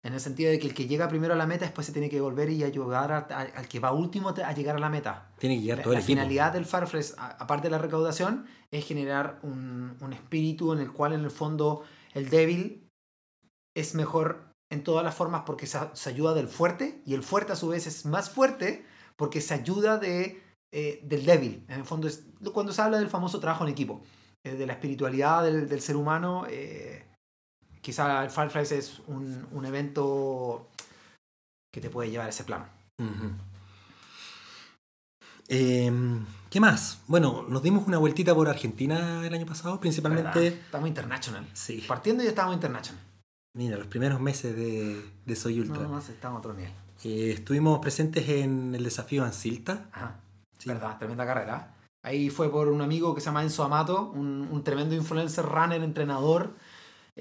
en 0.03 0.15
el 0.15 0.21
sentido 0.21 0.51
de 0.51 0.59
que 0.59 0.67
el 0.67 0.75
que 0.75 0.87
llega 0.87 1.09
primero 1.09 1.35
a 1.35 1.37
la 1.37 1.47
meta 1.47 1.65
después 1.67 1.87
se 1.87 1.93
tiene 1.93 2.09
que 2.09 2.21
volver 2.21 2.49
y 2.51 2.65
ayudar 2.65 3.13
a- 3.13 3.19
a- 3.31 3.41
al 3.59 3.69
que 3.69 3.81
va 3.81 3.93
último 3.93 4.31
a 4.31 4.53
llegar 4.53 4.77
a 4.77 4.79
la 4.79 4.89
meta. 4.89 5.31
tiene 5.39 5.57
que 5.57 5.63
llegar 5.63 5.79
La, 5.79 5.85
todo 5.85 5.93
el 5.93 5.99
la 5.99 6.05
equipo. 6.05 6.19
finalidad 6.19 6.53
del 6.53 6.65
Fireflies, 6.65 7.15
a- 7.19 7.31
aparte 7.43 7.67
de 7.69 7.71
la 7.73 7.79
recaudación, 7.79 8.47
es 8.71 8.87
generar 8.87 9.39
un, 9.43 9.97
un 10.01 10.13
espíritu 10.13 10.73
en 10.73 10.79
el 10.81 10.93
cual 10.93 11.13
en 11.13 11.21
el 11.21 11.31
fondo 11.31 11.83
el 12.15 12.31
débil 12.31 12.89
es 13.77 13.95
mejor 13.95 14.51
en 14.73 14.85
todas 14.85 15.05
las 15.05 15.15
formas 15.15 15.43
porque 15.45 15.67
se, 15.67 15.79
se 15.93 16.11
ayuda 16.11 16.33
del 16.35 16.49
fuerte 16.49 17.03
y 17.05 17.15
el 17.15 17.23
fuerte 17.23 17.53
a 17.53 17.57
su 17.57 17.69
vez 17.69 17.87
es 17.87 18.07
más 18.07 18.31
fuerte 18.31 18.87
porque 19.17 19.41
se 19.41 19.53
ayuda 19.55 19.99
de, 19.99 20.43
eh, 20.73 21.01
del 21.03 21.27
débil. 21.27 21.65
En 21.69 21.81
el 21.81 21.85
fondo 21.85 22.07
es 22.09 22.25
cuando 22.55 22.73
se 22.73 22.81
habla 22.81 22.99
del 22.99 23.09
famoso 23.09 23.39
trabajo 23.41 23.65
en 23.65 23.71
equipo, 23.71 24.03
eh, 24.45 24.55
de 24.55 24.67
la 24.67 24.73
espiritualidad 24.75 25.43
del, 25.45 25.69
del 25.69 25.81
ser 25.83 25.97
humano, 25.97 26.47
eh, 26.49 27.05
quizá 27.81 28.25
el 28.25 28.31
Fireflies 28.31 28.73
es 28.73 29.01
un, 29.07 29.47
un 29.53 29.65
evento 29.65 30.69
que 31.73 31.81
te 31.81 31.91
puede 31.91 32.11
llevar 32.11 32.27
a 32.27 32.31
ese 32.31 32.45
plano. 32.45 32.67
Ujú. 32.99 33.33
Em, 35.49 36.25
¿Qué 36.49 36.61
más? 36.61 37.01
Bueno, 37.09 37.45
nos 37.49 37.63
dimos 37.63 37.87
una 37.87 37.99
vueltita 37.99 38.35
por 38.35 38.49
Argentina 38.49 39.27
el 39.27 39.35
año 39.35 39.47
pasado, 39.47 39.81
principalmente. 39.81 40.47
Estamos 40.47 40.89
international. 40.89 41.47
Sí. 41.53 41.85
Partiendo 41.89 42.23
ya 42.23 42.31
estábamos 42.31 42.55
international. 42.55 43.03
Mira, 43.57 43.77
los 43.77 43.89
primeros 43.89 44.21
meses 44.21 44.55
de, 44.55 45.05
de 45.27 45.37
Soy 45.37 45.59
Ultra. 45.59 45.83
No, 45.83 45.89
no, 45.89 45.99
estamos 45.99 46.37
a 46.37 46.39
otro 46.39 46.55
nivel. 46.55 46.73
Eh, 47.03 47.33
estuvimos 47.33 47.81
presentes 47.81 48.29
en 48.29 48.75
el 48.77 48.85
desafío 48.85 49.25
Ancilta. 49.25 49.89
Ajá. 49.93 50.21
Sí. 50.57 50.69
¿Verdad? 50.69 50.99
Tremenda 50.99 51.27
carrera. 51.27 51.75
Ahí 52.05 52.31
fue 52.31 52.51
por 52.51 52.69
un 52.69 52.81
amigo 52.81 53.15
que 53.15 53.21
se 53.21 53.27
llama 53.27 53.43
Enzo 53.43 53.65
Amato, 53.65 54.11
un, 54.15 54.49
un 54.51 54.63
tremendo 54.63 54.95
influencer, 54.95 55.45
runner, 55.45 55.83
entrenador 55.83 56.55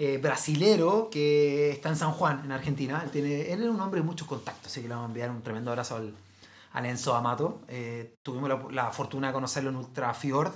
eh, 0.02 0.18
brasilero 0.18 1.10
que 1.12 1.72
está 1.72 1.90
en 1.90 1.98
San 1.98 2.12
Juan, 2.14 2.42
en 2.46 2.52
Argentina. 2.54 3.02
Él, 3.04 3.12
tiene, 3.12 3.52
él 3.52 3.64
es 3.64 3.70
un 3.70 3.80
hombre 3.82 4.00
de 4.00 4.06
muchos 4.06 4.28
contactos, 4.28 4.68
así 4.72 4.82
que 4.82 4.88
le 4.88 4.94
vamos 4.96 5.08
a 5.08 5.12
enviar 5.12 5.30
un 5.30 5.42
tremendo 5.42 5.72
abrazo 5.72 5.98
al, 5.98 6.14
al 6.72 6.86
Enzo 6.86 7.14
Amato. 7.16 7.62
Eh, 7.68 8.16
tuvimos 8.24 8.48
la, 8.50 8.60
la 8.72 8.92
fortuna 8.92 9.28
de 9.28 9.34
conocerlo 9.34 9.70
en 9.72 9.76
Ultra 9.76 10.14
Fjord. 10.14 10.54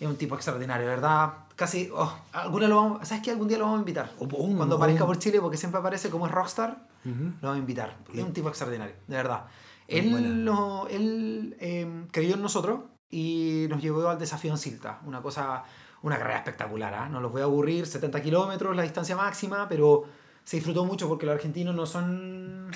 Es 0.00 0.08
un 0.08 0.16
tipo 0.16 0.34
extraordinario, 0.34 0.86
¿verdad? 0.88 1.34
Casi, 1.54 1.88
oh, 1.94 2.12
alguna 2.32 2.66
lo 2.66 2.76
vamos, 2.76 3.06
¿sabes 3.08 3.22
qué? 3.22 3.30
Algún 3.30 3.46
día 3.46 3.58
lo 3.58 3.64
vamos 3.64 3.78
a 3.78 3.82
invitar. 3.82 4.10
O- 4.18 4.24
o 4.24 4.42
un- 4.42 4.56
Cuando 4.56 4.74
aparezca 4.74 5.06
por 5.06 5.18
Chile, 5.20 5.40
porque 5.40 5.56
siempre 5.56 5.78
aparece 5.78 6.10
como 6.10 6.26
es 6.26 6.32
rockstar, 6.32 6.88
Ujú. 7.04 7.24
lo 7.40 7.48
vamos 7.48 7.56
a 7.56 7.58
invitar. 7.58 7.96
Es 8.12 8.24
un 8.24 8.32
tipo 8.32 8.48
extraordinario, 8.48 8.96
de 9.06 9.16
verdad. 9.16 9.44
Muy 9.88 9.98
Él, 9.98 10.44
lo- 10.44 10.88
él 10.88 11.56
eh, 11.60 12.06
creyó 12.10 12.34
en 12.34 12.42
nosotros 12.42 12.80
y 13.08 13.66
nos 13.68 13.80
llevó 13.80 14.08
al 14.08 14.18
desafío 14.18 14.50
en 14.50 14.58
Silta. 14.58 14.98
Una 15.06 15.22
cosa, 15.22 15.62
una 16.04 16.18
carrera 16.18 16.38
espectacular. 16.38 16.94
¿ah? 16.94 17.08
No 17.08 17.20
los 17.20 17.32
voy 17.32 17.40
a 17.40 17.44
aburrir, 17.44 17.86
70 17.86 18.22
kilómetros, 18.22 18.76
la 18.76 18.82
distancia 18.82 19.16
máxima, 19.16 19.66
pero 19.68 20.04
se 20.44 20.58
disfrutó 20.58 20.84
mucho 20.84 21.08
porque 21.08 21.24
los 21.26 21.34
argentinos 21.34 21.74
no 21.74 21.86
son 21.86 22.70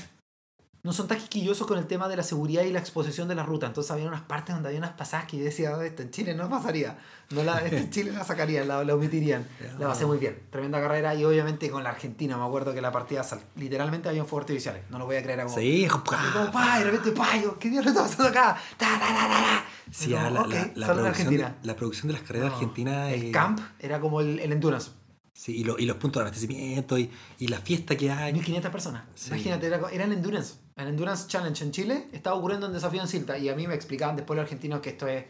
no 0.84 0.92
son 0.92 1.08
tan 1.08 1.18
quisquillosos 1.18 1.66
con 1.66 1.76
el 1.78 1.86
tema 1.86 2.08
de 2.08 2.16
la 2.16 2.22
seguridad 2.22 2.62
y 2.62 2.70
la 2.72 2.78
exposición 2.78 3.26
de 3.28 3.34
la 3.34 3.42
ruta. 3.42 3.66
Entonces 3.66 3.90
había 3.90 4.06
unas 4.06 4.22
partes 4.22 4.54
donde 4.54 4.68
había 4.68 4.78
unas 4.78 4.92
pasadas 4.92 5.26
que 5.26 5.36
yo 5.36 5.44
decía, 5.44 5.76
"Oh, 5.76 5.82
esto 5.82 6.02
en 6.02 6.10
Chile 6.10 6.34
no 6.34 6.48
pasaría. 6.48 6.96
No 7.30 7.42
la, 7.42 7.58
esto 7.58 7.76
en 7.76 7.90
Chile 7.90 8.12
la 8.12 8.24
sacarían, 8.24 8.68
la, 8.68 8.82
la 8.84 8.94
omitirían. 8.94 9.46
La 9.78 9.88
pasé 9.88 10.06
muy 10.06 10.18
bien. 10.18 10.40
Tremenda 10.50 10.80
carrera 10.80 11.14
y 11.14 11.24
obviamente 11.24 11.68
con 11.70 11.82
la 11.84 11.90
Argentina. 11.90 12.36
Me 12.38 12.44
acuerdo 12.44 12.72
que 12.72 12.80
la 12.80 12.90
partida 12.92 13.22
sal- 13.22 13.42
literalmente 13.56 14.08
había 14.08 14.24
fuegos 14.24 14.44
artificiales. 14.44 14.82
No 14.88 14.98
lo 14.98 15.04
voy 15.06 15.16
a 15.16 15.22
creer. 15.22 15.42
Como, 15.44 15.54
Sí, 15.56 15.86
como, 15.88 16.04
pa, 16.52 16.76
y 16.80 16.84
de 16.84 16.90
repente, 16.90 17.12
pa, 17.12 17.36
yo, 17.36 17.58
¿qué 17.58 17.68
diablos 17.70 17.92
está 17.92 18.04
pasando 18.04 18.28
acá? 18.28 18.56
Ta. 18.76 19.64
Sí, 19.90 20.14
ah, 20.14 20.24
como, 20.24 20.34
la, 20.34 20.40
ok, 20.42 20.48
la- 20.50 20.70
la 20.74 20.86
solo 20.86 20.98
en 21.06 21.12
producción 21.12 21.36
de, 21.36 21.54
la 21.62 21.76
producción 21.76 22.06
de 22.08 22.12
las 22.14 22.22
carreras 22.22 22.50
No, 22.50 22.54
argentinas. 22.56 23.12
El 23.12 23.22
eh, 23.24 23.30
camp 23.30 23.60
era 23.78 24.00
como 24.00 24.20
el, 24.20 24.38
el 24.40 24.52
endurance. 24.52 24.90
Sí, 25.32 25.56
y, 25.58 25.64
lo- 25.64 25.78
y 25.78 25.86
los 25.86 25.96
puntos 25.98 26.20
de 26.20 26.28
abastecimiento 26.28 26.98
y, 26.98 27.10
y 27.38 27.46
la 27.48 27.58
fiesta 27.58 27.96
que 27.96 28.10
hay. 28.10 28.32
1500 28.32 28.70
personas. 28.72 29.04
Sí. 29.14 29.28
Imagínate, 29.28 29.66
era, 29.66 29.80
era 29.92 30.04
en 30.04 30.12
Endurance. 30.12 30.54
En 30.78 30.86
Endurance 30.88 31.26
Challenge 31.28 31.64
en 31.64 31.72
Chile 31.72 32.08
estaba 32.12 32.36
ocurriendo 32.36 32.66
un 32.68 32.72
desafío 32.72 33.00
en 33.02 33.08
Silta 33.08 33.36
y 33.36 33.48
a 33.48 33.54
mí 33.56 33.66
me 33.66 33.74
explicaban 33.74 34.14
después 34.16 34.36
los 34.36 34.44
argentinos 34.44 34.80
que 34.80 34.90
esto 34.90 35.06
es 35.08 35.24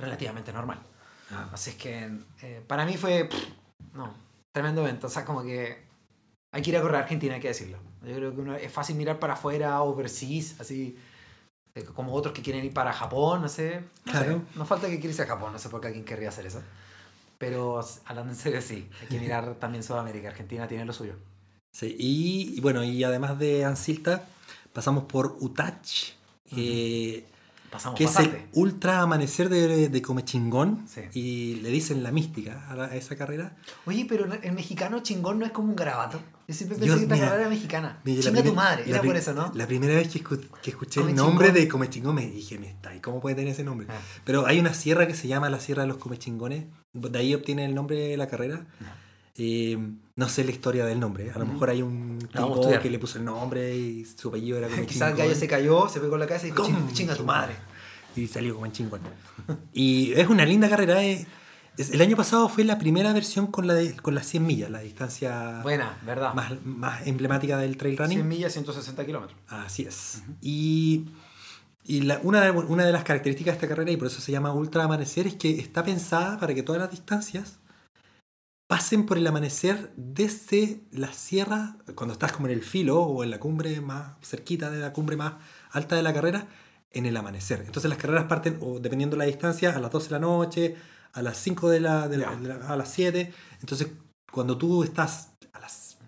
relativamente 0.00 0.52
normal. 0.52 0.80
Ah, 1.30 1.50
Así 1.52 1.70
es 1.70 1.76
que 1.76 2.10
eh, 2.42 2.62
para 2.66 2.84
mí 2.86 2.96
fue, 2.96 3.24
pff, 3.26 3.48
no, 3.94 4.14
tremendo 4.54 4.80
evento. 4.82 5.06
O 5.08 5.10
sea, 5.10 5.24
como 5.24 5.42
que 5.42 5.84
hay 6.54 6.62
que 6.62 6.70
ir 6.70 6.76
a 6.76 6.80
correr 6.80 6.96
a 6.96 7.00
Argentina, 7.00 7.34
hay 7.34 7.40
que 7.40 7.48
decirlo. 7.48 7.78
Yo 8.02 8.14
creo 8.16 8.34
que 8.34 8.40
uno- 8.40 8.56
es 8.56 8.72
fácil 8.72 8.96
mirar 8.96 9.18
para 9.18 9.34
afuera, 9.34 9.80
overseas, 9.82 10.58
así 10.58 10.96
eh, 11.74 11.84
como 11.84 12.14
otros 12.14 12.32
que 12.34 12.40
quieren 12.42 12.64
ir 12.64 12.72
para 12.72 12.92
Japón, 12.92 13.42
no 13.42 13.48
sé. 13.48 13.80
No 14.06 14.12
Claro. 14.12 14.38
sé, 14.52 14.58
no 14.58 14.64
falta 14.64 14.86
que 14.88 14.94
quiera 15.00 15.08
irse 15.10 15.22
a 15.22 15.26
Japón, 15.26 15.52
no 15.52 15.58
sé 15.58 15.68
por 15.68 15.80
qué 15.82 15.88
alguien 15.88 16.04
querría 16.06 16.30
hacer 16.30 16.46
eso. 16.46 16.62
Pero 17.36 17.84
hablando 18.06 18.32
en 18.32 18.38
serio, 18.38 18.62
sí, 18.62 18.88
hay 19.02 19.08
que 19.08 19.20
mirar 19.20 19.56
también 19.56 19.82
Sudamérica. 19.84 20.28
Argentina 20.28 20.66
tiene 20.66 20.84
lo 20.86 20.92
suyo. 20.94 21.14
Sí, 21.74 21.94
y, 21.98 22.54
y 22.56 22.60
bueno, 22.60 22.84
y 22.84 23.02
además 23.04 23.38
de 23.38 23.64
Ansilta, 23.64 24.24
pasamos 24.74 25.04
por 25.04 25.38
Utach, 25.40 26.12
eh, 26.54 27.24
Pasamos 27.70 27.98
que 27.98 28.04
es 28.04 28.16
el 28.20 28.30
ultra 28.52 29.00
amanecer 29.00 29.48
de, 29.48 29.88
de 29.88 30.02
Comechingón. 30.02 30.86
Sí. 30.86 31.00
Y 31.14 31.54
le 31.56 31.70
dicen 31.70 32.04
la 32.04 32.12
mística 32.12 32.68
a, 32.70 32.76
la- 32.76 32.84
a 32.84 32.94
esa 32.94 33.16
carrera. 33.16 33.56
Oye, 33.84 34.06
pero 34.08 34.26
el 34.32 34.52
mexicano 34.52 35.00
chingón 35.02 35.40
no 35.40 35.44
es 35.46 35.50
como 35.50 35.70
un 35.70 35.74
garabato. 35.74 36.20
Yo 36.46 36.54
siempre 36.54 36.76
pensé 36.78 36.88
Yo, 36.90 36.96
que 36.98 37.02
esta 37.02 37.14
mira, 37.16 37.26
carrera 37.26 37.46
era 37.46 37.50
mexicana. 37.52 37.98
Mira, 38.04 38.22
Chinga 38.22 38.36
tu 38.36 38.42
primer- 38.42 38.54
madre, 38.54 38.82
la 38.86 38.90
era 38.98 39.02
por 39.02 39.16
eso, 39.16 39.34
¿no? 39.34 39.50
La 39.56 39.66
primera 39.66 39.94
vez 39.94 40.06
que, 40.08 40.22
escu- 40.22 40.46
que 40.62 40.70
escuché 40.70 41.00
el 41.00 41.16
nombre 41.16 41.50
de 41.50 41.66
Comechingón 41.66 42.14
me 42.14 42.30
dije, 42.30 42.58
me 42.60 42.68
está, 42.70 42.94
¿y 42.94 43.00
cómo 43.00 43.20
puede 43.20 43.34
tener 43.34 43.50
ese 43.52 43.64
nombre? 43.64 43.88
Ah. 43.90 43.98
Pero 44.24 44.46
hay 44.46 44.60
una 44.60 44.72
sierra 44.72 45.08
que 45.08 45.14
se 45.14 45.26
llama 45.26 45.50
la 45.50 45.58
Sierra 45.58 45.82
de 45.82 45.88
los 45.88 45.96
Comechingones, 45.96 46.66
de 46.92 47.18
ahí 47.18 47.34
obtiene 47.34 47.64
el 47.64 47.74
nombre 47.74 47.96
de 47.96 48.16
la 48.16 48.28
carrera. 48.28 48.66
Eh, 49.36 49.76
no 50.16 50.28
sé 50.28 50.44
la 50.44 50.50
historia 50.52 50.84
del 50.86 51.00
nombre, 51.00 51.30
a 51.32 51.38
lo 51.38 51.46
mejor 51.46 51.70
hay 51.70 51.82
un 51.82 52.18
tipo 52.18 52.70
que 52.80 52.88
le 52.90 52.98
puso 52.98 53.18
el 53.18 53.24
nombre 53.24 53.76
y 53.76 54.04
su 54.04 54.28
apellido 54.28 54.58
era 54.58 54.68
Comechingón. 54.68 54.86
Quizás 54.92 55.10
el 55.12 55.16
gallo 55.18 55.34
se 55.34 55.48
cayó, 55.48 55.88
se 55.88 56.00
pegó 56.00 56.14
en 56.14 56.20
la 56.20 56.26
cabeza 56.26 56.46
y 56.46 56.50
dijo, 56.50 56.64
chinga, 56.66 56.92
chinga 56.92 57.16
tu 57.16 57.24
madre. 57.24 57.54
Y 58.16 58.28
salió 58.28 58.54
como 58.54 58.66
en 58.66 58.72
chingón. 58.72 59.00
Y 59.72 60.12
es 60.12 60.28
una 60.28 60.44
linda 60.46 60.68
carrera. 60.68 61.02
eh. 61.02 61.26
Es- 61.76 61.90
El 61.90 62.00
año 62.00 62.16
pasado 62.16 62.48
fue 62.48 62.62
la 62.62 62.78
primera 62.78 63.12
versión 63.12 63.48
con, 63.48 63.66
la 63.66 63.74
de- 63.74 63.96
con 63.96 64.14
las 64.14 64.26
100 64.28 64.46
millas, 64.46 64.70
la 64.70 64.78
distancia 64.78 65.58
Buena, 65.64 65.98
¿verdad? 66.06 66.32
más, 66.32 66.52
más 66.64 67.04
emblemática 67.08 67.58
del 67.58 67.76
trail 67.76 67.96
running. 67.98 68.18
100 68.18 68.28
millas, 68.28 68.52
160 68.52 69.04
kilómetros. 69.04 69.36
Así 69.48 69.82
es. 69.82 70.22
Y, 70.40 71.06
y 71.82 72.02
la- 72.02 72.20
una, 72.22 72.40
de, 72.42 72.52
una 72.52 72.86
de 72.86 72.92
las 72.92 73.02
características 73.02 73.54
de 73.54 73.56
esta 73.56 73.66
carrera, 73.68 73.90
y 73.90 73.96
por 73.96 74.06
eso 74.06 74.20
se 74.20 74.30
llama 74.30 74.52
Ultra 74.52 74.84
Amanecer, 74.84 75.26
es 75.26 75.34
que 75.34 75.58
está 75.58 75.82
pensada 75.82 76.38
para 76.38 76.54
que 76.54 76.62
todas 76.62 76.80
las 76.80 76.92
distancias 76.92 77.58
pasen 78.68 79.06
por 79.06 79.18
el 79.18 79.26
amanecer 79.26 79.92
desde 79.96 80.80
la 80.90 81.12
sierra, 81.12 81.76
cuando 81.94 82.12
estás 82.14 82.32
como 82.32 82.46
en 82.48 82.54
el 82.54 82.62
filo 82.62 83.02
o 83.02 83.22
en 83.22 83.30
la 83.30 83.38
cumbre 83.38 83.80
más 83.80 84.14
cerquita 84.22 84.70
de 84.70 84.78
la 84.80 84.92
cumbre 84.92 85.16
más 85.16 85.34
alta 85.70 85.96
de 85.96 86.02
la 86.02 86.14
carrera, 86.14 86.46
en 86.90 87.06
el 87.06 87.16
amanecer. 87.16 87.62
Entonces 87.66 87.88
las 87.88 87.98
carreras 87.98 88.24
parten, 88.24 88.58
o 88.60 88.78
dependiendo 88.78 89.14
de 89.16 89.18
la 89.18 89.24
distancia, 89.24 89.74
a 89.76 89.80
las 89.80 89.90
12 89.90 90.06
de 90.08 90.12
la 90.12 90.18
noche, 90.20 90.76
a 91.12 91.22
las 91.22 91.36
5 91.38 91.68
de 91.68 91.80
la, 91.80 92.08
de 92.08 92.18
la- 92.18 92.30
Ya. 92.32 92.36
de 92.36 92.48
la- 92.48 92.68
a 92.68 92.76
las 92.76 92.88
7. 92.90 93.32
Entonces 93.60 93.88
cuando 94.32 94.56
tú 94.56 94.82
estás 94.84 95.30
a 95.52 95.60
las 95.60 95.98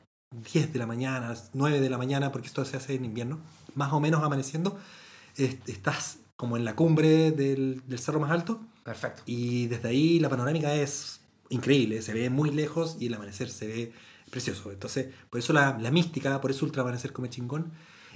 10 0.52 0.72
de 0.72 0.78
la 0.78 0.86
mañana, 0.86 1.26
a 1.26 1.30
las 1.30 1.50
9 1.54 1.80
de 1.80 1.90
la 1.90 1.98
mañana, 1.98 2.30
porque 2.32 2.46
esto 2.48 2.64
se 2.64 2.76
hace 2.76 2.94
en 2.94 3.04
invierno, 3.04 3.40
más 3.74 3.92
o 3.92 4.00
menos 4.00 4.22
amaneciendo, 4.22 4.78
es- 5.36 5.56
estás 5.66 6.18
como 6.36 6.56
en 6.56 6.64
la 6.64 6.74
cumbre 6.76 7.32
del, 7.32 7.82
del 7.86 7.98
cerro 7.98 8.20
más 8.20 8.30
alto 8.30 8.60
Perfecto. 8.84 9.22
y 9.26 9.66
desde 9.66 9.88
ahí 9.88 10.20
la 10.20 10.28
panorámica 10.28 10.72
es 10.74 11.20
increíble, 11.50 12.02
se 12.02 12.12
ve 12.14 12.30
muy 12.30 12.50
lejos 12.50 12.96
y 13.00 13.06
el 13.06 13.14
amanecer 13.14 13.48
se 13.50 13.66
ve 13.66 13.92
precioso. 14.30 14.72
Entonces, 14.72 15.08
por 15.30 15.38
eso 15.40 15.52
la, 15.52 15.78
la 15.78 15.90
mística, 15.90 16.40
por 16.40 16.50
eso 16.50 16.64
Ultra 16.64 16.82
Amanecer 16.82 17.12
come 17.12 17.30
chingón. 17.30 17.72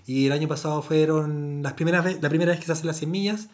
Y 0.07 0.27
el 0.27 0.33
año 0.33 0.49
pasado 0.49 0.83
fueron 0.83 1.63
las 1.63 1.75
primeras 1.75 2.21
la 2.23 2.29
primera 2.29 2.51
vez 2.53 2.61
que 2.61 2.67
se 2.67 2.73
hacen 2.73 2.87
las 2.87 2.97
100 2.97 3.11
millas. 3.11 3.49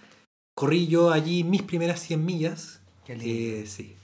Corrí 0.57 0.87
yo 0.87 1.11
allí 1.13 1.45
mis 1.45 1.63
primeras 1.63 2.01
100 2.01 2.25
millas. 2.25 2.81
Qué 3.05 3.17
lindo. 3.17 3.27
Eh, 3.61 3.67
sí. 3.67 3.97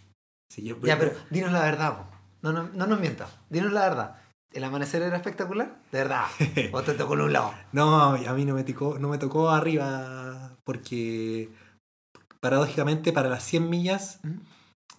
Sí, 0.53 0.63
yo- 0.63 0.79
Ya, 0.83 0.99
pero 0.99 1.13
dinos 1.31 1.53
la 1.53 1.63
verdad, 1.63 1.97
po. 1.99 2.05
No, 2.43 2.53
no, 2.53 2.69
no 2.75 2.87
nos 2.87 3.01
mientas. 3.01 3.31
Dinos 3.49 3.73
la 3.73 3.83
verdad. 3.89 4.17
¿El 4.53 4.65
amanecer 4.65 5.01
era 5.01 5.17
espectacular? 5.17 5.79
De 5.93 5.99
verdad. 6.01 6.25
¿O 6.73 6.83
te 6.83 6.93
tocó 6.93 7.15
en 7.15 7.21
un 7.23 7.33
lado? 7.33 7.55
No, 7.73 8.13
a 8.13 8.33
mí 8.35 8.45
no 8.45 8.55
me 8.55 8.65
tocó, 8.65 8.99
no 8.99 9.09
me 9.09 9.17
tocó 9.17 9.49
arriba 9.51 10.57
porque 10.65 11.49
paradójicamente 12.41 13.13
para 13.13 13.29
las 13.29 13.45
100 13.45 13.71
millas, 13.71 14.19
¿Mm? 14.23 14.39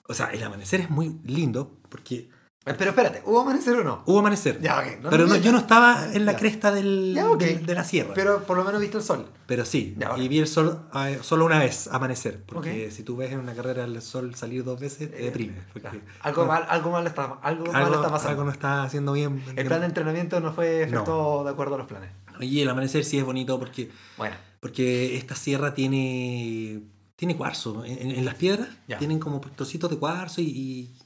O 0.08 0.14
sea, 0.14 0.28
el 0.28 0.44
amanecer 0.44 0.82
es 0.82 0.90
muy 0.90 1.20
lindo 1.24 1.78
porque 1.90 2.30
Eh, 2.66 2.74
Pero 2.78 2.92
espérate, 2.92 3.22
¿hubo 3.26 3.42
amanecer 3.42 3.76
o 3.76 3.84
no? 3.84 4.04
hubo 4.06 4.20
amanecer. 4.20 4.62
Ya, 4.62 4.80
ok. 4.80 5.02
no 5.02 5.10
pero 5.10 5.28
no, 5.28 5.36
yo 5.36 5.52
no 5.52 5.58
estaba 5.58 6.08
en 6.14 6.26
la 6.26 6.32
Ya. 6.32 6.38
cresta 6.38 6.72
del, 6.72 7.12
Ya, 7.14 7.30
ok. 7.30 7.38
del- 7.38 7.66
de 7.66 7.76
la 7.76 7.84
sierra. 7.84 8.14
Pero, 8.16 8.36
Pero 8.36 8.48
por 8.48 8.56
lo 8.56 8.64
menos 8.64 8.80
viste 8.80 8.96
el 8.96 9.04
sol. 9.04 9.28
sí, 9.66 9.96
Ya, 10.00 10.12
ok. 10.14 10.18
y 10.20 10.30
vi 10.30 10.40
el 10.40 10.48
sol 10.48 10.80
eh, 10.96 11.20
solo 11.24 11.44
una 11.44 11.60
vez 11.60 11.90
amanecer. 11.90 12.42
Porque 12.46 12.90
si 12.90 13.04
tú 13.04 13.18
ves 13.18 13.34
en 13.34 13.40
una 13.40 13.54
carrera 13.54 13.84
el 13.84 14.02
sol 14.02 14.34
salir 14.36 14.64
dos 14.64 14.80
veces, 14.80 15.12
te 15.12 15.22
Eh, 15.22 15.26
deprime. 15.26 15.56
porque- 15.74 16.00
Algo 16.22 16.44
no, 16.44 16.48
mal, 16.48 16.66
algo 16.70 16.90
mal 16.92 17.06
está, 17.06 17.38
algo 17.42 17.66
mal 17.70 17.84
está 17.94 18.10
pasando. 18.10 18.30
algo 18.30 18.44
no 18.46 18.52
está 18.52 18.84
haciendo 18.84 19.12
bien. 19.12 19.44
El 19.58 19.68
plan 19.68 19.82
de 19.82 19.88
entrenamiento 19.88 20.40
no 20.40 20.54
fue 20.54 20.84
efectuado 20.84 21.44
de 21.44 21.50
acuerdo 21.50 21.76
a 21.76 21.80
los 21.80 21.88
planes. 21.88 22.12
Y 22.40 22.62
el 22.62 22.70
amanecer 22.70 23.04
sí 23.04 23.18
es 23.18 23.26
bonito 23.26 23.60
porque 23.60 23.92
Bueno, 24.18 24.38
Porque 24.62 25.18
esta 25.18 25.36
sierra 25.36 25.74
tiene, 25.74 26.82
tiene 27.24 27.38
cuarzo. 27.38 27.86
En, 27.86 28.12
en 28.12 28.26
las 28.26 28.36
piedras 28.36 28.68
Ya. 28.86 28.98
tienen 28.98 29.18
como 29.18 29.40
trocitos 29.40 29.90
de 29.90 29.98
cuarzo 29.98 30.42
y, 30.42 30.46
y 30.48 30.98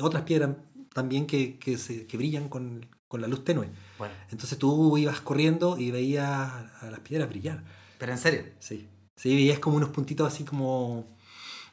otras 0.00 0.22
piedras 0.22 0.50
también 0.94 1.26
que, 1.26 1.58
que, 1.58 1.76
se, 1.78 2.06
que 2.06 2.16
brillan 2.16 2.48
con, 2.48 2.86
con 3.08 3.20
la 3.20 3.26
luz 3.26 3.42
tenue. 3.42 3.68
bueno. 3.98 4.14
Entonces 4.30 4.56
tú 4.56 4.96
ibas 4.98 5.20
corriendo 5.20 5.76
y 5.76 5.90
veías 5.90 6.28
a 6.28 6.88
las 6.90 7.00
piedras 7.00 7.28
brillar. 7.28 7.64
Pero 7.98 8.12
en 8.12 8.18
serio. 8.18 8.44
Sí. 8.60 8.86
Sí, 9.16 9.34
veías 9.34 9.58
como 9.58 9.76
unos 9.78 9.88
puntitos 9.88 10.32
así 10.32 10.44
como... 10.44 11.16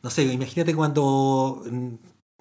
No 0.02 0.10
sé, 0.10 0.24
imagínate 0.24 0.74
cuando, 0.76 1.63
mm, 1.69 1.93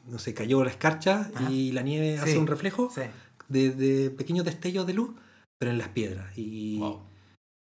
no 0.06 0.18
sé, 0.18 0.32
cayó 0.32 0.64
la 0.64 0.70
escarcha 0.70 1.30
Ajá. 1.34 1.50
y 1.50 1.72
la 1.72 1.82
nieve 1.82 2.14
Sí. 2.16 2.22
hace 2.22 2.38
un 2.38 2.46
reflejo 2.46 2.88
Sí. 2.90 3.02
de, 3.48 3.70
de 3.70 4.10
pequeños 4.10 4.46
destellos 4.46 4.86
de 4.86 4.94
luz, 4.94 5.10
pero 5.58 5.70
en 5.72 5.76
las 5.78 5.88
piedras. 5.88 6.26
Y, 6.38 6.78
Wow. 6.78 7.02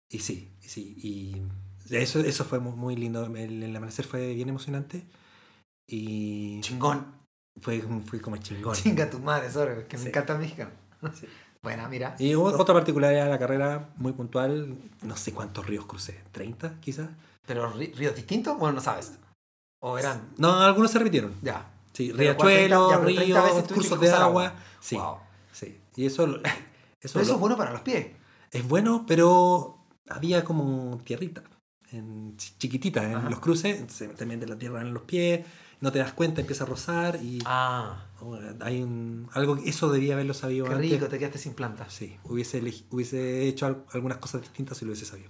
y 0.09 0.19
sí, 0.19 0.53
y 0.63 0.67
sí. 0.67 0.95
Y 0.97 1.35
eso, 1.91 2.19
eso 2.19 2.45
fue 2.45 2.59
muy, 2.59 2.73
muy 2.73 2.95
lindo. 2.95 3.25
El, 3.25 3.63
el 3.63 3.75
amanecer 3.75 4.05
fue 4.05 4.33
bien 4.33 4.49
emocionante. 4.49 5.05
Y 5.87 6.61
Chingón. 6.61 7.05
fue, 7.61 7.81
fue 8.05 8.21
como 8.21 8.37
chingón. 8.37 8.75
Chinga 8.75 9.09
tu 9.09 9.19
madre, 9.19 9.49
sorry, 9.51 9.85
que 9.87 9.97
me 9.97 10.09
encanta. 10.09 10.39
Sí. 11.13 11.25
Buena, 11.61 11.89
mira. 11.89 12.15
Y 12.19 12.35
otra 12.35 12.73
particularidad 12.73 13.25
de 13.25 13.29
la 13.31 13.39
carrera 13.39 13.89
muy 13.97 14.13
puntual, 14.13 14.77
no 15.01 15.17
sé 15.17 15.33
cuántos 15.33 15.65
ríos 15.65 15.85
crucé, 15.85 16.21
¿30 16.33 16.79
quizás? 16.79 17.09
¿Pero 17.45 17.73
rí- 17.73 17.93
ríos 17.95 18.15
distintos? 18.15 18.57
Bueno, 18.57 18.75
no 18.75 18.81
sabes. 18.81 19.13
¿O 19.81 19.97
eran? 19.97 20.29
No, 20.37 20.61
algunos 20.61 20.91
se 20.91 20.99
repitieron. 20.99 21.33
Ya. 21.41 21.69
Sí, 21.91 22.13
Pero 22.15 22.37
¿cuántas- 22.37 22.55
ya, 22.55 22.67
riachuelos, 22.67 22.89
pero 22.99 23.05
30 23.15 23.41
veces 23.43 23.55
ríos, 23.63 23.73
cursos 23.73 23.99
de 23.99 24.09
agua. 24.11 24.23
agua. 24.47 24.53
Sí, 24.79 24.95
Wow. 24.95 25.17
sí. 25.51 25.77
Y 25.97 26.05
eso, 26.05 26.23
eso, 26.37 26.39
Pero 26.43 26.53
eso 27.01 27.19
lo- 27.19 27.33
es 27.33 27.39
bueno 27.39 27.57
para 27.57 27.71
los 27.73 27.81
pies. 27.81 28.07
es 28.51 28.67
bueno, 28.67 29.03
pero 29.05 29.79
había 30.07 30.45
como 30.45 30.97
tierrita, 31.03 31.43
en, 31.91 32.35
chi- 32.37 32.53
chiquitita 32.57 33.03
en 33.03 33.15
Ajá. 33.15 33.29
los 33.29 33.39
cruces, 33.39 33.83
se 33.91 34.07
te 34.09 34.25
mete 34.25 34.45
la 34.47 34.57
tierra 34.57 34.81
en 34.81 34.93
los 34.93 35.03
pies, 35.03 35.45
no 35.81 35.91
te 35.91 35.99
das 35.99 36.13
cuenta, 36.13 36.41
empieza 36.41 36.63
a 36.65 36.67
rozar 36.67 37.19
y 37.23 37.39
Ah, 37.45 38.05
oh, 38.21 38.37
hay 38.61 38.81
un, 38.81 39.27
algo 39.33 39.57
eso 39.65 39.89
debía 39.91 40.13
haberlo 40.13 40.33
sabido 40.33 40.65
qué 40.65 40.73
antes. 40.73 40.91
rico, 40.91 41.07
te 41.07 41.17
quedaste 41.19 41.39
sin 41.39 41.53
plantas. 41.53 41.93
Sí, 41.93 42.17
hubiese, 42.25 42.61
hubiese 42.89 43.47
hecho 43.47 43.65
al- 43.65 43.83
algunas 43.93 44.17
cosas 44.17 44.41
distintas 44.41 44.77
si 44.77 44.85
lo 44.85 44.91
hubiese 44.91 45.05
sabido. 45.05 45.29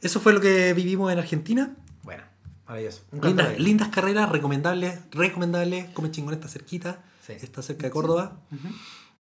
Eso 0.00 0.20
fue 0.20 0.32
lo 0.32 0.40
que 0.40 0.72
vivimos 0.74 1.12
en 1.12 1.18
Argentina. 1.18 1.74
Bueno, 2.02 2.22
maravilloso. 2.66 3.02
Lindas, 3.22 3.58
lindas 3.58 3.88
carreras, 3.88 4.30
recomendables, 4.30 4.98
recomendables. 5.10 5.90
Come 5.90 6.10
chingón 6.10 6.34
está 6.34 6.48
cerquita, 6.48 7.02
Sí. 7.26 7.32
está 7.34 7.60
cerca 7.62 7.84
de 7.86 7.90
Córdoba. 7.90 8.40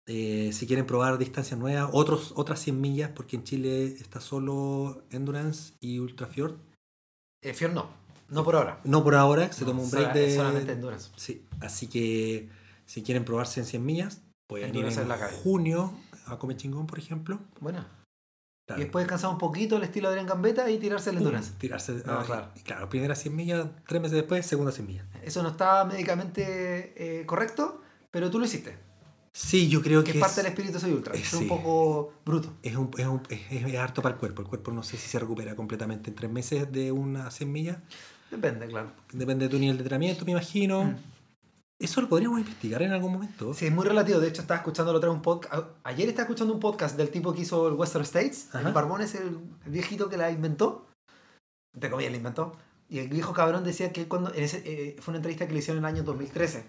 Eh, 0.06 0.50
si 0.52 0.66
quieren 0.66 0.86
probar 0.86 1.16
distancias 1.18 1.58
nuevas, 1.58 1.90
otros, 1.92 2.32
otras 2.36 2.60
100 2.60 2.80
millas, 2.80 3.10
porque 3.14 3.36
en 3.36 3.44
Chile 3.44 3.84
está 3.86 4.20
solo 4.20 5.04
Endurance 5.10 5.74
y 5.80 6.00
Ultrafjord. 6.00 6.56
Eh, 7.40 7.54
Fior 7.54 7.72
no, 7.72 7.88
no 8.28 8.44
por 8.44 8.56
ahora. 8.56 8.80
No 8.84 9.04
por 9.04 9.14
ahora, 9.14 9.52
se 9.52 9.60
No, 9.62 9.68
toma 9.68 9.82
un 9.82 9.90
break 9.90 10.12
de. 10.12 10.34
Solamente 10.34 10.72
endurance. 10.72 11.10
Sí, 11.16 11.46
así 11.60 11.86
que 11.86 12.48
si 12.86 13.02
quieren 13.02 13.24
probarse 13.24 13.60
en 13.60 13.66
100 13.66 13.84
millas, 13.84 14.22
pueden 14.48 14.74
ir 14.74 14.86
en 14.86 15.08
la 15.08 15.18
junio 15.42 15.92
a 16.26 16.38
Come 16.38 16.56
Chingón, 16.56 16.86
por 16.86 16.98
ejemplo. 16.98 17.38
Bueno. 17.60 17.84
Claro. 18.66 18.80
Y 18.80 18.84
después 18.84 19.04
descansar 19.04 19.30
un 19.30 19.38
poquito 19.38 19.76
el 19.76 19.82
estilo 19.82 20.08
de 20.08 20.12
Adrián 20.12 20.28
Gambetta 20.28 20.70
y 20.70 20.78
tirarse 20.78 21.10
el 21.10 21.18
endurance. 21.18 21.52
Tirarse. 21.58 22.02
Ah, 22.06 22.20
ah, 22.20 22.24
claro. 22.24 22.48
Claro, 22.64 22.88
primera 22.88 23.14
100 23.14 23.34
millas, 23.34 23.66
tres 23.86 24.00
meses 24.00 24.16
después, 24.16 24.46
segunda 24.46 24.72
100 24.72 24.86
millas. 24.86 25.06
Eso 25.22 25.42
no 25.42 25.50
está 25.50 25.84
médicamente 25.84 26.94
eh, 26.96 27.26
correcto, 27.26 27.82
pero 28.10 28.30
tú 28.30 28.38
lo 28.38 28.44
hiciste. 28.44 28.78
Sí, 29.34 29.68
yo 29.68 29.80
creo 29.80 30.04
Que 30.04 30.12
que 30.12 30.18
es 30.18 30.22
parte 30.22 30.42
del 30.42 30.50
espíritu 30.52 30.78
soy 30.78 30.92
ultra. 30.92 31.14
eh, 31.14 31.20
Es 31.20 31.32
un 31.32 31.40
sí. 31.40 31.44
poco 31.46 32.12
bruto. 32.24 32.52
es, 32.62 32.76
un, 32.76 32.90
es, 32.98 33.06
un- 33.06 33.22
es- 33.30 33.50
es 33.50 33.74
harto 33.78 34.02
para 34.02 34.14
el 34.14 34.20
cuerpo. 34.20 34.42
El 34.42 34.48
cuerpo 34.48 34.72
no 34.72 34.82
sé 34.82 34.96
si 34.98 35.08
se 35.08 35.18
recupera 35.18 35.56
completamente 35.56 36.10
en 36.10 36.16
tres 36.16 36.30
meses 36.30 36.70
de 36.70 36.92
una 36.92 37.30
100 37.30 37.50
millas. 37.50 37.78
Depende, 38.30 38.66
claro. 38.66 38.92
Depende 39.12 39.46
de 39.46 39.50
tu 39.50 39.58
nivel 39.58 39.76
de 39.76 39.82
entrenamiento, 39.82 40.24
me 40.26 40.32
imagino. 40.32 40.84
Mm. 40.84 40.96
Eso 41.80 42.00
lo 42.00 42.08
podríamos 42.08 42.38
investigar 42.40 42.82
en 42.82 42.92
algún 42.92 43.12
momento. 43.12 43.54
Sí, 43.54 43.66
es 43.66 43.72
muy 43.72 43.84
relativo. 43.86 44.20
De 44.20 44.28
hecho, 44.28 44.42
estaba 44.42 44.58
escuchando 44.58 44.92
otra 44.92 45.08
vez 45.08 45.16
un 45.16 45.22
podcast. 45.22 45.64
Ayer 45.82 46.08
estaba 46.08 46.24
escuchando 46.24 46.54
un 46.54 46.60
podcast 46.60 46.96
del 46.96 47.10
tipo 47.10 47.34
que 47.34 47.40
hizo 47.42 47.66
el 47.68 47.74
Western 47.74 48.04
States. 48.04 48.48
Ajá. 48.54 48.68
El 48.68 48.72
barbón 48.74 49.00
es 49.00 49.14
el, 49.14 49.38
viejito 49.66 50.08
que 50.08 50.16
la 50.16 50.30
inventó. 50.30 50.86
Entre 51.74 51.90
comillas, 51.90 52.12
la 52.12 52.18
inventó. 52.18 52.52
Y 52.88 52.98
el 52.98 53.08
viejo 53.08 53.32
cabrón 53.32 53.64
decía 53.64 53.92
que 53.92 54.02
él 54.02 54.08
cuando. 54.08 54.32
en 54.34 54.44
ese- 54.44 54.62
eh, 54.64 54.96
fue 55.00 55.12
una 55.12 55.18
entrevista 55.18 55.46
que 55.48 55.54
le 55.54 55.58
hicieron 55.60 55.82
en 55.82 55.88
el 55.88 55.94
año 55.96 56.04
2013. 56.04 56.64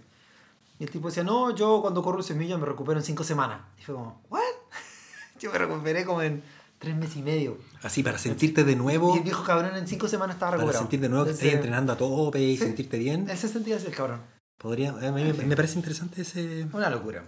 Y 0.79 0.83
el 0.83 0.89
tipo 0.89 1.07
decía: 1.07 1.23
No, 1.23 1.55
yo 1.55 1.81
cuando 1.81 2.01
corro 2.03 2.19
el 2.19 2.23
semilla 2.23 2.57
me 2.57 2.65
recupero 2.65 2.99
en 2.99 3.05
cinco 3.05 3.23
semanas. 3.23 3.61
Y 3.79 3.83
fue 3.83 3.95
como, 3.95 4.21
¿What? 4.29 4.41
yo 5.39 5.51
me 5.51 5.57
recuperé 5.57 6.05
como 6.05 6.21
en 6.21 6.43
tres 6.79 6.95
meses 6.95 7.17
y 7.17 7.21
medio. 7.21 7.57
Así, 7.81 8.03
para 8.03 8.17
sentirte 8.17 8.63
de 8.63 8.75
nuevo, 8.75 9.13
Y 9.15 9.19
el 9.19 9.23
viejo 9.23 9.43
cabrón 9.43 9.75
en 9.75 9.87
cinco 9.87 10.07
semanas 10.07 10.35
estaba 10.35 10.51
para 10.51 10.61
recuperado. 10.61 10.83
sentir 10.83 10.99
de 10.99 11.09
nuevo 11.09 11.25
que 11.25 11.31
estás 11.31 11.47
entrenando 11.47 11.93
a 11.93 11.97
tope 11.97 12.41
y 12.41 12.57
Sí. 12.57 12.63
sentirte 12.63 12.97
bien. 12.97 13.29
Él 13.29 13.37
se 13.37 13.47
sentía 13.47 13.77
así 13.77 13.87
el 13.87 13.95
cabrón. 13.95 14.21
Podría, 14.57 14.89
a 14.91 15.11
mí 15.11 15.23
me, 15.23 15.33
me 15.33 15.55
parece 15.55 15.77
interesante 15.77 16.21
ese... 16.21 16.67
Una 16.73 16.89
locura. 16.89 17.23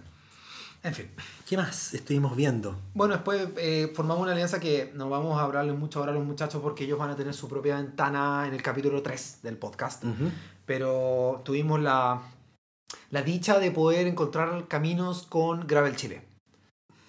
En 0.82 0.94
fin. 0.94 1.10
¿Qué 1.46 1.56
más 1.56 1.94
estuvimos 1.94 2.36
viendo? 2.36 2.78
Bueno, 2.94 3.14
después 3.14 3.48
eh, 3.56 3.92
formamos 3.94 4.22
una 4.22 4.32
alianza 4.32 4.60
que 4.60 4.92
no 4.94 5.08
vamos 5.10 5.38
a 5.38 5.42
hablarles 5.42 5.76
mucho 5.76 5.98
ahora 5.98 6.12
a 6.12 6.14
los 6.14 6.24
muchachos 6.24 6.62
porque 6.62 6.84
ellos 6.84 6.98
van 6.98 7.10
a 7.10 7.16
tener 7.16 7.34
su 7.34 7.48
propia 7.48 7.76
ventana 7.76 8.44
en 8.46 8.54
el 8.54 8.62
capítulo 8.62 9.02
3 9.02 9.40
del 9.42 9.56
podcast. 9.58 10.04
Pero 10.64 11.42
tuvimos 11.44 11.80
la, 11.80 12.22
la 13.10 13.22
dicha 13.22 13.58
de 13.58 13.70
poder 13.70 14.06
encontrar 14.06 14.68
caminos 14.68 15.26
con 15.26 15.66
Gravel 15.66 15.96
Chile. 15.96 16.22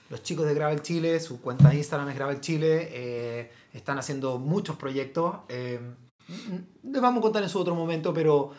Los 0.09 0.23
chicos 0.23 0.45
de 0.45 0.53
Gravel 0.53 0.81
Chile, 0.81 1.19
su 1.19 1.41
cuenta 1.41 1.69
de 1.69 1.75
Instagram 1.77 2.09
es 2.09 2.15
Gravel 2.15 2.39
Chile, 2.39 2.89
eh, 2.91 3.51
están 3.73 3.99
haciendo 3.99 4.37
muchos 4.37 4.75
proyectos. 4.77 5.37
eh, 5.49 5.79
les 6.83 7.01
vamos 7.01 7.19
a 7.19 7.21
contar 7.21 7.43
en 7.43 7.49
su 7.49 7.57
otro 7.59 7.73
momento, 7.73 8.13
pero 8.13 8.51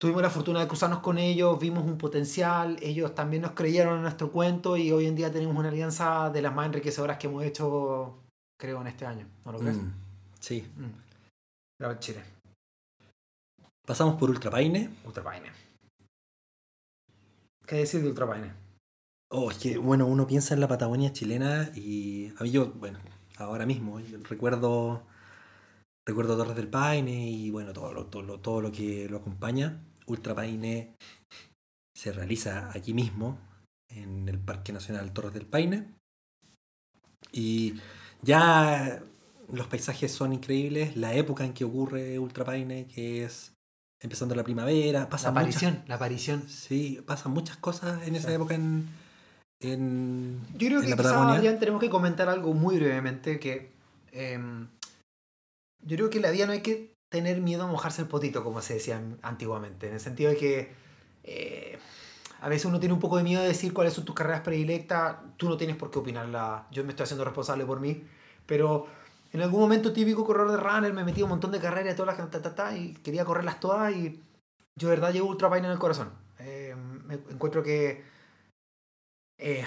tuvimos 0.00 0.22
la 0.22 0.30
fortuna 0.30 0.60
de 0.60 0.66
cruzarnos 0.66 1.00
con 1.00 1.18
ellos, 1.18 1.58
vimos 1.60 1.84
un 1.84 1.98
potencial, 1.98 2.76
ellos 2.82 3.14
también 3.14 3.42
nos 3.42 3.52
creyeron 3.52 3.96
en 3.96 4.02
nuestro 4.02 4.32
cuento 4.32 4.76
y 4.76 4.90
hoy 4.90 5.06
en 5.06 5.14
día 5.14 5.30
tenemos 5.30 5.56
una 5.56 5.68
alianza 5.68 6.30
de 6.30 6.42
las 6.42 6.54
más 6.54 6.66
enriquecedoras 6.66 7.18
que 7.18 7.26
hemos 7.28 7.44
hecho, 7.44 8.18
creo, 8.60 8.80
en 8.80 8.86
este 8.88 9.06
año. 9.06 9.26
¿No 9.44 9.52
lo 9.52 9.58
crees? 9.58 9.76
Mm, 9.76 9.92
Sí. 10.40 10.66
Mm. 10.76 10.90
Gravel 11.80 11.98
Chile, 12.00 12.22
Pasamos 13.86 14.14
por 14.16 14.30
Ultrapaine. 14.30 14.90
Ultrapaine. 15.04 15.50
¿Qué 17.70 17.76
decir 17.76 18.02
de 18.02 18.08
Ultrapaine? 18.08 18.52
Oh, 19.30 19.48
es 19.48 19.58
que, 19.58 19.78
bueno, 19.78 20.04
uno 20.04 20.26
piensa 20.26 20.54
en 20.54 20.60
la 20.60 20.66
Patagonia 20.66 21.12
chilena 21.12 21.70
y 21.76 22.32
a 22.36 22.42
mí 22.42 22.50
yo, 22.50 22.72
bueno, 22.72 22.98
ahora 23.36 23.64
mismo 23.64 24.00
recuerdo 24.28 25.06
recuerdo 26.04 26.36
Torres 26.36 26.56
del 26.56 26.66
Paine 26.66 27.30
y 27.30 27.48
bueno, 27.52 27.72
todo 27.72 27.92
lo, 27.92 28.06
todo 28.06 28.40
todo 28.40 28.60
lo 28.60 28.72
que 28.72 29.08
lo 29.08 29.18
acompaña. 29.18 29.84
Ultra 30.06 30.34
Paine 30.34 30.96
se 31.94 32.10
realiza 32.10 32.72
aquí 32.74 32.92
mismo, 32.92 33.38
en 33.88 34.28
el 34.28 34.40
Parque 34.40 34.72
Nacional 34.72 35.12
Torres 35.12 35.34
del 35.34 35.46
Paine. 35.46 35.94
Y 37.30 37.74
ya 38.20 39.00
los 39.48 39.68
paisajes 39.68 40.10
son 40.10 40.32
increíbles, 40.32 40.96
la 40.96 41.14
época 41.14 41.44
en 41.44 41.52
que 41.52 41.64
ocurre 41.64 42.18
Ultra 42.18 42.44
Paine, 42.44 42.88
que 42.88 43.22
es 43.22 43.54
empezando 44.00 44.34
la 44.34 44.42
primavera, 44.44 45.00
La 45.00 45.08
pasa 45.08 45.30
muchas 45.30 45.42
aparición, 45.42 45.82
la 45.86 45.94
aparición. 45.96 46.48
Sí, 46.48 47.02
pasan 47.06 47.32
muchas 47.32 47.56
cosas 47.58 48.06
en 48.06 48.14
esa 48.16 48.28
Sí. 48.28 48.34
época 48.34 48.54
en, 48.54 48.88
en, 49.60 50.40
Yo 50.56 50.68
creo 50.68 50.78
en 50.80 50.84
que 50.84 50.90
la 50.90 50.96
Patagonia. 50.96 51.40
ya 51.42 51.58
tenemos 51.58 51.80
que 51.80 51.90
comentar 51.90 52.28
algo 52.28 52.54
muy 52.54 52.76
brevemente 52.76 53.38
que 53.38 53.72
em, 54.12 54.68
yo 55.84 55.96
creo 55.96 56.10
que 56.10 56.16
en 56.18 56.22
la 56.22 56.30
vida 56.30 56.46
no 56.46 56.52
hay 56.52 56.60
que 56.62 56.94
tener 57.10 57.40
miedo 57.40 57.64
a 57.64 57.66
mojarse 57.66 58.02
el 58.02 58.08
potito, 58.08 58.42
como 58.44 58.62
se 58.62 58.74
decía 58.74 59.00
antiguamente, 59.22 59.88
en 59.88 59.94
el 59.94 60.00
sentido 60.00 60.30
de 60.30 60.36
que 60.36 60.72
eh, 61.24 61.78
a 62.40 62.48
veces 62.48 62.64
uno 62.66 62.78
tiene 62.80 62.94
un 62.94 63.00
poco 63.00 63.16
de 63.18 63.22
miedo 63.24 63.42
de 63.42 63.48
decir 63.48 63.72
cuáles 63.74 63.92
son 63.94 64.04
tus 64.04 64.14
carreras 64.14 64.40
predilectas, 64.42 65.16
tú 65.36 65.48
no 65.48 65.56
tienes 65.56 65.76
por 65.76 65.90
qué 65.90 65.98
opinarla, 65.98 66.66
yo 66.70 66.84
me 66.84 66.90
estoy 66.90 67.04
haciendo 67.04 67.24
responsable 67.24 67.64
por 67.66 67.80
mí, 67.80 68.02
pero 68.46 68.86
en 69.32 69.42
algún 69.42 69.60
momento 69.60 69.92
típico 69.92 70.24
corredor 70.24 70.52
de 70.52 70.56
runner 70.56 70.92
me 70.92 71.04
metí 71.04 71.22
un 71.22 71.28
montón 71.28 71.52
de 71.52 71.60
carreras, 71.60 71.96
todas 71.96 72.18
las 72.18 72.30
ta, 72.30 72.42
ta, 72.42 72.54
ta, 72.54 72.76
y 72.76 72.94
quería 72.94 73.24
correrlas 73.24 73.60
todas 73.60 73.94
y 73.94 74.20
yo 74.76 74.88
de 74.88 74.96
verdad 74.96 75.12
llevo 75.12 75.28
ultra 75.28 75.50
pain 75.50 75.64
en 75.64 75.70
el 75.70 75.78
corazón. 75.78 76.10
Eh, 76.38 76.74
me 77.06 77.14
encuentro 77.14 77.62
que 77.62 78.02
eh, 79.38 79.64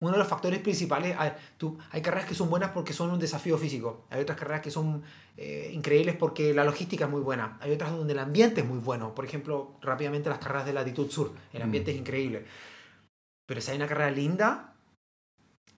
uno 0.00 0.12
de 0.12 0.18
los 0.18 0.28
factores 0.28 0.60
principales, 0.60 1.16
a 1.18 1.24
ver, 1.24 1.36
tú, 1.56 1.78
hay 1.90 2.02
carreras 2.02 2.26
que 2.26 2.34
son 2.34 2.50
buenas 2.50 2.70
porque 2.70 2.92
son 2.92 3.10
un 3.10 3.18
desafío 3.18 3.56
físico, 3.56 4.04
hay 4.10 4.20
otras 4.20 4.38
carreras 4.38 4.60
que 4.60 4.70
son 4.70 5.02
eh, 5.36 5.70
increíbles 5.72 6.14
porque 6.16 6.52
la 6.52 6.64
logística 6.64 7.04
es 7.04 7.10
muy 7.10 7.20
buena, 7.20 7.58
hay 7.60 7.72
otras 7.72 7.90
donde 7.90 8.12
el 8.12 8.18
ambiente 8.18 8.60
es 8.60 8.66
muy 8.66 8.78
bueno, 8.78 9.14
por 9.14 9.24
ejemplo, 9.24 9.78
rápidamente 9.80 10.28
las 10.28 10.38
carreras 10.38 10.66
de 10.66 10.74
latitud 10.74 11.10
sur, 11.10 11.32
el 11.52 11.62
ambiente 11.62 11.90
es 11.90 11.96
increíble, 11.96 12.44
pero 13.46 13.60
si 13.60 13.70
hay 13.70 13.76
una 13.76 13.86
carrera 13.86 14.10
linda, 14.10 14.74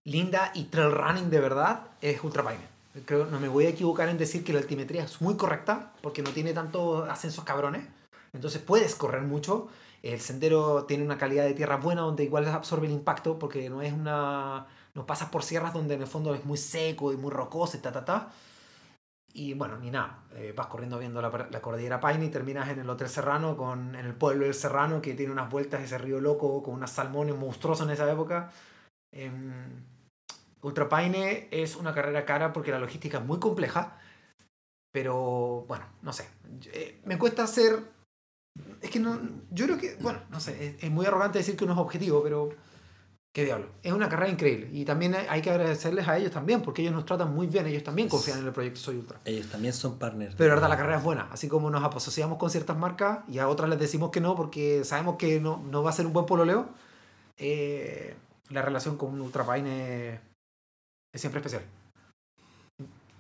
linda 0.05 0.51
y 0.55 0.65
trail 0.65 0.93
running 0.93 1.31
de 1.31 1.41
verdad, 1.41 1.91
es 2.01 2.23
Ultra 2.23 2.43
Paine. 2.43 2.76
Creo, 3.05 3.27
no 3.27 3.39
me 3.41 3.49
voy 3.49 3.67
a 3.67 3.71
equivocar 3.71 4.09
en 4.09 4.17
decir 4.17 4.43
que 4.43 4.53
la 4.53 4.61
altimetría 4.61 5.05
es 5.05 5.21
muy 5.21 5.37
correcta 5.37 5.93
porque 6.03 6.23
no 6.23 6.31
tiene 6.31 6.53
tantos 6.53 7.09
ascensos 7.09 7.45
cabrones, 7.45 7.87
entonces 8.33 8.63
puedes 8.63 8.95
correr 8.95 9.23
mucho, 9.23 9.69
el 10.03 10.21
sendero 10.21 10.85
tiene 10.85 11.05
una 11.05 11.19
calidad 11.19 11.45
de 11.45 11.55
tierra 11.55 11.77
buena 11.77 12.03
donde 12.03 12.25
igual 12.25 12.47
absorbe 12.49 12.87
el 12.87 12.93
impacto 12.93 13.39
porque 13.39 13.69
no 13.69 13.83
es 13.83 13.93
una... 13.93 14.67
No 14.95 15.05
pasas 15.05 15.29
por 15.29 15.43
sierras 15.43 15.75
donde 15.75 15.95
en 15.95 16.01
el 16.03 16.07
fondo 16.07 16.35
es 16.35 16.45
muy 16.45 16.57
seco 16.57 17.13
y 17.13 17.17
muy 17.17 17.31
rocoso 17.31 17.77
y 17.77 17.81
ta 17.81 17.93
ta 17.93 18.05
ta. 18.05 18.31
Y 19.35 19.53
bueno, 19.53 19.77
ni 19.77 19.91
nada. 19.91 20.23
eh, 20.35 20.55
vas 20.57 20.69
corriendo 20.69 20.99
viendo 20.99 21.21
la, 21.21 21.29
la 21.51 21.61
cordillera 21.61 22.01
Paine 22.01 22.25
y 22.27 22.31
terminas 22.31 22.69
en 22.71 22.79
el 22.79 22.89
Hotel 22.89 23.09
Serrano, 23.09 23.57
con, 23.57 23.95
en 23.95 24.07
el 24.07 24.15
pueblo 24.15 24.45
del 24.45 24.55
Serrano 24.55 25.03
que 25.03 25.15
tiene 25.15 25.33
unas 25.33 25.51
vueltas 25.51 25.83
ese 25.83 25.99
río 25.99 26.21
loco 26.21 26.63
con 26.63 26.75
unas 26.75 26.93
salmones 26.93 27.37
monstruosos 27.37 27.87
en 27.87 27.93
esa 27.93 28.11
época. 28.11 28.51
Em, 29.13 29.85
Ultra 30.67 30.89
Paine 30.89 31.49
es 31.53 31.77
una 31.77 31.95
carrera 31.95 32.25
cara 32.25 32.53
porque 32.53 32.73
la 32.73 32.81
logística 32.81 33.19
es 33.19 33.25
muy 33.25 33.39
compleja. 33.39 33.99
Pero 34.93 35.65
bueno, 35.69 35.85
no 36.03 36.13
sé. 36.13 36.27
Eh, 36.73 37.01
me 37.05 37.19
cuesta 37.19 37.45
hacer 37.45 37.83
es 38.81 38.91
que 38.91 38.99
no. 38.99 39.19
Yo 39.51 39.67
creo 39.67 39.79
que. 39.79 39.97
Bueno, 40.01 40.21
no 40.31 40.41
sé. 40.41 40.77
Es, 40.81 40.91
muy 40.91 41.07
arrogante 41.07 41.39
decir 41.39 41.57
que 41.57 41.65
uno 41.65 41.75
es 41.75 41.79
objetivo, 41.79 42.23
pero. 42.23 42.49
¿Qué 43.33 43.45
diablo? 43.45 43.67
Es 43.83 43.93
una 43.93 44.09
carrera 44.09 44.33
increíble. 44.33 44.71
Y 44.73 44.87
también 44.87 45.15
hay, 45.15 45.43
que 45.43 45.51
agradecerles 45.51 46.09
a 46.09 46.17
ellos 46.17 46.33
también, 46.33 46.63
porque 46.63 46.81
ellos 46.81 46.95
nos 46.95 47.05
tratan 47.05 47.35
muy 47.35 47.47
bien. 47.47 47.67
Ellos 47.67 47.85
también 47.85 48.09
confían 48.09 48.39
en 48.39 48.47
el 48.47 48.53
proyecto 48.53 48.81
Soy 48.81 48.97
Ultra. 48.97 49.21
Ellos 49.27 49.47
también 49.49 49.75
son 49.75 49.99
partners. 49.99 50.35
Pero 50.39 50.49
de 50.49 50.55
verdad, 50.55 50.71
la 50.71 50.77
carrera 50.79 50.97
es 50.97 51.05
buena. 51.05 51.29
Así 51.31 51.47
como 51.47 51.71
nos 51.71 51.85
asociamos 51.85 52.39
con 52.39 52.49
ciertas 52.49 52.79
marcas 52.79 53.21
y 53.29 53.39
a 53.39 53.49
otras 53.49 53.69
les 53.69 53.79
decimos 53.79 54.11
que 54.11 54.23
no, 54.23 54.35
porque 54.35 54.85
sabemos 54.85 55.17
que 55.17 55.39
no, 55.39 55.63
no 55.71 55.83
va 55.83 55.91
a 55.91 55.93
ser 55.93 56.07
un 56.07 56.15
buen 56.15 56.27
pololeo. 56.27 56.71
eh, 57.37 58.17
la 58.49 58.63
relación 58.63 58.97
con 58.97 59.21
Ultra 59.21 59.45
Paine 59.45 60.21
es, 61.17 61.21
siempre 61.21 61.41
especial. 61.41 61.63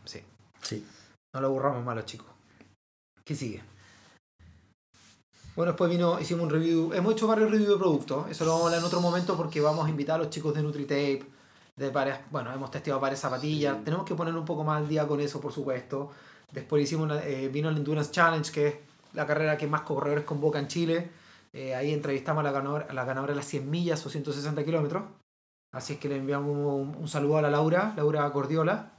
Sí. 0.04 0.20
Sí. 0.62 0.86
No 1.34 1.40
lo 1.40 1.48
aburramos 1.48 1.84
más 1.84 1.96
los 1.96 2.04
chicos. 2.06 2.28
¿Qué 3.24 3.34
sigue? 3.34 3.62
Bueno, 5.56 5.72
después 5.72 5.90
vino, 5.90 6.20
hicimos 6.20 6.44
un 6.44 6.50
review. 6.50 6.92
Hemos 6.92 7.14
hecho 7.14 7.26
varios 7.26 7.50
reviews 7.50 7.70
de 7.70 7.76
productos. 7.78 8.30
Eso 8.30 8.44
lo 8.44 8.52
vamos 8.52 8.64
a 8.64 8.66
hablar 8.66 8.80
en 8.80 8.86
otro 8.86 9.00
momento 9.00 9.36
porque 9.36 9.60
vamos 9.60 9.86
a 9.86 9.90
invitar 9.90 10.16
a 10.16 10.18
los 10.24 10.30
chicos 10.30 10.54
de 10.54 10.62
NutriTape. 10.62 11.24
De 11.76 11.90
varias, 11.90 12.20
bueno, 12.30 12.52
hemos 12.52 12.70
testeado 12.70 13.00
varias 13.00 13.20
zapatillas. 13.20 13.76
Sí. 13.76 13.82
Tenemos 13.84 14.06
que 14.06 14.14
poner 14.14 14.34
un 14.34 14.44
poco 14.44 14.64
más 14.64 14.78
al 14.78 14.88
día 14.88 15.06
con 15.06 15.20
eso, 15.20 15.40
por 15.40 15.52
supuesto. 15.52 16.10
Después 16.52 16.82
hicimos 16.82 17.04
una- 17.06 17.24
eh, 17.24 17.48
vino 17.48 17.68
el 17.68 17.76
Endurance 17.76 18.10
Challenge, 18.12 18.50
que 18.52 18.68
es 18.68 18.74
la 19.14 19.26
carrera 19.26 19.56
que 19.56 19.66
más 19.66 19.82
corredores 19.82 20.24
convoca 20.24 20.58
en 20.58 20.68
Chile. 20.68 21.10
Eh, 21.52 21.74
ahí 21.74 21.92
entrevistamos 21.92 22.40
a 22.40 22.44
la, 22.44 22.52
ganadora, 22.52 22.86
a 22.88 22.92
la 22.92 23.04
ganadora 23.04 23.32
de 23.32 23.36
las 23.36 23.46
100 23.46 23.68
millas 23.70 24.04
o 24.06 24.10
160 24.10 24.64
kilómetros. 24.64 25.04
Así 25.76 25.92
es 25.94 25.98
que 25.98 26.08
le 26.08 26.16
enviamos 26.16 26.50
un, 26.56 26.96
un 26.96 27.08
saludo 27.08 27.36
a 27.38 27.42
la 27.42 27.50
Laura, 27.50 27.92
Laura 27.96 28.26
Gordiola. 28.28 28.92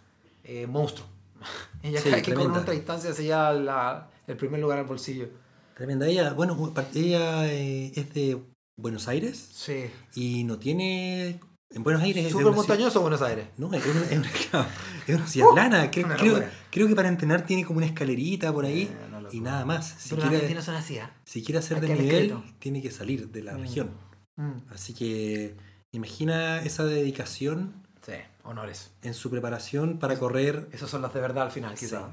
Eh, 0.43 0.67
monstruo. 0.67 1.07
Ella 1.83 1.99
Sí, 1.99 2.09
que 2.15 2.21
tremenda. 2.21 2.59
otra 2.61 2.73
distancia 2.73 3.13
se 3.13 3.23
lleva 3.23 3.51
la- 3.53 4.09
el 4.27 4.37
primer 4.37 4.59
lugar 4.61 4.79
al 4.79 4.85
bolsillo. 4.85 5.29
Tremenda. 5.75 6.07
Ella, 6.07 6.33
bueno, 6.33 6.73
ella 6.93 7.51
eh, 7.51 7.91
es 7.95 8.13
de 8.13 8.41
Buenos 8.79 9.07
Aires 9.07 9.37
Sí. 9.53 9.85
y 10.15 10.43
no 10.43 10.57
tiene. 10.57 11.39
En 11.69 11.83
Buenos 11.83 12.01
Aires 12.01 12.25
es 12.25 12.31
Súper 12.31 12.45
ciudad- 12.45 12.55
montañoso 12.57 13.01
Buenos 13.01 13.21
Aires. 13.21 13.47
No, 13.57 13.73
es 13.73 13.85
una, 13.85 14.01
es 14.05 14.17
una- 14.17 14.67
es 15.07 15.15
una 15.15 15.27
ciudad 15.27 15.49
Uh, 15.49 15.53
plana. 15.53 15.91
Creo, 15.91 16.05
una 16.05 16.15
creo- 16.15 16.43
creo 16.71 16.87
que 16.87 16.95
para 16.95 17.09
entrenar 17.09 17.45
tiene 17.45 17.65
como 17.65 17.77
una 17.77 17.85
escalerita 17.87 18.53
por 18.53 18.65
ahí 18.65 18.83
Eh, 18.83 19.07
locura. 19.11 19.29
y 19.33 19.41
nada 19.41 19.65
más. 19.65 19.95
Si 19.97 20.09
Pero 20.09 20.21
quiere, 20.21 20.35
argentinos 20.37 20.63
son 20.65 20.75
así, 20.75 20.97
¿ah? 20.99 21.11
si 21.25 21.43
quiere 21.43 21.59
hacer 21.59 21.81
de 21.81 21.89
nivel, 21.95 22.35
tiene 22.59 22.81
que 22.81 22.91
salir 22.91 23.29
de 23.29 23.43
la 23.43 23.53
Mm. 23.57 23.61
región. 23.61 23.89
Mm. 24.37 24.51
Así 24.73 24.93
que 24.93 25.55
imagina 25.97 26.61
esa 26.61 26.83
dedicación 26.85 27.73
Sí, 28.05 28.13
honores. 28.43 28.91
en 29.01 29.13
su 29.13 29.29
preparación 29.29 29.99
para 29.99 30.17
correr. 30.17 30.67
Esos 30.71 30.89
son 30.89 31.01
los 31.01 31.13
de 31.13 31.19
verdad 31.19 31.43
al 31.45 31.51
final, 31.51 31.75
quizás. 31.75 32.03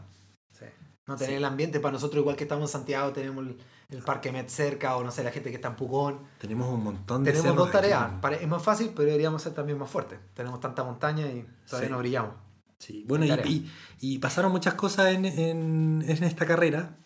Sí. 0.59 0.65
No 1.07 1.17
tener 1.17 1.31
Sí. 1.33 1.37
el 1.37 1.45
ambiente 1.45 1.81
para 1.81 1.93
nosotros, 1.93 2.21
igual 2.21 2.35
que 2.37 2.45
estamos 2.45 2.71
en 2.71 2.73
Santiago, 2.73 3.13
tenemos 3.13 3.47
el, 3.47 3.59
el 3.91 4.03
Parque 4.03 4.33
Met 4.33 4.49
cerca, 4.49 4.97
o 4.97 5.05
no 5.05 5.11
sé, 5.11 5.23
la 5.23 5.31
gente 5.31 5.51
que 5.51 5.57
está 5.57 5.69
en 5.69 5.77
Pucón. 5.77 6.21
Tenemos 6.39 6.67
un 6.73 6.83
montón 6.83 7.23
de 7.25 7.33
Tenemos 7.33 7.57
dos 7.57 7.71
tareas. 7.71 8.11
aquí. 8.23 8.37
Es 8.41 8.49
más 8.49 8.63
fácil, 8.63 8.91
pero 8.97 9.07
deberíamos 9.07 9.43
ser 9.43 9.53
también 9.55 9.79
más 9.79 9.91
fuertes. 9.91 10.19
Tenemos 10.35 10.61
tanta 10.61 10.83
montaña 10.83 11.27
y 11.27 11.47
todavía 11.69 11.91
no 11.91 11.99
brillamos. 11.99 12.35
Sí, 12.79 13.05
bueno, 13.07 13.25
y, 13.27 13.31
y- 13.49 13.71
y 14.01 14.19
pasaron 14.19 14.51
muchas 14.53 14.75
cosas 14.75 15.13
en, 15.15 15.25
en- 15.27 16.05
en 16.07 16.25
esta 16.25 16.45
carrera. 16.47 16.97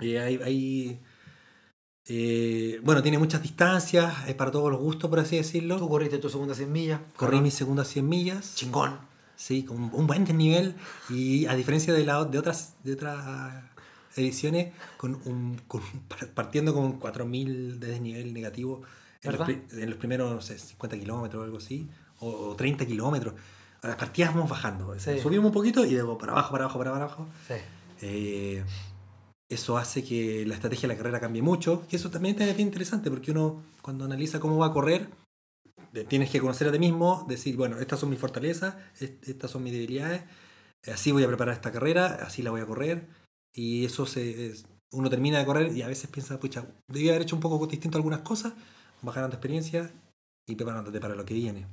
Eh, 0.00 0.18
hay, 0.18 0.40
hay, 0.42 1.00
eh, 2.12 2.80
bueno, 2.82 3.02
tiene 3.04 3.18
muchas 3.18 3.40
distancias, 3.40 4.12
es 4.26 4.34
para 4.34 4.50
todos 4.50 4.68
los 4.68 4.80
gustos, 4.80 5.08
por 5.08 5.20
así 5.20 5.36
decirlo. 5.36 5.76
Tú 5.78 5.88
corriste 5.88 6.18
tu 6.18 6.28
segunda 6.28 6.56
100 6.56 6.72
millas. 6.72 7.00
Corrí 7.14 7.36
Ajá. 7.36 7.42
mis 7.44 7.54
segundas 7.54 7.86
100 7.86 8.08
millas. 8.08 8.54
Chingón. 8.56 8.98
Sí, 9.36 9.62
con 9.62 9.78
un 9.94 10.06
buen 10.08 10.24
desnivel. 10.24 10.74
Y 11.08 11.46
a 11.46 11.54
diferencia 11.54 11.94
de, 11.94 12.04
la, 12.04 12.24
de, 12.24 12.36
otras, 12.38 12.74
de 12.82 12.94
otras 12.94 13.62
ediciones, 14.16 14.72
con 14.96 15.20
un, 15.24 15.60
con- 15.68 15.82
partiendo 16.34 16.74
con 16.74 16.94
4000 16.98 17.78
de 17.78 17.86
desnivel 17.86 18.34
negativo 18.34 18.82
en 19.22 19.36
los, 19.38 19.48
en 19.48 19.88
los 19.90 19.98
primeros, 19.98 20.32
no 20.34 20.40
sé, 20.40 20.58
50 20.58 20.98
kilómetros 20.98 21.40
o 21.40 21.44
algo 21.44 21.58
así, 21.58 21.88
o, 22.18 22.28
o 22.28 22.56
30 22.56 22.86
kilómetros. 22.86 23.34
A 23.82 23.86
las 23.86 23.96
partidas 23.96 24.34
vamos 24.34 24.50
bajando. 24.50 24.98
Sí. 24.98 25.18
Subimos 25.20 25.46
un 25.46 25.52
poquito 25.52 25.84
y 25.86 25.90
luego 25.92 26.18
para 26.18 26.32
abajo, 26.32 26.50
para 26.50 26.64
abajo, 26.64 26.78
para 26.80 26.90
abajo. 26.96 27.28
Sí. 27.46 27.54
Eh, 28.02 28.64
eso 29.50 29.76
hace 29.76 30.02
que 30.02 30.46
la 30.46 30.54
estrategia 30.54 30.88
de 30.88 30.94
la 30.94 30.98
carrera 30.98 31.20
cambie 31.20 31.42
mucho. 31.42 31.84
Y 31.90 31.96
eso 31.96 32.10
también 32.10 32.40
es 32.40 32.56
bien 32.56 32.68
interesante 32.68 33.10
porque 33.10 33.32
uno, 33.32 33.62
cuando 33.82 34.04
analiza 34.06 34.40
cómo 34.40 34.56
va 34.56 34.66
a 34.66 34.72
correr, 34.72 35.10
tienes 36.08 36.30
que 36.30 36.40
conocer 36.40 36.68
a 36.68 36.72
ti 36.72 36.78
mismo, 36.78 37.26
decir, 37.28 37.56
bueno, 37.56 37.78
estas 37.78 37.98
son 38.00 38.10
mis 38.10 38.18
fortalezas, 38.20 38.76
est- 39.00 39.28
estas 39.28 39.50
son 39.50 39.62
mis 39.64 39.72
debilidades, 39.72 40.22
así 40.86 41.10
voy 41.12 41.24
a 41.24 41.26
preparar 41.26 41.54
esta 41.54 41.72
carrera, 41.72 42.20
así 42.22 42.42
la 42.42 42.50
voy 42.52 42.60
a 42.60 42.66
correr, 42.66 43.06
y 43.52 43.84
eso 43.84 44.06
se, 44.06 44.54
uno 44.92 45.10
termina 45.10 45.38
de 45.40 45.46
correr 45.46 45.76
y 45.76 45.82
a 45.82 45.88
veces 45.88 46.08
piensa, 46.08 46.38
pucha, 46.38 46.64
debía 46.88 47.10
haber 47.10 47.22
hecho 47.22 47.34
un 47.34 47.42
poco 47.42 47.66
distinto 47.66 47.98
algunas 47.98 48.20
cosas, 48.20 48.52
vas 49.02 49.14
ganando 49.14 49.34
experiencia 49.34 49.90
y 50.48 50.54
preparándote 50.54 51.00
para 51.00 51.16
lo 51.16 51.24
que 51.24 51.34
viene. 51.34 51.66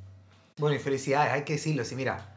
Bueno, 0.59 0.75
y 0.75 0.80
felicidades, 0.80 1.34
hay 1.34 1.43
que 1.43 1.53
decirlo. 1.53 1.86
Si 1.86 1.95
mira, 1.95 2.36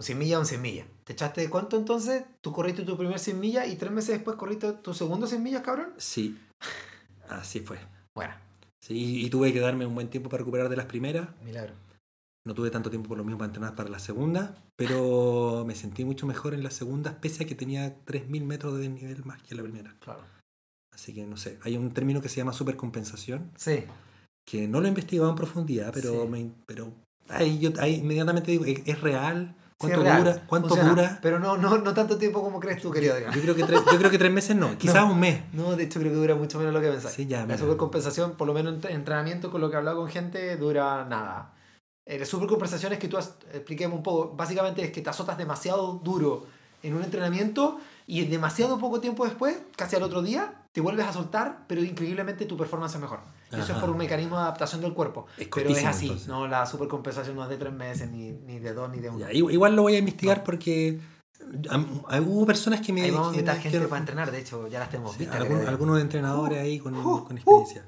100 0.00 0.18
millas, 0.18 0.38
un 0.40 0.46
100 0.46 0.62
millas. 0.62 0.86
¿Te 1.04 1.12
echaste 1.12 1.48
cuánto 1.50 1.76
entonces? 1.76 2.24
Tú 2.40 2.52
corriste 2.52 2.82
tu 2.82 2.96
primer 2.96 3.18
100 3.18 3.38
millas 3.40 3.68
y 3.68 3.76
tres 3.76 3.92
meses 3.92 4.10
después 4.16 4.36
corriste 4.36 4.72
tu 4.74 4.94
segundo 4.94 5.26
100 5.26 5.42
millas, 5.42 5.62
cabrón. 5.62 5.92
Sí, 5.98 6.38
así 7.28 7.60
fue. 7.60 7.78
Bueno, 8.14 8.34
Sí, 8.82 9.26
y 9.26 9.28
tuve 9.30 9.52
que 9.52 9.60
darme 9.60 9.84
un 9.84 9.94
buen 9.94 10.08
tiempo 10.08 10.30
para 10.30 10.38
recuperar 10.40 10.68
de 10.70 10.76
las 10.76 10.86
primeras. 10.86 11.28
milagro. 11.44 11.74
No 12.46 12.54
tuve 12.54 12.70
tanto 12.70 12.88
tiempo 12.88 13.08
por 13.08 13.18
lo 13.18 13.24
mismo 13.24 13.36
para 13.38 13.48
entrenar 13.48 13.74
para 13.74 13.90
la 13.90 13.98
segunda, 13.98 14.56
pero 14.74 15.64
me 15.66 15.74
sentí 15.74 16.06
mucho 16.06 16.26
mejor 16.26 16.54
en 16.54 16.62
la 16.62 16.70
segunda, 16.70 17.20
pese 17.20 17.44
a 17.44 17.46
que 17.46 17.54
tenía 17.54 17.94
3.000 18.06 18.42
metros 18.44 18.72
de 18.74 18.80
desnivel 18.88 19.22
más 19.26 19.42
que 19.42 19.48
en 19.50 19.56
la 19.58 19.62
primera. 19.62 19.94
Claro. 20.00 20.22
Así 20.94 21.12
que 21.12 21.26
no 21.26 21.36
sé, 21.36 21.58
hay 21.62 21.76
un 21.76 21.92
término 21.92 22.22
que 22.22 22.30
se 22.30 22.36
llama 22.36 22.54
supercompensación, 22.54 23.50
Sí, 23.56 23.84
que 24.48 24.66
no 24.66 24.80
lo 24.80 24.86
he 24.86 24.88
investigado 24.88 25.28
en 25.28 25.36
profundidad, 25.36 25.92
pero, 25.92 26.22
Sí. 26.22 26.28
me, 26.28 26.50
pero 26.64 26.90
ahí 27.28 27.58
yo 27.58 27.70
ahí 27.78 27.96
inmediatamente 27.96 28.50
digo, 28.50 28.64
¿es, 28.64 28.80
es 28.86 29.00
real? 29.02 29.54
¿Cuánto 29.80 30.02
sí, 30.02 30.18
dura? 30.18 30.42
¿Cuánto 30.46 30.68
funciona, 30.68 30.90
dura? 30.90 31.18
Pero 31.22 31.38
no, 31.38 31.56
no, 31.56 31.78
no 31.78 31.94
tanto 31.94 32.18
tiempo 32.18 32.42
como 32.42 32.60
crees 32.60 32.82
tú, 32.82 32.90
querido 32.90 33.14
Adrián. 33.14 33.32
Yo 33.32 33.40
creo, 33.40 33.54
que 33.54 33.64
tres, 33.64 33.80
yo 33.90 33.96
creo 33.98 34.10
que 34.10 34.18
tres 34.18 34.30
meses 34.30 34.54
no, 34.56 34.76
quizás 34.76 35.04
un 35.04 35.18
mes. 35.18 35.42
No, 35.54 35.74
de 35.74 35.84
hecho 35.84 35.98
creo 36.00 36.12
que 36.12 36.18
dura 36.18 36.34
mucho 36.34 36.58
menos 36.58 36.74
lo 36.74 36.82
que 36.82 36.88
pensáis. 36.88 37.14
Sí, 37.14 37.26
ya, 37.26 37.46
la 37.46 37.56
supercompensación, 37.56 38.32
por 38.32 38.46
lo 38.46 38.52
menos 38.52 38.84
en 38.84 38.90
entrenamiento 38.92 39.50
con 39.50 39.62
lo 39.62 39.70
que 39.70 39.76
he 39.76 39.78
hablado 39.78 39.96
con 39.96 40.08
gente, 40.10 40.56
dura 40.58 41.06
nada. 41.06 41.54
Eh, 42.04 42.18
la 42.18 42.26
supercompensación 42.26 42.92
es 42.92 42.98
que 42.98 43.08
tú, 43.08 43.16
has- 43.16 43.36
expliquemos 43.54 43.96
un 43.96 44.02
poco, 44.02 44.34
básicamente 44.36 44.82
es 44.84 44.90
que 44.92 45.00
te 45.00 45.08
azotas 45.08 45.38
demasiado 45.38 45.94
duro 46.04 46.44
en 46.82 46.94
un 46.94 47.02
entrenamiento 47.02 47.78
y 48.10 48.22
en 48.22 48.30
demasiado 48.30 48.78
poco 48.78 49.00
tiempo 49.00 49.24
después, 49.24 49.58
casi 49.76 49.96
al 49.96 50.02
otro 50.02 50.22
día, 50.22 50.54
te 50.72 50.80
vuelves 50.80 51.06
a 51.06 51.12
soltar, 51.12 51.64
pero 51.66 51.82
increíblemente 51.82 52.46
tu 52.46 52.56
performance 52.56 52.94
es 52.94 53.00
mejor. 53.00 53.20
Eso 53.52 53.72
es 53.72 53.78
por 53.78 53.90
un 53.90 53.96
mecanismo 53.96 54.36
de 54.36 54.42
adaptación 54.42 54.80
del 54.80 54.94
cuerpo. 54.94 55.26
Es 55.36 55.48
pero 55.52 55.70
es 55.70 55.84
así, 55.84 56.06
entonces. 56.06 56.28
no, 56.28 56.46
la 56.46 56.64
supercompensación 56.66 57.34
no 57.36 57.42
es 57.44 57.48
de 57.50 57.56
tres 57.56 57.72
meses, 57.72 58.08
ni, 58.10 58.32
ni 58.32 58.58
de 58.58 58.72
dos, 58.72 58.90
ni 58.90 58.98
de 59.00 59.10
uno. 59.10 59.18
Ya, 59.18 59.32
igual 59.32 59.74
lo 59.76 59.82
voy 59.82 59.94
a 59.94 59.98
investigar 59.98 60.44
porque 60.44 61.00
am- 61.68 62.02
hay- 62.08 62.20
hubo 62.20 62.46
personas 62.46 62.80
que 62.80 62.92
me 62.92 63.02
Ahí 63.02 63.10
vamos 63.10 63.28
a 63.28 63.34
invitar 63.34 63.58
gente 63.58 63.80
para 63.80 63.98
entrenar, 64.00 64.30
de 64.30 64.38
hecho, 64.40 64.68
ya 64.68 64.78
las 64.78 64.90
tenemos 64.90 65.12
Sí, 65.12 65.18
vistas. 65.20 65.36
algún- 65.36 65.56
querido. 65.56 65.70
algunos 65.70 66.00
entrenadores 66.00 66.58
ahí 66.60 66.78
con, 66.78 66.94
uh, 66.94 67.24
con 67.24 67.36
experiencia. 67.38 67.84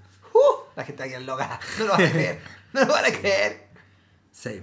La 0.75 0.85
gente 0.85 1.03
aquí 1.03 1.15
es 1.15 1.23
loca, 1.27 1.61
no 1.79 1.85
lo 1.85 1.93
van 1.93 2.03
a 2.07 2.11
creer, 2.11 2.41
no 2.73 2.81
lo 2.85 2.93
van 2.93 3.05
a 3.05 3.09
creer. 3.09 3.69
Sí. 4.31 4.63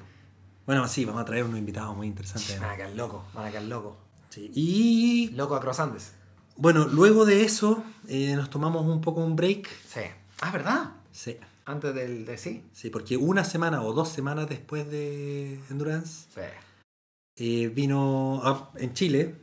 Bueno, 0.65 0.87
sí, 0.87 1.05
vamos 1.05 1.21
a 1.21 1.25
traer 1.25 1.43
unos 1.43 1.59
invitados 1.59 1.95
muy 1.95 2.07
interesantes. 2.07 2.59
Van 2.59 2.71
a 2.71 2.75
quedar 2.75 2.91
locos, 2.91 3.21
van 3.33 3.45
a 3.45 3.49
quedar 3.51 3.63
locos. 3.63 3.95
Sí. 4.29 4.51
Y 4.53 5.29
Loco 5.35 5.55
a 5.55 5.59
Crosandes. 5.61 6.13
bueno, 6.55 6.85
luego 6.87 7.25
de 7.25 7.43
eso 7.43 7.83
eh, 8.07 8.35
nos 8.35 8.49
tomamos 8.49 8.85
un 8.85 9.01
poco 9.01 9.21
un 9.23 9.35
break. 9.35 9.67
Sí. 9.87 10.01
Ah, 10.41 10.51
¿verdad? 10.51 10.91
Sí. 11.11 11.37
Antes 11.65 11.93
del 11.93 12.25
de 12.25 12.37
sí. 12.37 12.63
Sí, 12.71 12.89
porque 12.89 13.17
una 13.17 13.43
semana 13.43 13.83
o 13.83 13.93
dos 13.93 14.09
semanas 14.09 14.47
después 14.49 14.89
de 14.89 15.59
Endurance 15.69 16.27
Sí. 16.33 16.41
eh, 17.37 17.67
vino 17.69 18.41
a- 18.43 18.71
en 18.77 18.93
Chile 18.93 19.35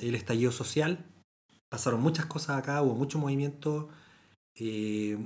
el 0.00 0.14
estallido 0.14 0.52
social. 0.52 1.04
Pasaron 1.68 2.00
muchas 2.00 2.26
cosas 2.26 2.56
acá, 2.58 2.82
hubo 2.82 2.94
mucho 2.94 3.18
movimiento. 3.18 3.88
eh, 4.60 5.16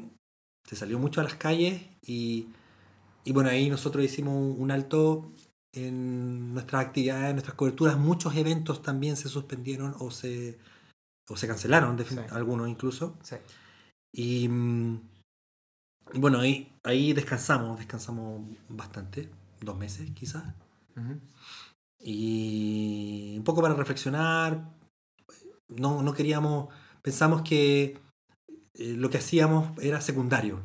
se 0.68 0.76
salió 0.76 0.98
mucho 0.98 1.20
a 1.20 1.24
las 1.24 1.34
calles 1.36 1.82
y, 2.06 2.48
y 3.24 3.32
bueno, 3.32 3.48
ahí 3.50 3.70
nosotros 3.70 4.04
hicimos 4.04 4.34
un, 4.34 4.56
un 4.60 4.70
alto 4.70 5.30
en 5.72 6.52
nuestras 6.54 6.84
actividades, 6.86 7.30
en 7.30 7.36
nuestras 7.36 7.56
coberturas. 7.56 7.96
Muchos 7.98 8.36
eventos 8.36 8.82
también 8.82 9.16
se 9.16 9.28
suspendieron 9.28 9.94
o 9.98 10.10
se, 10.10 10.58
o 11.28 11.36
se 11.36 11.46
cancelaron, 11.46 11.98
Sí. 12.04 12.16
algunos 12.30 12.68
incluso. 12.68 13.16
Sí. 13.22 13.36
Y 14.14 14.48
mm, 14.48 15.00
bueno, 16.14 16.40
ahí, 16.40 16.72
ahí 16.84 17.12
descansamos, 17.12 17.78
descansamos 17.78 18.42
bastante, 18.68 19.30
dos 19.60 19.76
meses 19.76 20.10
quizás. 20.12 20.44
Y 21.98 23.34
un 23.38 23.44
poco 23.44 23.62
para 23.62 23.74
reflexionar, 23.74 24.68
no, 25.68 26.02
no 26.02 26.12
queríamos, 26.12 26.68
pensamos 27.00 27.42
que 27.42 27.98
eh, 28.74 28.94
lo 28.94 29.08
que 29.08 29.18
hacíamos 29.18 29.78
era 29.80 30.00
secundario, 30.00 30.60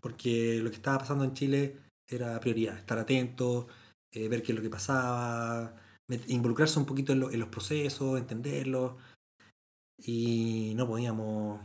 porque 0.00 0.60
lo 0.62 0.70
que 0.70 0.76
estaba 0.76 0.98
pasando 0.98 1.24
en 1.24 1.34
Chile 1.34 1.76
era 2.06 2.38
prioridad, 2.40 2.76
estar 2.76 2.98
atento, 2.98 3.66
eh, 4.12 4.28
ver 4.28 4.42
qué 4.42 4.52
es 4.52 4.56
lo 4.56 4.62
que 4.62 4.70
pasaba, 4.70 5.74
involucrarse 6.28 6.78
un 6.78 6.86
poquito 6.86 7.12
en, 7.12 7.20
lo- 7.20 7.30
en 7.30 7.40
los 7.40 7.48
procesos, 7.48 8.18
entenderlos, 8.18 8.94
y 9.98 10.72
no 10.76 10.86
podíamos 10.86 11.60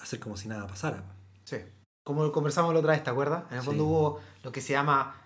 hacer 0.00 0.20
como 0.20 0.36
si 0.36 0.48
nada 0.48 0.66
pasara. 0.66 1.02
Sí. 1.44 1.56
Como 2.04 2.30
conversamos 2.30 2.72
la 2.72 2.80
otra 2.80 2.92
vez, 2.92 3.02
¿te 3.02 3.10
acuerdas? 3.10 3.44
En 3.50 3.56
el 3.58 3.62
fondo 3.62 3.84
Sí. 3.84 3.88
hubo 3.90 4.20
lo 4.42 4.52
que 4.52 4.60
se 4.60 4.72
llama. 4.74 5.20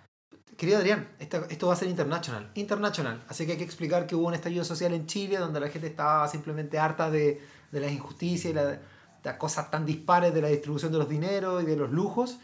Querido 0.57 0.79
Adrián, 0.79 1.09
esto, 1.19 1.45
esto 1.49 1.67
va 1.67 1.73
a 1.73 1.77
ser 1.77 1.89
international. 1.89 2.51
International. 2.55 3.23
Así 3.29 3.47
que 3.47 3.53
hay 3.53 3.59
que 3.59 3.65
explicar 3.65 4.07
que 4.07 4.15
hubo 4.15 4.29
un 4.29 4.35
estallido 4.35 4.65
social 4.65 4.93
en 4.95 5.07
Chile 5.07 5.39
donde 5.39 5.59
la 5.61 5.69
gente 5.69 5.87
estaba 5.89 6.27
simplemente 6.29 6.79
harta 6.79 7.11
de, 7.11 7.41
de 7.73 7.81
las 7.81 7.91
injusticias 7.93 8.51
y 8.53 8.55
la- 8.55 8.65
de 8.67 8.81
las 9.25 9.37
cosas 9.37 9.71
tan 9.71 9.85
dispares 9.85 10.33
de 10.33 10.41
la 10.41 10.49
distribución 10.49 10.93
de 10.93 10.99
los 10.99 11.09
dineros 11.09 11.63
y 11.63 11.67
de 11.67 11.77
los 11.77 11.91
lujos. 11.91 12.39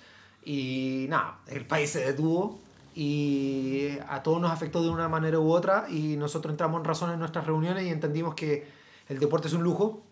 Y 0.44 1.07
nada, 1.09 1.40
el 1.47 1.66
país 1.66 1.90
se 1.90 2.01
detuvo 2.05 2.61
y 2.97 3.90
a 4.09 4.22
todos 4.22 4.40
nos 4.40 4.51
afectó 4.51 4.82
de 4.82 4.88
una 4.88 5.07
manera 5.07 5.38
u 5.38 5.53
otra 5.53 5.84
y 5.90 6.16
nosotros 6.16 6.53
entramos 6.53 6.78
en 6.80 6.84
razón 6.86 7.12
en 7.12 7.18
nuestras 7.18 7.47
reuniones 7.47 7.84
y 7.84 7.90
entendimos 7.90 8.34
que 8.34 8.66
el 9.09 9.18
deporte 9.18 9.49
es 9.49 9.55
un 9.55 9.62
lujo 9.62 10.03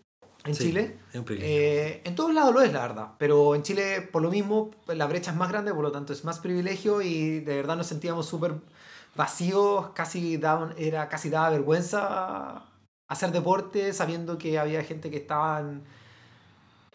en 0.43 0.53
Sí, 0.53 0.65
Chile. 0.65 0.99
Es 1.11 1.19
un. 1.19 1.25
Eh, 1.29 2.01
en 2.05 2.13
todos 2.13 2.31
lados 2.31 2.53
lo 2.53 2.61
es, 2.61 2.71
la 2.71 2.81
verdad. 2.81 3.07
Pero 3.17 3.55
en 3.55 3.63
Chile, 3.63 4.01
por 4.03 4.21
lo 4.21 4.29
mismo, 4.29 4.69
la 4.87 5.07
brecha 5.07 5.31
es 5.31 5.37
más 5.37 5.49
grande, 5.49 5.73
por 5.73 5.81
lo 5.83 5.91
tanto 5.91 6.13
es 6.13 6.23
más 6.23 6.37
privilegio 6.39 7.01
y 7.01 7.39
de 7.39 7.55
verdad 7.55 7.75
nos 7.75 7.87
sentíamos 7.87 8.27
súper 8.27 8.53
vacíos, 9.15 9.87
casi 9.95 10.37
daban, 10.37 10.75
era, 10.77 11.09
casi 11.09 11.29
daba 11.31 11.49
vergüenza 11.49 12.65
hacer 13.07 13.31
deporte 13.31 13.93
sabiendo 13.93 14.37
que 14.37 14.59
había 14.59 14.83
gente 14.83 15.09
que 15.09 15.17
estaba 15.17 15.59
en- 15.61 15.83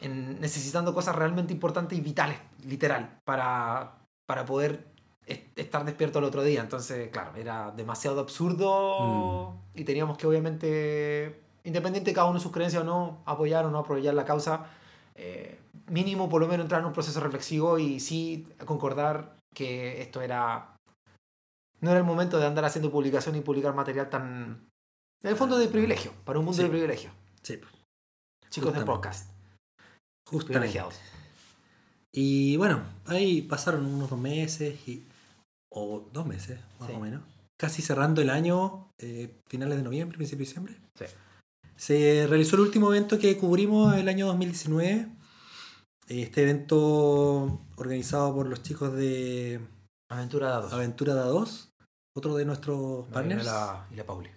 en- 0.00 0.40
necesitando 0.40 0.94
cosas 0.94 1.16
realmente 1.16 1.52
importantes 1.52 1.98
y 1.98 2.00
vitales, 2.00 2.38
literal, 2.64 3.18
para, 3.24 3.96
para 4.26 4.44
poder 4.44 4.86
estar 5.56 5.84
despierto 5.84 6.18
el 6.18 6.24
otro 6.24 6.42
día. 6.42 6.60
Entonces, 6.60 7.08
claro, 7.10 7.34
era 7.36 7.70
demasiado 7.72 8.20
absurdo 8.20 9.56
y 9.74 9.84
teníamos 9.84 10.18
que 10.18 10.26
obviamente, 10.26 11.40
independiente 11.64 12.10
de 12.10 12.14
cada 12.14 12.26
uno 12.28 12.38
de 12.38 12.42
sus 12.42 12.52
creencias 12.52 12.82
o 12.82 12.86
no, 12.86 13.22
apoyar 13.26 13.64
o 13.66 13.70
no 13.70 13.78
apoyar 13.78 14.14
la 14.14 14.24
causa, 14.24 14.66
eh, 15.14 15.58
mínimo 15.88 16.28
por 16.28 16.40
lo 16.40 16.48
menos 16.48 16.64
entrar 16.64 16.80
en 16.80 16.86
un 16.86 16.92
proceso 16.92 17.20
reflexivo 17.20 17.78
y 17.78 18.00
sí 18.00 18.46
concordar 18.64 19.36
que 19.54 20.00
esto 20.02 20.20
era... 20.20 20.76
No 21.80 21.90
era 21.90 21.98
el 21.98 22.04
momento 22.04 22.38
de 22.38 22.46
andar 22.46 22.64
haciendo 22.66 22.90
publicación 22.90 23.36
y 23.36 23.40
publicar 23.40 23.74
material 23.74 24.10
tan... 24.10 24.68
En 25.22 25.30
el 25.30 25.36
fondo 25.36 25.58
de 25.58 25.68
privilegio, 25.68 26.12
para 26.24 26.38
un 26.38 26.44
mundo 26.44 26.56
Sí. 26.58 26.62
de 26.64 26.70
privilegio. 26.70 27.10
Sí, 27.42 27.58
Chicos 28.50 28.72
de 28.72 28.80
Justamente. 28.80 28.84
podcast, 28.86 29.30
justamente. 30.26 30.46
privilegiados. 30.52 31.00
Y 32.12 32.56
bueno, 32.56 32.82
ahí 33.06 33.42
pasaron 33.42 33.86
unos 33.86 34.10
dos 34.10 34.18
meses, 34.18 34.76
y, 34.88 35.06
o 35.70 36.08
dos 36.12 36.26
meses 36.26 36.58
más 36.78 36.88
Sí. 36.90 36.96
o 36.96 37.00
menos, 37.00 37.22
casi 37.58 37.80
cerrando 37.82 38.20
el 38.20 38.30
año, 38.30 38.88
eh, 38.98 39.40
finales 39.48 39.78
de 39.78 39.82
noviembre, 39.84 40.18
principio 40.18 40.44
de 40.44 40.48
diciembre. 40.48 40.76
Sí. 40.98 41.04
Se 41.76 42.26
realizó 42.28 42.56
el 42.56 42.62
último 42.62 42.92
evento 42.92 43.18
que 43.18 43.36
cubrimos 43.38 43.94
el 43.96 44.08
año 44.08 44.26
2019. 44.26 45.08
Este 46.08 46.42
evento 46.42 47.60
organizado 47.76 48.34
por 48.34 48.48
los 48.48 48.62
chicos 48.62 48.92
de 48.94 49.60
Aventura 50.10 50.48
dados. 50.48 50.72
Aventura 50.72 51.14
da 51.14 51.24
2, 51.26 51.70
otro 52.16 52.34
de 52.36 52.44
nuestros 52.44 53.06
partners. 53.08 53.42
Y 53.44 53.46
la, 53.46 53.86
y 53.92 53.94
la 53.94 54.04
Pauli. 54.04 54.28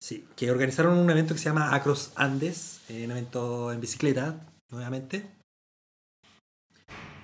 Sí, 0.00 0.24
que 0.36 0.50
organizaron 0.50 0.96
un 0.98 1.10
evento 1.10 1.34
que 1.34 1.40
se 1.40 1.46
llama 1.46 1.74
Acros 1.74 2.12
Andes, 2.14 2.80
eh, 2.88 3.04
un 3.06 3.10
evento 3.10 3.72
en 3.72 3.80
bicicleta, 3.80 4.46
nuevamente. 4.70 5.28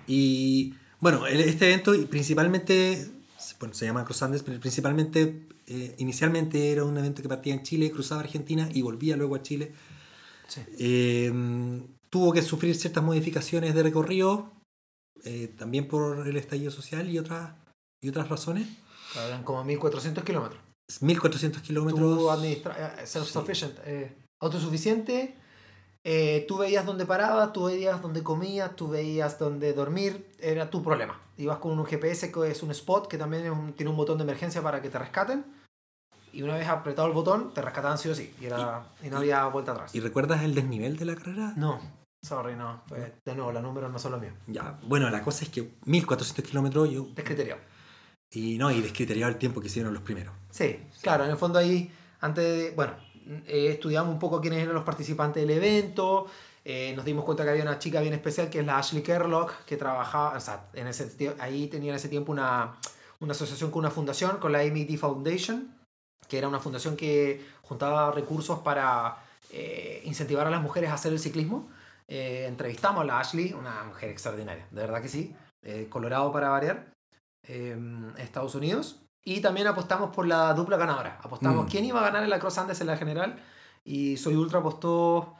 Y 0.06 0.74
bueno, 1.00 1.26
este 1.26 1.66
evento 1.72 1.92
principalmente, 2.08 3.08
bueno, 3.58 3.74
se 3.74 3.86
llama 3.86 4.00
Acros 4.00 4.22
Andes, 4.22 4.42
pero 4.42 4.58
principalmente, 4.60 5.48
eh, 5.66 5.94
inicialmente 5.98 6.72
era 6.72 6.84
un 6.84 6.96
evento 6.96 7.22
que 7.22 7.28
partía 7.28 7.54
en 7.54 7.62
Chile, 7.62 7.90
cruzaba 7.90 8.20
Argentina 8.20 8.68
y 8.72 8.82
volvía 8.82 9.16
luego 9.16 9.36
a 9.36 9.42
Chile. 9.42 9.72
Sí. 10.48 10.60
Eh, 10.78 11.32
tuvo 12.12 12.32
que 12.32 12.42
sufrir 12.42 12.74
ciertas 12.74 13.02
modificaciones 13.02 13.74
de 13.74 13.82
recorrido, 13.82 14.52
eh, 15.24 15.48
también 15.56 15.88
por 15.88 16.28
el 16.28 16.36
estallido 16.36 16.70
social 16.70 17.08
y 17.08 17.18
otras, 17.18 17.54
y 18.02 18.10
otras 18.10 18.28
razones. 18.28 18.68
Eran 19.16 19.42
como 19.44 19.64
1400 19.64 20.22
kilómetros. 20.22 20.60
1400 21.00 21.62
kilómetros. 21.62 22.44
Eh, 22.44 22.62
self-sufficient, 23.04 23.74
eh, 23.86 24.14
autosuficiente 24.40 25.36
eh, 26.04 26.44
tú 26.48 26.58
veías 26.58 26.84
dónde 26.84 27.06
parabas, 27.06 27.52
tú 27.52 27.64
veías 27.66 28.00
dónde 28.02 28.22
comías, 28.22 28.74
tú 28.76 28.88
veías 28.88 29.38
dónde 29.38 29.72
dormir, 29.72 30.26
era 30.38 30.68
tu 30.70 30.82
problema. 30.82 31.20
Ibas 31.38 31.58
con 31.58 31.78
un 31.78 31.84
GPS 31.86 32.30
que 32.32 32.50
es 32.50 32.62
un 32.62 32.70
spot 32.72 33.08
que 33.08 33.18
también 33.18 33.50
un- 33.50 33.72
tiene 33.72 33.90
un 33.90 33.96
botón 33.96 34.18
de 34.18 34.24
emergencia 34.24 34.62
para 34.62 34.82
que 34.82 34.88
te 34.90 34.98
rescaten. 34.98 35.44
Y 36.32 36.42
una 36.42 36.54
vez 36.54 36.66
apretado 36.66 37.06
el 37.08 37.14
botón, 37.14 37.52
te 37.52 37.60
rescataban 37.60 37.98
sí 37.98 38.08
o 38.08 38.14
sí. 38.14 38.34
Y, 38.40 38.46
era, 38.46 38.84
y, 39.02 39.08
no 39.10 39.18
había 39.18 39.44
vuelta 39.46 39.72
atrás. 39.72 39.94
¿Y 39.94 40.00
recuerdas 40.00 40.42
el 40.42 40.54
desnivel 40.54 40.96
de 40.96 41.04
la 41.04 41.14
carrera? 41.14 41.52
No, 41.56 41.78
sorry, 42.22 42.56
no. 42.56 42.82
Fue- 42.86 43.12
de 43.24 43.34
nuevo, 43.34 43.52
los 43.52 43.62
números 43.62 43.92
no 43.92 43.98
son 43.98 44.12
los 44.12 44.20
míos. 44.20 44.32
Ya, 44.46 44.78
bueno, 44.84 45.10
la 45.10 45.22
cosa 45.22 45.44
es 45.44 45.50
que 45.50 45.74
1400 45.84 46.44
kilómetros 46.44 46.90
yo... 46.90 47.06
Descriterio. 47.14 47.56
Y 48.30 48.56
no, 48.56 48.70
y 48.70 48.80
descriteriado 48.80 49.30
el 49.30 49.36
tiempo 49.38 49.60
que 49.60 49.66
hicieron 49.66 49.92
los 49.92 50.02
primeros. 50.02 50.32
Sí, 50.50 50.78
claro, 51.02 51.24
en 51.24 51.30
el 51.32 51.36
fondo 51.36 51.58
ahí, 51.58 51.92
antes 52.22 52.42
de, 52.44 52.70
bueno, 52.74 52.94
eh, 53.46 53.68
estudiamos 53.70 54.12
un 54.12 54.18
poco 54.18 54.40
quiénes 54.40 54.62
eran 54.62 54.74
los 54.74 54.84
participantes 54.84 55.42
del 55.42 55.56
evento, 55.56 56.26
eh, 56.64 56.92
nos 56.94 57.04
dimos 57.04 57.24
cuenta 57.24 57.42
que 57.42 57.50
había 57.50 57.62
una 57.62 57.78
chica 57.78 58.00
bien 58.00 58.14
especial 58.14 58.48
que 58.48 58.60
es 58.60 58.66
la 58.66 58.78
Ashley 58.78 59.02
Kerlock, 59.02 59.64
que 59.64 59.76
trabajaba, 59.76 60.36
o 60.36 60.40
sea, 60.40 60.68
en 60.74 60.86
ese, 60.86 61.34
ahí 61.40 61.66
tenía 61.66 61.90
en 61.90 61.96
ese 61.96 62.08
tiempo 62.08 62.30
una, 62.30 62.76
una 63.20 63.32
asociación 63.32 63.70
con 63.70 63.80
una 63.80 63.90
fundación, 63.90 64.38
con 64.38 64.52
la 64.52 64.60
AMD 64.60 64.96
Foundation, 64.96 65.74
que 66.28 66.38
era 66.38 66.48
una 66.48 66.60
fundación 66.60 66.96
que 66.96 67.44
juntaba 67.62 68.12
recursos 68.12 68.60
para 68.60 69.18
eh, 69.50 70.02
incentivar 70.04 70.46
a 70.46 70.50
las 70.50 70.62
mujeres 70.62 70.90
a 70.90 70.94
hacer 70.94 71.12
el 71.12 71.18
ciclismo. 71.18 71.68
Eh, 72.08 72.46
entrevistamos 72.46 73.02
a 73.02 73.04
la 73.04 73.20
Ashley, 73.20 73.52
una 73.52 73.84
mujer 73.84 74.10
extraordinaria, 74.10 74.66
de 74.70 74.80
verdad 74.80 75.02
que 75.02 75.08
sí, 75.08 75.34
Colorado 75.88 76.32
para 76.32 76.48
variar, 76.48 76.92
eh, 77.46 77.76
Estados 78.18 78.54
Unidos. 78.54 79.00
Y 79.24 79.40
también 79.40 79.66
apostamos 79.68 80.10
por 80.14 80.26
la 80.26 80.52
dupla 80.54 80.76
ganadora. 80.76 81.18
Apostamos 81.22 81.66
Mm. 81.66 81.68
quién 81.68 81.84
iba 81.84 82.00
a 82.00 82.04
ganar 82.04 82.24
en 82.24 82.30
la 82.30 82.38
Cross 82.40 82.58
Andes 82.58 82.80
en 82.80 82.86
la 82.88 82.96
general. 82.96 83.36
Y 83.84 84.16
Soy 84.16 84.34
Ultra 84.36 84.58
apostó. 84.60 85.34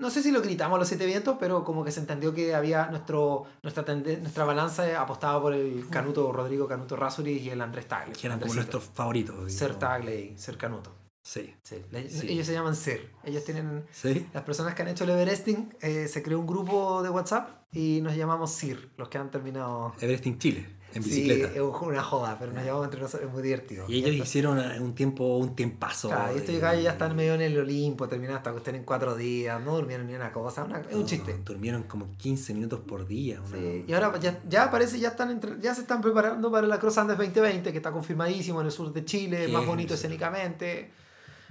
No 0.00 0.10
sé 0.10 0.22
si 0.22 0.30
lo 0.30 0.40
gritamos 0.42 0.76
a 0.76 0.78
los 0.78 0.86
siete 0.88 1.06
vientos, 1.06 1.36
pero 1.40 1.64
como 1.64 1.84
que 1.84 1.90
se 1.90 1.98
entendió 2.00 2.32
que 2.32 2.54
había 2.54 2.86
nuestro, 2.86 3.46
nuestra, 3.62 3.84
tende- 3.84 4.20
nuestra 4.20 4.44
balanza 4.44 5.00
apostaba 5.00 5.40
por 5.42 5.54
el 5.54 5.88
Canuto 5.90 6.30
Rodrigo 6.32 6.68
Canuto 6.68 6.94
Rasuri 6.94 7.32
y 7.38 7.50
el 7.50 7.60
Andrés 7.60 7.86
Tagle. 7.88 8.12
Que 8.14 8.26
eran 8.28 8.38
como 8.38 8.54
nuestros 8.54 8.84
favoritos. 8.84 9.52
Ser. 9.52 9.74
Tagle 9.74 10.20
y 10.20 10.38
Ser 10.38 10.56
Canuto. 10.56 10.94
Sí. 11.26 11.52
Sí. 11.64 11.84
Sí. 12.08 12.28
Ellos 12.28 12.46
se 12.46 12.52
llaman 12.52 12.76
Ser. 12.76 13.10
Ellos 13.24 13.44
tienen. 13.44 13.84
Sí. 13.90 14.26
Las 14.32 14.44
personas 14.44 14.74
que 14.74 14.82
han 14.82 14.88
hecho 14.88 15.02
el 15.04 15.10
Everesting, 15.10 15.74
eh, 15.80 16.06
se 16.08 16.22
creó 16.22 16.38
un 16.38 16.46
grupo 16.46 17.02
de 17.02 17.10
WhatsApp 17.10 17.64
y 17.72 18.00
nos 18.00 18.14
llamamos 18.16 18.52
SIR, 18.52 18.90
los 18.96 19.08
que 19.08 19.18
han 19.18 19.30
terminado. 19.32 19.94
Everesting 20.00 20.38
Chile, 20.38 20.68
en 20.94 21.02
Sí, 21.02 21.30
es 21.30 21.60
una 21.60 22.02
joda, 22.02 22.36
pero 22.38 22.52
nos 22.52 22.64
llamamos 22.64 22.86
entre 22.86 23.00
nosotros, 23.00 23.28
es 23.28 23.32
muy 23.34 23.42
divertido. 23.42 23.84
Y 23.88 23.96
ellos 24.04 24.26
hicieron 24.26 24.58
un 24.82 24.94
tiempo, 24.94 25.36
un 25.36 25.54
tiempazo. 25.54 26.08
Claro, 26.08 26.34
y 26.34 26.38
estos 26.38 26.58
gallos 26.58 26.82
ya 26.84 26.92
están 26.92 27.14
medio 27.14 27.34
en 27.34 27.42
el 27.42 27.58
Olimpo, 27.58 28.08
terminaron 28.08 28.38
esta 28.38 28.52
cuestión 28.52 28.76
en 28.76 28.84
cuatro 28.84 29.14
días, 29.14 29.60
no 29.60 29.76
durmieron 29.76 30.06
ni 30.06 30.14
una 30.14 30.32
cosa, 30.32 30.64
una- 30.64 30.80
es 30.80 30.94
un 30.94 31.00
No, 31.02 31.06
chiste. 31.06 31.36
Durmieron 31.44 31.82
como 31.84 32.16
15 32.16 32.54
minutos 32.54 32.80
por 32.80 33.06
día. 33.06 33.40
una- 33.40 33.58
Sí, 33.58 33.84
Y 33.86 33.92
ahora 33.92 34.18
ya, 34.18 34.40
ya 34.48 34.70
parece, 34.70 34.98
ya 34.98 35.08
están 35.08 35.30
entre- 35.30 35.60
ya 35.60 35.74
se 35.74 35.82
están 35.82 36.00
preparando 36.00 36.50
para 36.50 36.66
la 36.66 36.78
Cross 36.78 36.98
Andes 36.98 37.18
2020, 37.18 37.70
que 37.70 37.76
está 37.78 37.92
confirmadísimo 37.92 38.60
en 38.60 38.66
el 38.66 38.72
sur 38.72 38.92
de 38.92 39.04
Chile, 39.04 39.48
más 39.48 39.66
bonito 39.66 39.94
escénicamente. 39.94 40.90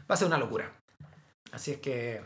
Va 0.10 0.16
a 0.16 0.18
ser 0.18 0.28
una 0.28 0.38
locura. 0.38 0.72
Así 1.52 1.72
es 1.72 1.78
que, 1.78 2.16
eh, 2.16 2.22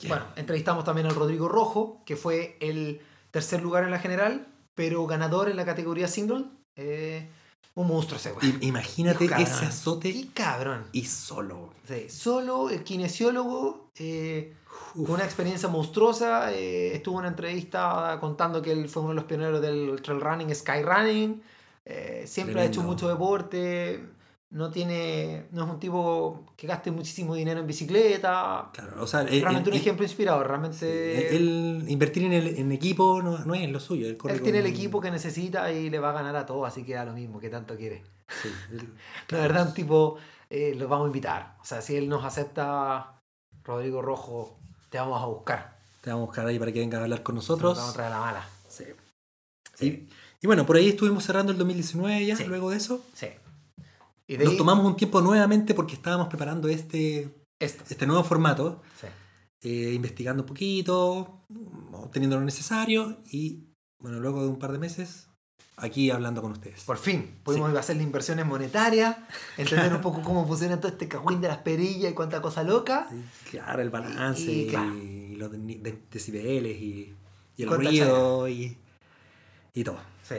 que- 0.00 0.08
bueno, 0.08 0.24
entrevistamos 0.36 0.84
también 0.84 1.06
al 1.06 1.14
Rodrigo 1.14 1.48
Rojo, 1.48 2.02
que 2.06 2.16
fue 2.16 2.56
el 2.60 3.00
tercer 3.30 3.62
lugar 3.62 3.84
en 3.84 3.90
la 3.90 3.98
general, 3.98 4.46
pero 4.74 5.06
ganador 5.06 5.48
en 5.48 5.56
la 5.56 5.64
categoría 5.64 6.08
single. 6.08 6.44
Eh, 6.76 7.28
un 7.74 7.86
monstruo 7.86 8.18
ese 8.18 8.32
güey. 8.32 8.56
Imagínate 8.60 9.24
ese 9.24 9.66
azote 9.66 10.12
Qué 10.12 10.28
cabrón. 10.34 10.84
y 10.92 11.04
solo. 11.04 11.72
Sí, 11.86 12.08
solo 12.08 12.68
el 12.68 12.82
kinesiólogo, 12.82 13.90
eh, 13.96 14.54
con 14.94 15.12
una 15.12 15.24
experiencia 15.24 15.68
monstruosa, 15.68 16.52
eh, 16.52 16.94
estuvo 16.94 17.16
en 17.16 17.20
una 17.20 17.28
entrevista 17.28 18.18
contando 18.20 18.60
que 18.60 18.72
él 18.72 18.88
fue 18.88 19.02
uno 19.02 19.10
de 19.10 19.16
los 19.16 19.24
pioneros 19.24 19.62
del 19.62 20.00
trail 20.02 20.20
running, 20.20 20.54
sky 20.54 20.82
running, 20.82 21.42
eh, 21.84 22.24
siempre 22.26 22.60
ha 22.60 22.64
hecho 22.64 22.82
mucho 22.82 23.08
deporte, 23.08 24.04
no 24.50 24.70
tiene, 24.70 25.46
no 25.52 25.64
es 25.64 25.70
un 25.70 25.78
tipo 25.78 26.44
que 26.56 26.66
gaste 26.66 26.90
muchísimo 26.90 27.34
dinero 27.36 27.60
en 27.60 27.66
bicicleta, 27.68 28.68
Claro, 28.72 29.02
o 29.02 29.06
sea, 29.06 29.22
eh, 29.22 29.40
realmente 29.40 29.70
un 29.70 29.76
eh, 29.76 29.78
ejemplo 29.78 30.04
inspirador, 30.04 30.48
realmente 30.48 31.36
él 31.36 31.84
invertir 31.88 32.24
en, 32.24 32.32
el, 32.32 32.46
en 32.58 32.72
equipo 32.72 33.22
no, 33.22 33.38
no 33.38 33.54
es 33.54 33.70
lo 33.70 33.78
suyo. 33.78 34.08
Él, 34.08 34.16
corre 34.16 34.40
tiene 34.40 34.58
el 34.58 34.66
equipo 34.66 35.00
que 35.00 35.10
necesita 35.10 35.70
y 35.72 35.88
le 35.88 35.98
va 36.00 36.10
a 36.10 36.14
ganar 36.14 36.34
a 36.36 36.46
todos, 36.46 36.66
así 36.66 36.82
que 36.84 36.94
da 36.94 37.04
lo 37.04 37.12
mismo, 37.12 37.38
que 37.38 37.48
tanto 37.48 37.76
quiere. 37.76 38.02
Sí, 38.42 38.48
La 39.28 39.38
verdad, 39.38 39.68
un 39.68 39.74
tipo, 39.74 40.16
eh, 40.48 40.74
lo 40.76 40.88
vamos 40.88 41.04
a 41.04 41.08
invitar, 41.08 41.56
o 41.60 41.64
sea, 41.64 41.80
si 41.80 41.94
él 41.96 42.08
nos 42.08 42.24
acepta, 42.24 43.20
Rodrigo 43.62 44.02
Rojo, 44.02 44.58
te 44.88 44.98
vamos 44.98 45.22
a 45.22 45.26
buscar. 45.26 45.78
te 46.00 46.10
vamos 46.10 46.24
a 46.24 46.26
buscar 46.26 46.46
ahí 46.46 46.58
para 46.58 46.72
que 46.72 46.80
venga 46.80 46.98
a 46.98 47.02
hablar 47.04 47.22
con 47.22 47.36
Nos 47.36 47.44
nosotros. 47.48 47.76
vamos 47.78 47.92
a 47.92 47.94
traer 47.94 48.10
la 48.10 48.18
mala. 48.18 48.48
Sí. 48.68 48.84
Sí. 49.76 49.86
Y, 49.86 50.08
y 50.42 50.46
bueno, 50.46 50.66
por 50.66 50.76
ahí 50.76 50.88
estuvimos 50.88 51.22
cerrando 51.24 51.52
el 51.52 51.58
2019 51.58 52.26
ya, 52.26 52.34
Sí. 52.36 52.44
luego 52.44 52.70
de 52.70 52.78
eso. 52.78 53.04
Sí. 53.14 53.28
Y 54.30 54.36
de 54.36 54.44
Nos 54.44 54.52
ahí, 54.52 54.58
tomamos 54.58 54.86
un 54.86 54.94
tiempo 54.96 55.20
nuevamente 55.20 55.74
porque 55.74 55.94
estábamos 55.94 56.28
preparando 56.28 56.68
este, 56.68 57.34
esto. 57.58 57.82
este 57.90 58.06
nuevo 58.06 58.22
formato, 58.22 58.80
Sí. 59.00 59.08
eh, 59.68 59.92
investigando 59.92 60.44
un 60.44 60.46
poquito, 60.46 61.42
obteniendo 61.92 62.38
lo 62.38 62.44
necesario 62.44 63.18
y 63.32 63.64
bueno, 63.98 64.20
luego 64.20 64.42
de 64.42 64.48
un 64.48 64.58
par 64.60 64.70
de 64.70 64.78
meses, 64.78 65.26
aquí 65.76 66.12
hablando 66.12 66.42
con 66.42 66.52
ustedes. 66.52 66.84
Por 66.84 66.96
fin, 66.96 67.40
pudimos 67.42 67.74
hacer 67.76 67.96
las 67.96 68.04
inversiones 68.04 68.46
monetarias, 68.46 69.16
entender 69.58 69.92
un 69.94 70.00
poco 70.00 70.22
cómo 70.22 70.46
funciona 70.46 70.78
todo 70.78 70.92
este 70.92 71.08
cagüín 71.08 71.40
de 71.40 71.48
las 71.48 71.58
perillas 71.58 72.12
y 72.12 72.14
cuánta 72.14 72.40
cosa 72.40 72.62
loca. 72.62 73.08
Y, 73.10 73.48
Claro, 73.50 73.82
el 73.82 73.90
balance 73.90 74.42
Y- 74.42 74.50
y, 74.50 74.60
y 74.62 74.66
claro. 74.68 74.92
los 75.38 75.50
de- 75.50 75.58
de- 75.58 76.02
decibeles 76.08 76.80
y, 76.80 77.16
y 77.56 77.62
el 77.64 77.68
ruido 77.68 78.46
y, 78.48 78.78
y 79.74 79.82
todo. 79.82 79.98
Sí. 80.22 80.36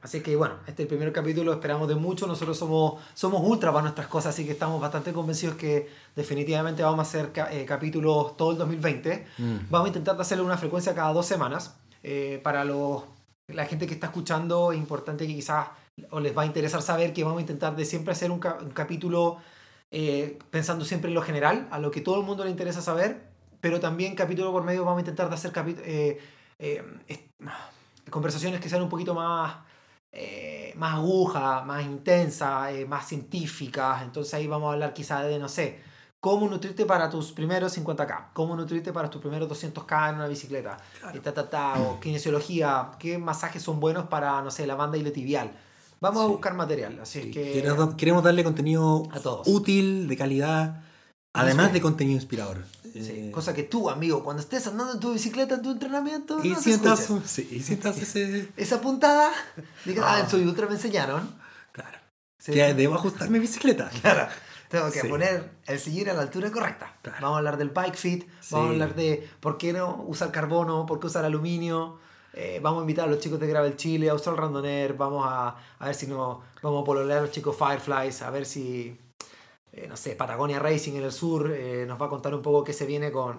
Así 0.00 0.20
que 0.22 0.36
bueno, 0.36 0.54
este 0.68 0.82
es 0.82 0.86
el 0.86 0.86
primer 0.88 1.12
capítulo, 1.12 1.52
esperamos 1.52 1.88
de 1.88 1.96
mucho. 1.96 2.26
Nosotros 2.26 2.56
somos, 2.56 3.02
somos 3.14 3.42
ultra 3.44 3.72
para 3.72 3.82
nuestras 3.82 4.06
cosas, 4.06 4.34
así 4.34 4.44
que 4.44 4.52
estamos 4.52 4.80
bastante 4.80 5.12
convencidos 5.12 5.56
que 5.56 5.88
definitivamente 6.14 6.82
vamos 6.84 7.00
a 7.00 7.02
hacer 7.02 7.32
eh, 7.50 7.64
capítulos 7.66 8.36
todo 8.36 8.52
el 8.52 8.58
2020. 8.58 9.26
Mm. 9.38 9.56
Vamos 9.70 9.86
a 9.86 9.88
intentar 9.88 10.20
hacerlo 10.20 10.44
una 10.44 10.56
frecuencia 10.56 10.94
cada 10.94 11.12
dos 11.12 11.26
semanas. 11.26 11.74
Eh, 12.04 12.40
para 12.44 12.64
los, 12.64 13.02
la 13.48 13.66
gente 13.66 13.88
que 13.88 13.94
está 13.94 14.06
escuchando, 14.06 14.70
es 14.70 14.78
importante 14.78 15.26
que 15.26 15.34
quizás 15.34 15.68
o 16.10 16.20
les 16.20 16.36
va 16.36 16.42
a 16.42 16.46
interesar 16.46 16.80
saber 16.80 17.12
que 17.12 17.24
vamos 17.24 17.38
a 17.38 17.40
intentar 17.40 17.74
de 17.74 17.84
siempre 17.84 18.12
hacer 18.12 18.30
un, 18.30 18.38
ca- 18.38 18.58
un 18.62 18.70
capítulo 18.70 19.38
eh, 19.90 20.38
pensando 20.50 20.84
siempre 20.84 21.08
en 21.08 21.14
lo 21.16 21.22
general, 21.22 21.66
a 21.72 21.80
lo 21.80 21.90
que 21.90 22.00
todo 22.02 22.20
el 22.20 22.24
mundo 22.24 22.44
le 22.44 22.50
interesa 22.50 22.80
saber, 22.82 23.22
pero 23.60 23.80
también 23.80 24.14
capítulo 24.14 24.52
por 24.52 24.62
medio 24.62 24.84
vamos 24.84 24.98
a 24.98 25.00
intentar 25.00 25.28
de 25.28 25.34
hacer 25.34 25.50
conversaciones 28.10 28.60
que 28.60 28.68
sean 28.68 28.82
un 28.82 28.88
poquito 28.88 29.14
más, 29.14 29.56
eh, 30.12 30.72
más 30.76 30.94
agujas, 30.94 31.64
más 31.66 31.84
intensas, 31.84 32.72
eh, 32.72 32.86
más 32.86 33.06
científicas. 33.08 34.02
Entonces 34.02 34.34
ahí 34.34 34.46
vamos 34.46 34.70
a 34.70 34.72
hablar 34.74 34.92
quizás 34.94 35.24
de, 35.24 35.38
no 35.38 35.48
sé, 35.48 35.80
cómo 36.20 36.48
nutrirte 36.48 36.84
para 36.86 37.08
tus 37.10 37.32
primeros 37.32 37.76
50k, 37.78 38.32
cómo 38.32 38.56
nutrirte 38.56 38.92
para 38.92 39.08
tus 39.10 39.20
primeros 39.20 39.48
200k 39.48 40.08
en 40.10 40.14
una 40.16 40.26
bicicleta, 40.26 40.76
Claro. 41.00 41.16
y 41.16 41.20
ta, 41.20 41.32
ta, 41.32 41.48
ta, 41.48 41.74
o 41.80 42.00
kinesiología, 42.00 42.90
qué 42.98 43.18
masajes 43.18 43.62
son 43.62 43.78
buenos 43.80 44.06
para, 44.08 44.40
no 44.42 44.50
sé, 44.50 44.66
la 44.66 44.74
banda 44.74 44.98
tibial. 45.12 45.52
Vamos 46.00 46.22
a 46.22 46.26
buscar 46.26 46.54
material, 46.54 46.98
así 47.00 47.18
es 47.18 47.24
que... 47.26 47.52
queremos, 47.52 47.94
queremos 47.96 48.22
darle 48.22 48.44
contenido 48.44 49.02
A 49.12 49.18
todos. 49.20 49.46
útil, 49.48 50.06
de 50.08 50.16
calidad, 50.16 50.82
además 51.34 51.72
de 51.72 51.80
contenido 51.80 52.16
inspirador. 52.16 52.64
Sí, 53.04 53.28
Eh, 53.28 53.30
cosa 53.30 53.54
que 53.54 53.62
tú, 53.64 53.88
amigo, 53.90 54.22
cuando 54.24 54.42
estés 54.42 54.66
andando 54.66 54.94
en 54.94 55.00
tu 55.00 55.12
bicicleta 55.12 55.54
en 55.56 55.62
tu 55.62 55.70
entrenamiento, 55.72 56.38
y 56.44 56.50
no 56.50 56.58
escuches. 56.58 57.10
un- 57.10 57.24
sí, 57.26 57.48
y 57.50 57.56
ese... 58.02 58.48
esa 58.56 58.80
puntada, 58.80 59.30
digas, 59.84 60.04
ah, 60.08 60.14
Ah. 60.16 60.20
en 60.20 60.30
Soy 60.30 60.44
Ultra 60.46 60.66
me 60.66 60.74
enseñaron. 60.74 61.34
Claro. 61.72 61.98
Sí. 62.38 62.52
Que 62.52 62.74
debo 62.74 62.94
ajustar 62.94 63.28
mi 63.30 63.38
bicicleta. 63.38 63.90
Claro, 64.02 64.28
tengo 64.68 64.90
que 64.90 65.04
poner 65.04 65.50
el 65.66 65.78
sillín 65.80 66.08
a 66.10 66.12
la 66.12 66.22
altura 66.22 66.50
correcta. 66.52 66.96
Claro. 67.02 67.18
Vamos 67.22 67.36
a 67.36 67.38
hablar 67.38 67.56
del 67.56 67.70
bike 67.70 67.96
fit, 67.96 68.28
vamos 68.50 68.68
a 68.68 68.72
hablar 68.72 68.94
de 68.94 69.28
por 69.40 69.56
qué 69.58 69.72
no 69.72 70.04
usar 70.06 70.30
carbono, 70.30 70.84
por 70.86 71.00
qué 71.00 71.06
usar 71.06 71.24
aluminio. 71.24 71.98
eh, 72.34 72.60
vamos 72.62 72.80
a 72.80 72.82
invitar 72.82 73.08
a 73.08 73.10
los 73.10 73.18
chicos 73.20 73.40
de 73.40 73.46
Gravel 73.48 73.74
Chile, 73.76 74.10
a 74.10 74.14
usar 74.14 74.34
el 74.34 74.38
Randoner, 74.40 74.92
vamos 74.94 75.24
a, 75.26 75.56
a 75.78 75.86
ver 75.86 75.94
si 75.94 76.06
no, 76.06 76.42
vamos 76.62 76.82
a 76.82 76.84
pololear 76.84 77.18
a 77.18 77.22
los 77.22 77.30
chicos 77.32 77.56
Fireflies, 77.56 78.20
a 78.22 78.30
ver 78.30 78.44
si, 78.44 78.96
eh, 79.84 79.86
no 79.88 79.96
sé, 79.96 80.14
Patagonia 80.16 80.58
Racing 80.58 80.94
en 80.94 81.04
el 81.04 81.12
sur 81.12 81.50
eh, 81.52 81.84
nos 81.86 82.00
va 82.00 82.06
a 82.06 82.08
contar 82.08 82.34
un 82.34 82.42
poco 82.42 82.64
qué 82.64 82.72
se 82.72 82.86
viene 82.86 83.10
con, 83.12 83.36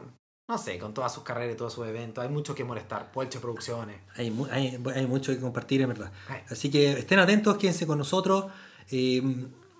no 0.47 0.57
sé, 0.57 0.77
con 0.79 0.93
todas 0.93 1.13
sus 1.13 1.23
carreras 1.23 1.53
y 1.53 1.57
todos 1.57 1.73
sus 1.73 1.87
eventos. 1.87 2.23
Hay 2.23 2.29
mucho 2.29 2.55
que 2.55 2.63
molestar, 2.63 3.11
Puelche 3.11 3.39
Producciones. 3.39 3.97
Hay, 4.15 4.31
mu- 4.31 4.47
hay, 4.51 4.81
hay 4.95 5.05
mucho 5.07 5.31
que 5.33 5.39
compartir, 5.39 5.81
en 5.81 5.89
verdad. 5.89 6.11
Ay. 6.27 6.41
Así 6.49 6.69
que 6.71 6.91
estén 6.93 7.19
atentos, 7.19 7.57
quédense 7.57 7.85
con 7.87 7.97
nosotros. 7.97 8.45
Eh, 8.91 9.21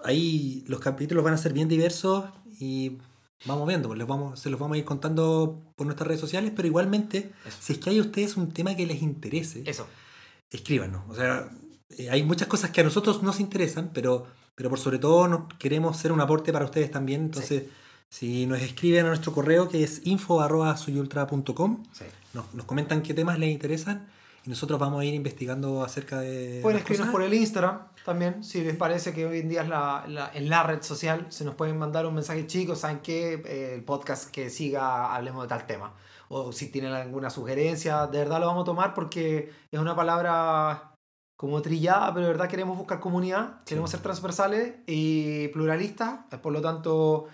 ahí 0.04 0.64
los 0.68 0.80
capítulos 0.80 1.24
van 1.24 1.34
a 1.34 1.38
ser 1.38 1.54
bien 1.54 1.68
diversos 1.68 2.26
y 2.60 2.98
vamos 3.46 3.68
viendo, 3.68 3.88
pues 3.88 3.98
les 3.98 4.08
vamos, 4.08 4.40
se 4.40 4.50
los 4.50 4.60
vamos 4.60 4.76
a 4.76 4.78
ir 4.80 4.86
contando 4.86 5.62
por 5.76 5.86
nuestras 5.88 6.08
redes 6.08 6.22
sociales, 6.22 6.52
pero 6.56 6.68
igualmente, 6.68 7.32
Eso. 7.46 7.58
si 7.62 7.74
es 7.74 7.80
que 7.80 7.90
hay 7.90 8.00
a 8.00 8.02
ustedes 8.02 8.36
un 8.38 8.52
tema 8.52 8.76
que 8.76 8.86
les 8.86 9.02
interese, 9.02 9.64
Eso, 9.66 9.88
escríbanos. 10.52 11.04
O 11.10 11.16
sea, 11.16 11.50
hay 12.12 12.24
muchas 12.24 12.48
cosas 12.48 12.72
que 12.72 12.82
a 12.82 12.84
nosotros 12.84 13.24
nos 13.24 13.40
interesan, 13.40 13.92
pero, 13.94 14.28
pero 14.60 14.70
por 14.70 14.78
sobre 14.78 15.00
todo 15.00 15.48
queremos 15.58 15.96
ser 15.96 16.12
un 16.12 16.20
aporte 16.20 16.52
para 16.52 16.66
ustedes 16.66 16.92
también. 16.92 17.22
Entonces, 17.22 17.64
Si 18.10 18.46
nos 18.48 18.60
escriben 18.60 19.06
a 19.06 19.08
nuestro 19.10 19.32
correo 19.32 19.70
que 19.70 19.84
es 19.84 20.02
info.soyultra.com, 20.06 21.84
Sí. 21.94 22.06
nos, 22.34 22.54
nos 22.54 22.66
comentan 22.66 23.02
qué 23.02 23.14
temas 23.14 23.38
les 23.40 23.52
interesan 23.52 24.08
y 24.46 24.50
nosotros 24.50 24.80
vamos 24.80 25.02
a 25.02 25.06
ir 25.06 25.14
investigando 25.14 25.84
acerca 25.84 26.20
de. 26.20 26.60
Pueden 26.62 26.80
escribirnos 26.80 27.12
por 27.12 27.22
el 27.22 27.34
Instagram 27.34 27.80
también, 28.06 28.44
si 28.44 28.64
les 28.64 28.76
parece 28.76 29.14
que 29.14 29.26
hoy 29.26 29.40
en 29.40 29.50
día 29.50 29.62
es 29.62 29.70
la, 29.70 30.06
la- 30.08 30.32
en 30.34 30.50
la 30.50 30.64
red 30.64 30.82
social, 30.82 31.28
se 31.30 31.46
nos 31.46 31.56
pueden 31.56 31.78
mandar 31.78 32.06
un 32.06 32.16
mensaje, 32.16 32.48
chicos, 32.48 32.80
¿saben 32.80 33.00
qué? 33.04 33.34
Eh, 33.46 33.76
el 33.76 33.84
podcast 33.84 34.30
que 34.32 34.50
siga, 34.50 35.14
hablemos 35.16 35.44
de 35.44 35.48
tal 35.50 35.66
tema. 35.68 35.94
O 36.30 36.52
si 36.52 36.68
tienen 36.70 36.94
alguna 36.94 37.30
sugerencia, 37.30 38.08
de 38.08 38.18
verdad 38.20 38.40
lo 38.40 38.48
vamos 38.48 38.64
a 38.64 38.66
tomar 38.66 38.94
porque 38.94 39.52
es 39.72 39.80
una 39.80 39.96
palabra 39.96 40.89
como 41.40 41.62
trillada, 41.62 42.14
pero 42.14 42.26
de 42.26 42.34
verdad 42.34 42.50
queremos 42.50 42.78
buscar 42.78 43.00
comunidad, 43.00 43.64
queremos 43.64 43.90
ser 43.90 44.02
transversales 44.02 44.74
y 44.88 45.48
pluralistas, 45.48 46.20
por 46.42 46.52
lo 46.52 46.62
tanto, 46.62 47.28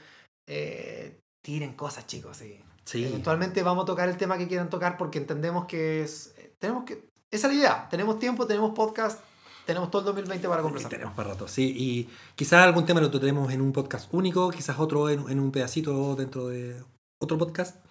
eh, 0.45 1.22
tiren 1.41 1.74
cosas, 1.74 2.06
chicos. 2.06 2.38
sí. 2.38 2.62
Sí. 2.84 3.03
Eventualmente 3.03 3.64
vamos 3.64 3.82
a 3.82 3.86
tocar 3.88 4.08
el 4.10 4.16
tema 4.16 4.38
que 4.38 4.47
quieran 4.47 4.70
tocar 4.70 4.95
porque 4.95 5.18
entendemos 5.18 5.66
que 5.66 6.03
es. 6.03 6.36
Tenemos 6.60 6.84
que. 6.84 7.10
Esa 7.32 7.47
es 7.47 7.53
la 7.53 7.60
idea. 7.60 7.88
Tenemos 7.89 8.20
tiempo, 8.20 8.45
tenemos 8.45 8.76
podcast, 8.76 9.22
tenemos 9.66 9.89
todo 9.89 10.01
el 10.01 10.06
2020 10.06 10.47
para 10.47 10.62
Y 10.62 10.64
conversar. 10.64 10.91
tenemos 10.91 11.16
para 11.16 11.30
rato, 11.30 11.47
sí. 11.47 11.74
Y 11.76 12.10
quizás 12.36 12.64
algún 12.64 12.86
tema 12.86 13.01
lo 13.01 13.10
tenemos 13.10 13.51
en 13.51 13.62
un 13.62 13.72
podcast 13.72 14.14
único, 14.14 14.51
quizás 14.51 14.78
otro 14.78 15.10
en, 15.10 15.28
en 15.32 15.39
un 15.39 15.51
pedacito 15.51 16.16
dentro 16.16 16.49
de 16.49 16.80
otro 17.20 17.39
podcast. 17.39 17.84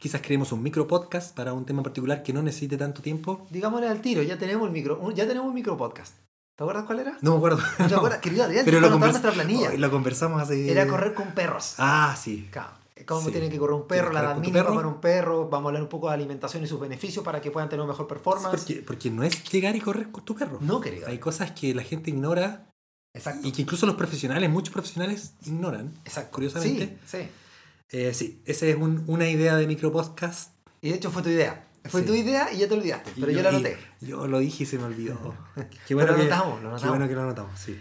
Quizás 0.00 0.22
creemos 0.22 0.50
un 0.52 0.62
micro 0.62 0.88
podcast 0.88 1.36
para 1.36 1.52
un 1.52 1.66
tema 1.66 1.82
particular 1.82 2.22
que 2.22 2.32
no 2.32 2.40
necesite 2.42 2.78
tanto 2.78 3.02
tiempo. 3.02 3.46
Digámosle 3.50 3.86
al 3.86 4.00
tiro, 4.00 4.22
ya 4.22 4.38
tenemos 4.38 4.66
el 4.66 4.72
micro, 4.72 5.10
ya 5.12 5.28
tenemos 5.28 5.46
un 5.48 5.54
micro 5.54 5.76
podcast. 5.76 6.14
¿Te 6.56 6.64
acuerdas 6.64 6.84
cuál 6.86 7.00
era? 7.00 7.18
No 7.20 7.32
me 7.32 7.36
acuerdo. 7.36 7.58
¿No 7.78 7.86
te 7.86 7.94
acuerdas? 7.96 8.20
Querido 8.20 8.44
Adrián, 8.44 8.64
Pero 8.64 8.80
lo, 8.80 8.86
en 8.86 8.94
convers- 8.94 9.10
nuestra 9.10 9.30
planilla. 9.32 9.68
Ay, 9.70 9.76
lo 9.76 9.90
conversamos 9.90 10.40
hace. 10.40 10.70
Era 10.72 10.86
correr 10.88 11.12
con 11.12 11.28
perros. 11.32 11.74
Ah, 11.76 12.16
sí. 12.18 12.48
Claro. 12.50 12.70
Cómo 13.06 13.26
Sí. 13.26 13.32
tiene 13.32 13.50
que 13.50 13.58
correr 13.58 13.74
un 13.76 13.86
perro, 13.86 14.10
la 14.12 14.20
edad 14.20 14.36
mínima 14.36 14.64
para 14.74 14.86
un 14.88 15.00
perro. 15.02 15.48
Vamos 15.50 15.66
a 15.66 15.68
hablar 15.68 15.82
un 15.82 15.88
poco 15.90 16.08
de 16.08 16.14
alimentación 16.14 16.62
y 16.62 16.66
sus 16.66 16.80
beneficios 16.80 17.22
para 17.22 17.40
que 17.42 17.50
puedan 17.50 17.68
tener 17.68 17.82
una 17.82 17.92
mejor 17.92 18.06
performance. 18.06 18.56
Porque, 18.64 18.82
porque 18.86 19.10
no 19.10 19.22
es 19.22 19.42
llegar 19.50 19.76
y 19.76 19.80
correr 19.80 20.10
con 20.10 20.24
tu 20.24 20.34
perro. 20.34 20.58
No, 20.62 20.80
querido. 20.80 21.08
Hay 21.08 21.18
cosas 21.18 21.50
que 21.52 21.74
la 21.74 21.82
gente 21.82 22.10
ignora 22.10 22.70
Exacto. 23.14 23.46
y 23.46 23.52
que 23.52 23.62
incluso 23.62 23.84
los 23.86 23.96
profesionales, 23.96 24.48
muchos 24.50 24.72
profesionales, 24.72 25.32
ignoran. 25.46 25.92
Exacto. 26.04 26.30
Curiosamente. 26.32 26.98
Sí, 27.06 27.18
sí. 27.22 27.28
Eh, 27.92 28.14
sí, 28.14 28.42
esa 28.46 28.66
es 28.66 28.76
un- 28.76 29.04
una 29.06 29.28
idea 29.28 29.56
de 29.56 29.66
micro 29.66 29.90
podcast. 29.92 30.52
Y 30.80 30.90
de 30.90 30.96
hecho 30.96 31.10
fue 31.10 31.22
tu 31.22 31.28
idea. 31.28 31.66
Fue 31.86 32.02
Sí. 32.02 32.06
tu 32.06 32.14
idea 32.14 32.52
y 32.52 32.58
ya 32.58 32.68
te 32.68 32.74
olvidaste. 32.74 33.12
Pero 33.18 33.32
Y 33.32 33.34
yo 33.34 33.42
la 33.42 33.48
anoté. 33.48 33.76
y 34.00 34.06
Yo 34.06 34.26
lo 34.26 34.38
dije 34.38 34.64
y 34.64 34.66
se 34.66 34.78
me 34.78 34.84
olvidó. 34.84 35.34
Qué 35.56 35.94
Pero 35.94 35.96
bueno, 35.96 36.12
lo 36.12 36.16
que, 36.16 36.22
anotamos, 36.22 36.54
lo 36.54 36.60
qué 36.60 36.66
anotamos. 36.68 36.88
bueno 36.90 37.08
que 37.08 37.14
lo 37.14 37.22
anotamos, 37.22 37.58
sí. 37.60 37.80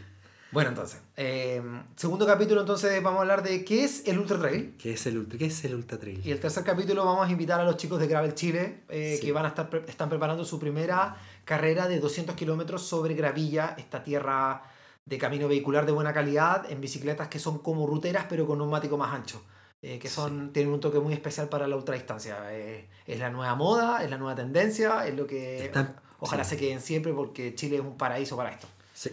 Bueno, 0.51 0.69
entonces, 0.71 0.99
eh, 1.15 1.61
segundo 1.95 2.25
capítulo, 2.25 2.61
entonces 2.61 3.03
vamos 3.03 3.19
a 3.19 3.21
hablar 3.21 3.43
de 3.43 3.63
qué 3.63 3.83
es 3.83 4.07
el 4.07 4.17
Ultra 4.17 4.39
Trail. 4.39 4.73
¿Qué 4.79 4.93
es 4.93 5.05
el 5.05 5.19
ultra, 5.19 5.37
qué 5.37 5.45
es 5.45 5.63
el 5.63 5.75
ultra 5.75 5.99
trail? 5.99 6.19
Y 6.25 6.31
el 6.31 6.39
tercer 6.39 6.63
capítulo 6.63 7.05
vamos 7.05 7.27
a 7.27 7.31
invitar 7.31 7.59
a 7.59 7.63
los 7.65 7.77
chicos 7.77 7.99
de 7.99 8.07
Gravel 8.07 8.33
Chile, 8.33 8.79
eh, 8.89 9.17
Sí. 9.19 9.27
que 9.27 9.31
van 9.31 9.45
a 9.45 9.49
estar 9.49 9.69
pre- 9.69 9.83
están 9.87 10.09
preparando 10.09 10.43
su 10.43 10.57
primera 10.59 11.17
carrera 11.45 11.87
de 11.87 11.99
200 11.99 12.35
kilómetros 12.35 12.81
sobre 12.81 13.13
gravilla, 13.13 13.75
esta 13.77 14.01
tierra 14.03 14.63
de 15.05 15.17
camino 15.19 15.47
vehicular 15.47 15.85
de 15.85 15.91
buena 15.91 16.13
calidad, 16.13 16.65
en 16.71 16.81
bicicletas 16.81 17.27
que 17.27 17.37
son 17.37 17.59
como 17.59 17.85
ruteras, 17.85 18.25
pero 18.27 18.47
con 18.47 18.57
neumático 18.57 18.97
más 18.97 19.13
ancho. 19.13 19.43
Eh, 19.81 19.99
que 19.99 20.09
son, 20.09 20.51
tienen 20.53 20.73
un 20.73 20.79
toque 20.79 20.99
muy 20.99 21.13
especial 21.13 21.47
para 21.49 21.67
la 21.67 21.75
ultradistancia. 21.75 22.37
Eh, 22.51 22.89
es 23.05 23.19
la 23.19 23.29
nueva 23.29 23.55
moda, 23.55 24.03
es 24.03 24.09
la 24.09 24.17
nueva 24.17 24.35
tendencia, 24.35 25.07
es 25.07 25.15
lo 25.15 25.25
que 25.25 25.65
Están- 25.65 25.95
ojalá 26.19 26.43
sí. 26.43 26.51
se 26.51 26.57
queden 26.57 26.81
siempre 26.81 27.13
porque 27.13 27.55
Chile 27.55 27.77
es 27.77 27.81
un 27.81 27.97
paraíso 27.97 28.35
para 28.37 28.51
esto. 28.51 28.67
Sí. 28.93 29.11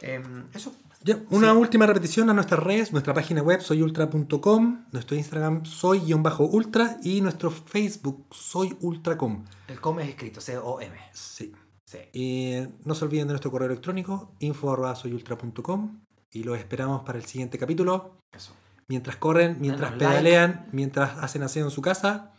Em, 0.00 0.46
eso. 0.54 0.72
Ya, 1.04 1.16
una 1.30 1.52
última 1.52 1.86
repetición 1.86 2.28
a 2.28 2.34
nuestras 2.34 2.60
redes, 2.60 2.90
nuestra 2.92 3.14
página 3.14 3.40
web 3.40 3.60
soyultra.com, 3.60 4.86
nuestro 4.90 5.16
Instagram 5.16 5.64
soy-ultra 5.64 6.96
y 7.04 7.20
nuestro 7.20 7.50
Facebook 7.52 8.26
soyultracom. 8.32 9.44
El 9.68 9.80
com 9.80 10.00
es 10.00 10.08
escrito, 10.08 10.40
C-O-M. 10.40 10.96
Sí. 11.12 11.52
Sí. 11.84 11.98
Y 12.12 12.56
no 12.84 12.94
se 12.94 13.04
olviden 13.04 13.28
de 13.28 13.32
nuestro 13.34 13.50
correo 13.50 13.68
electrónico 13.68 14.34
info.soyultra.com 14.40 16.00
y 16.32 16.42
los 16.42 16.58
esperamos 16.58 17.02
para 17.04 17.18
el 17.18 17.24
siguiente 17.24 17.58
capítulo. 17.58 18.16
Eso. 18.32 18.52
Mientras 18.90 19.16
corren, 19.16 19.60
mientras 19.60 19.90
Danos 19.90 20.02
like. 20.02 20.14
pedalean, 20.18 20.68
mientras 20.72 21.18
hacen 21.18 21.42
aseo 21.42 21.64
en 21.66 21.70
su 21.70 21.82
casa, 21.82 22.32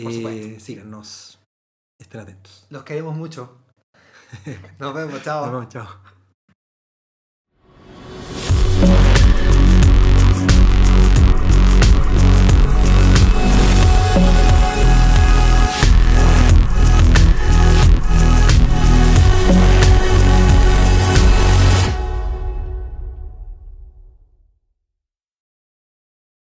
Por 0.00 0.12
eh, 0.12 0.60
síganos. 0.60 1.40
Estén 2.00 2.20
atentos. 2.20 2.66
Los 2.70 2.84
queremos 2.84 3.16
mucho. 3.16 3.58
Nos 4.78 4.94
vemos, 4.94 5.22
chao. 5.22 5.46
Nos 5.46 5.52
vemos, 5.52 5.68
chao. 5.68 6.15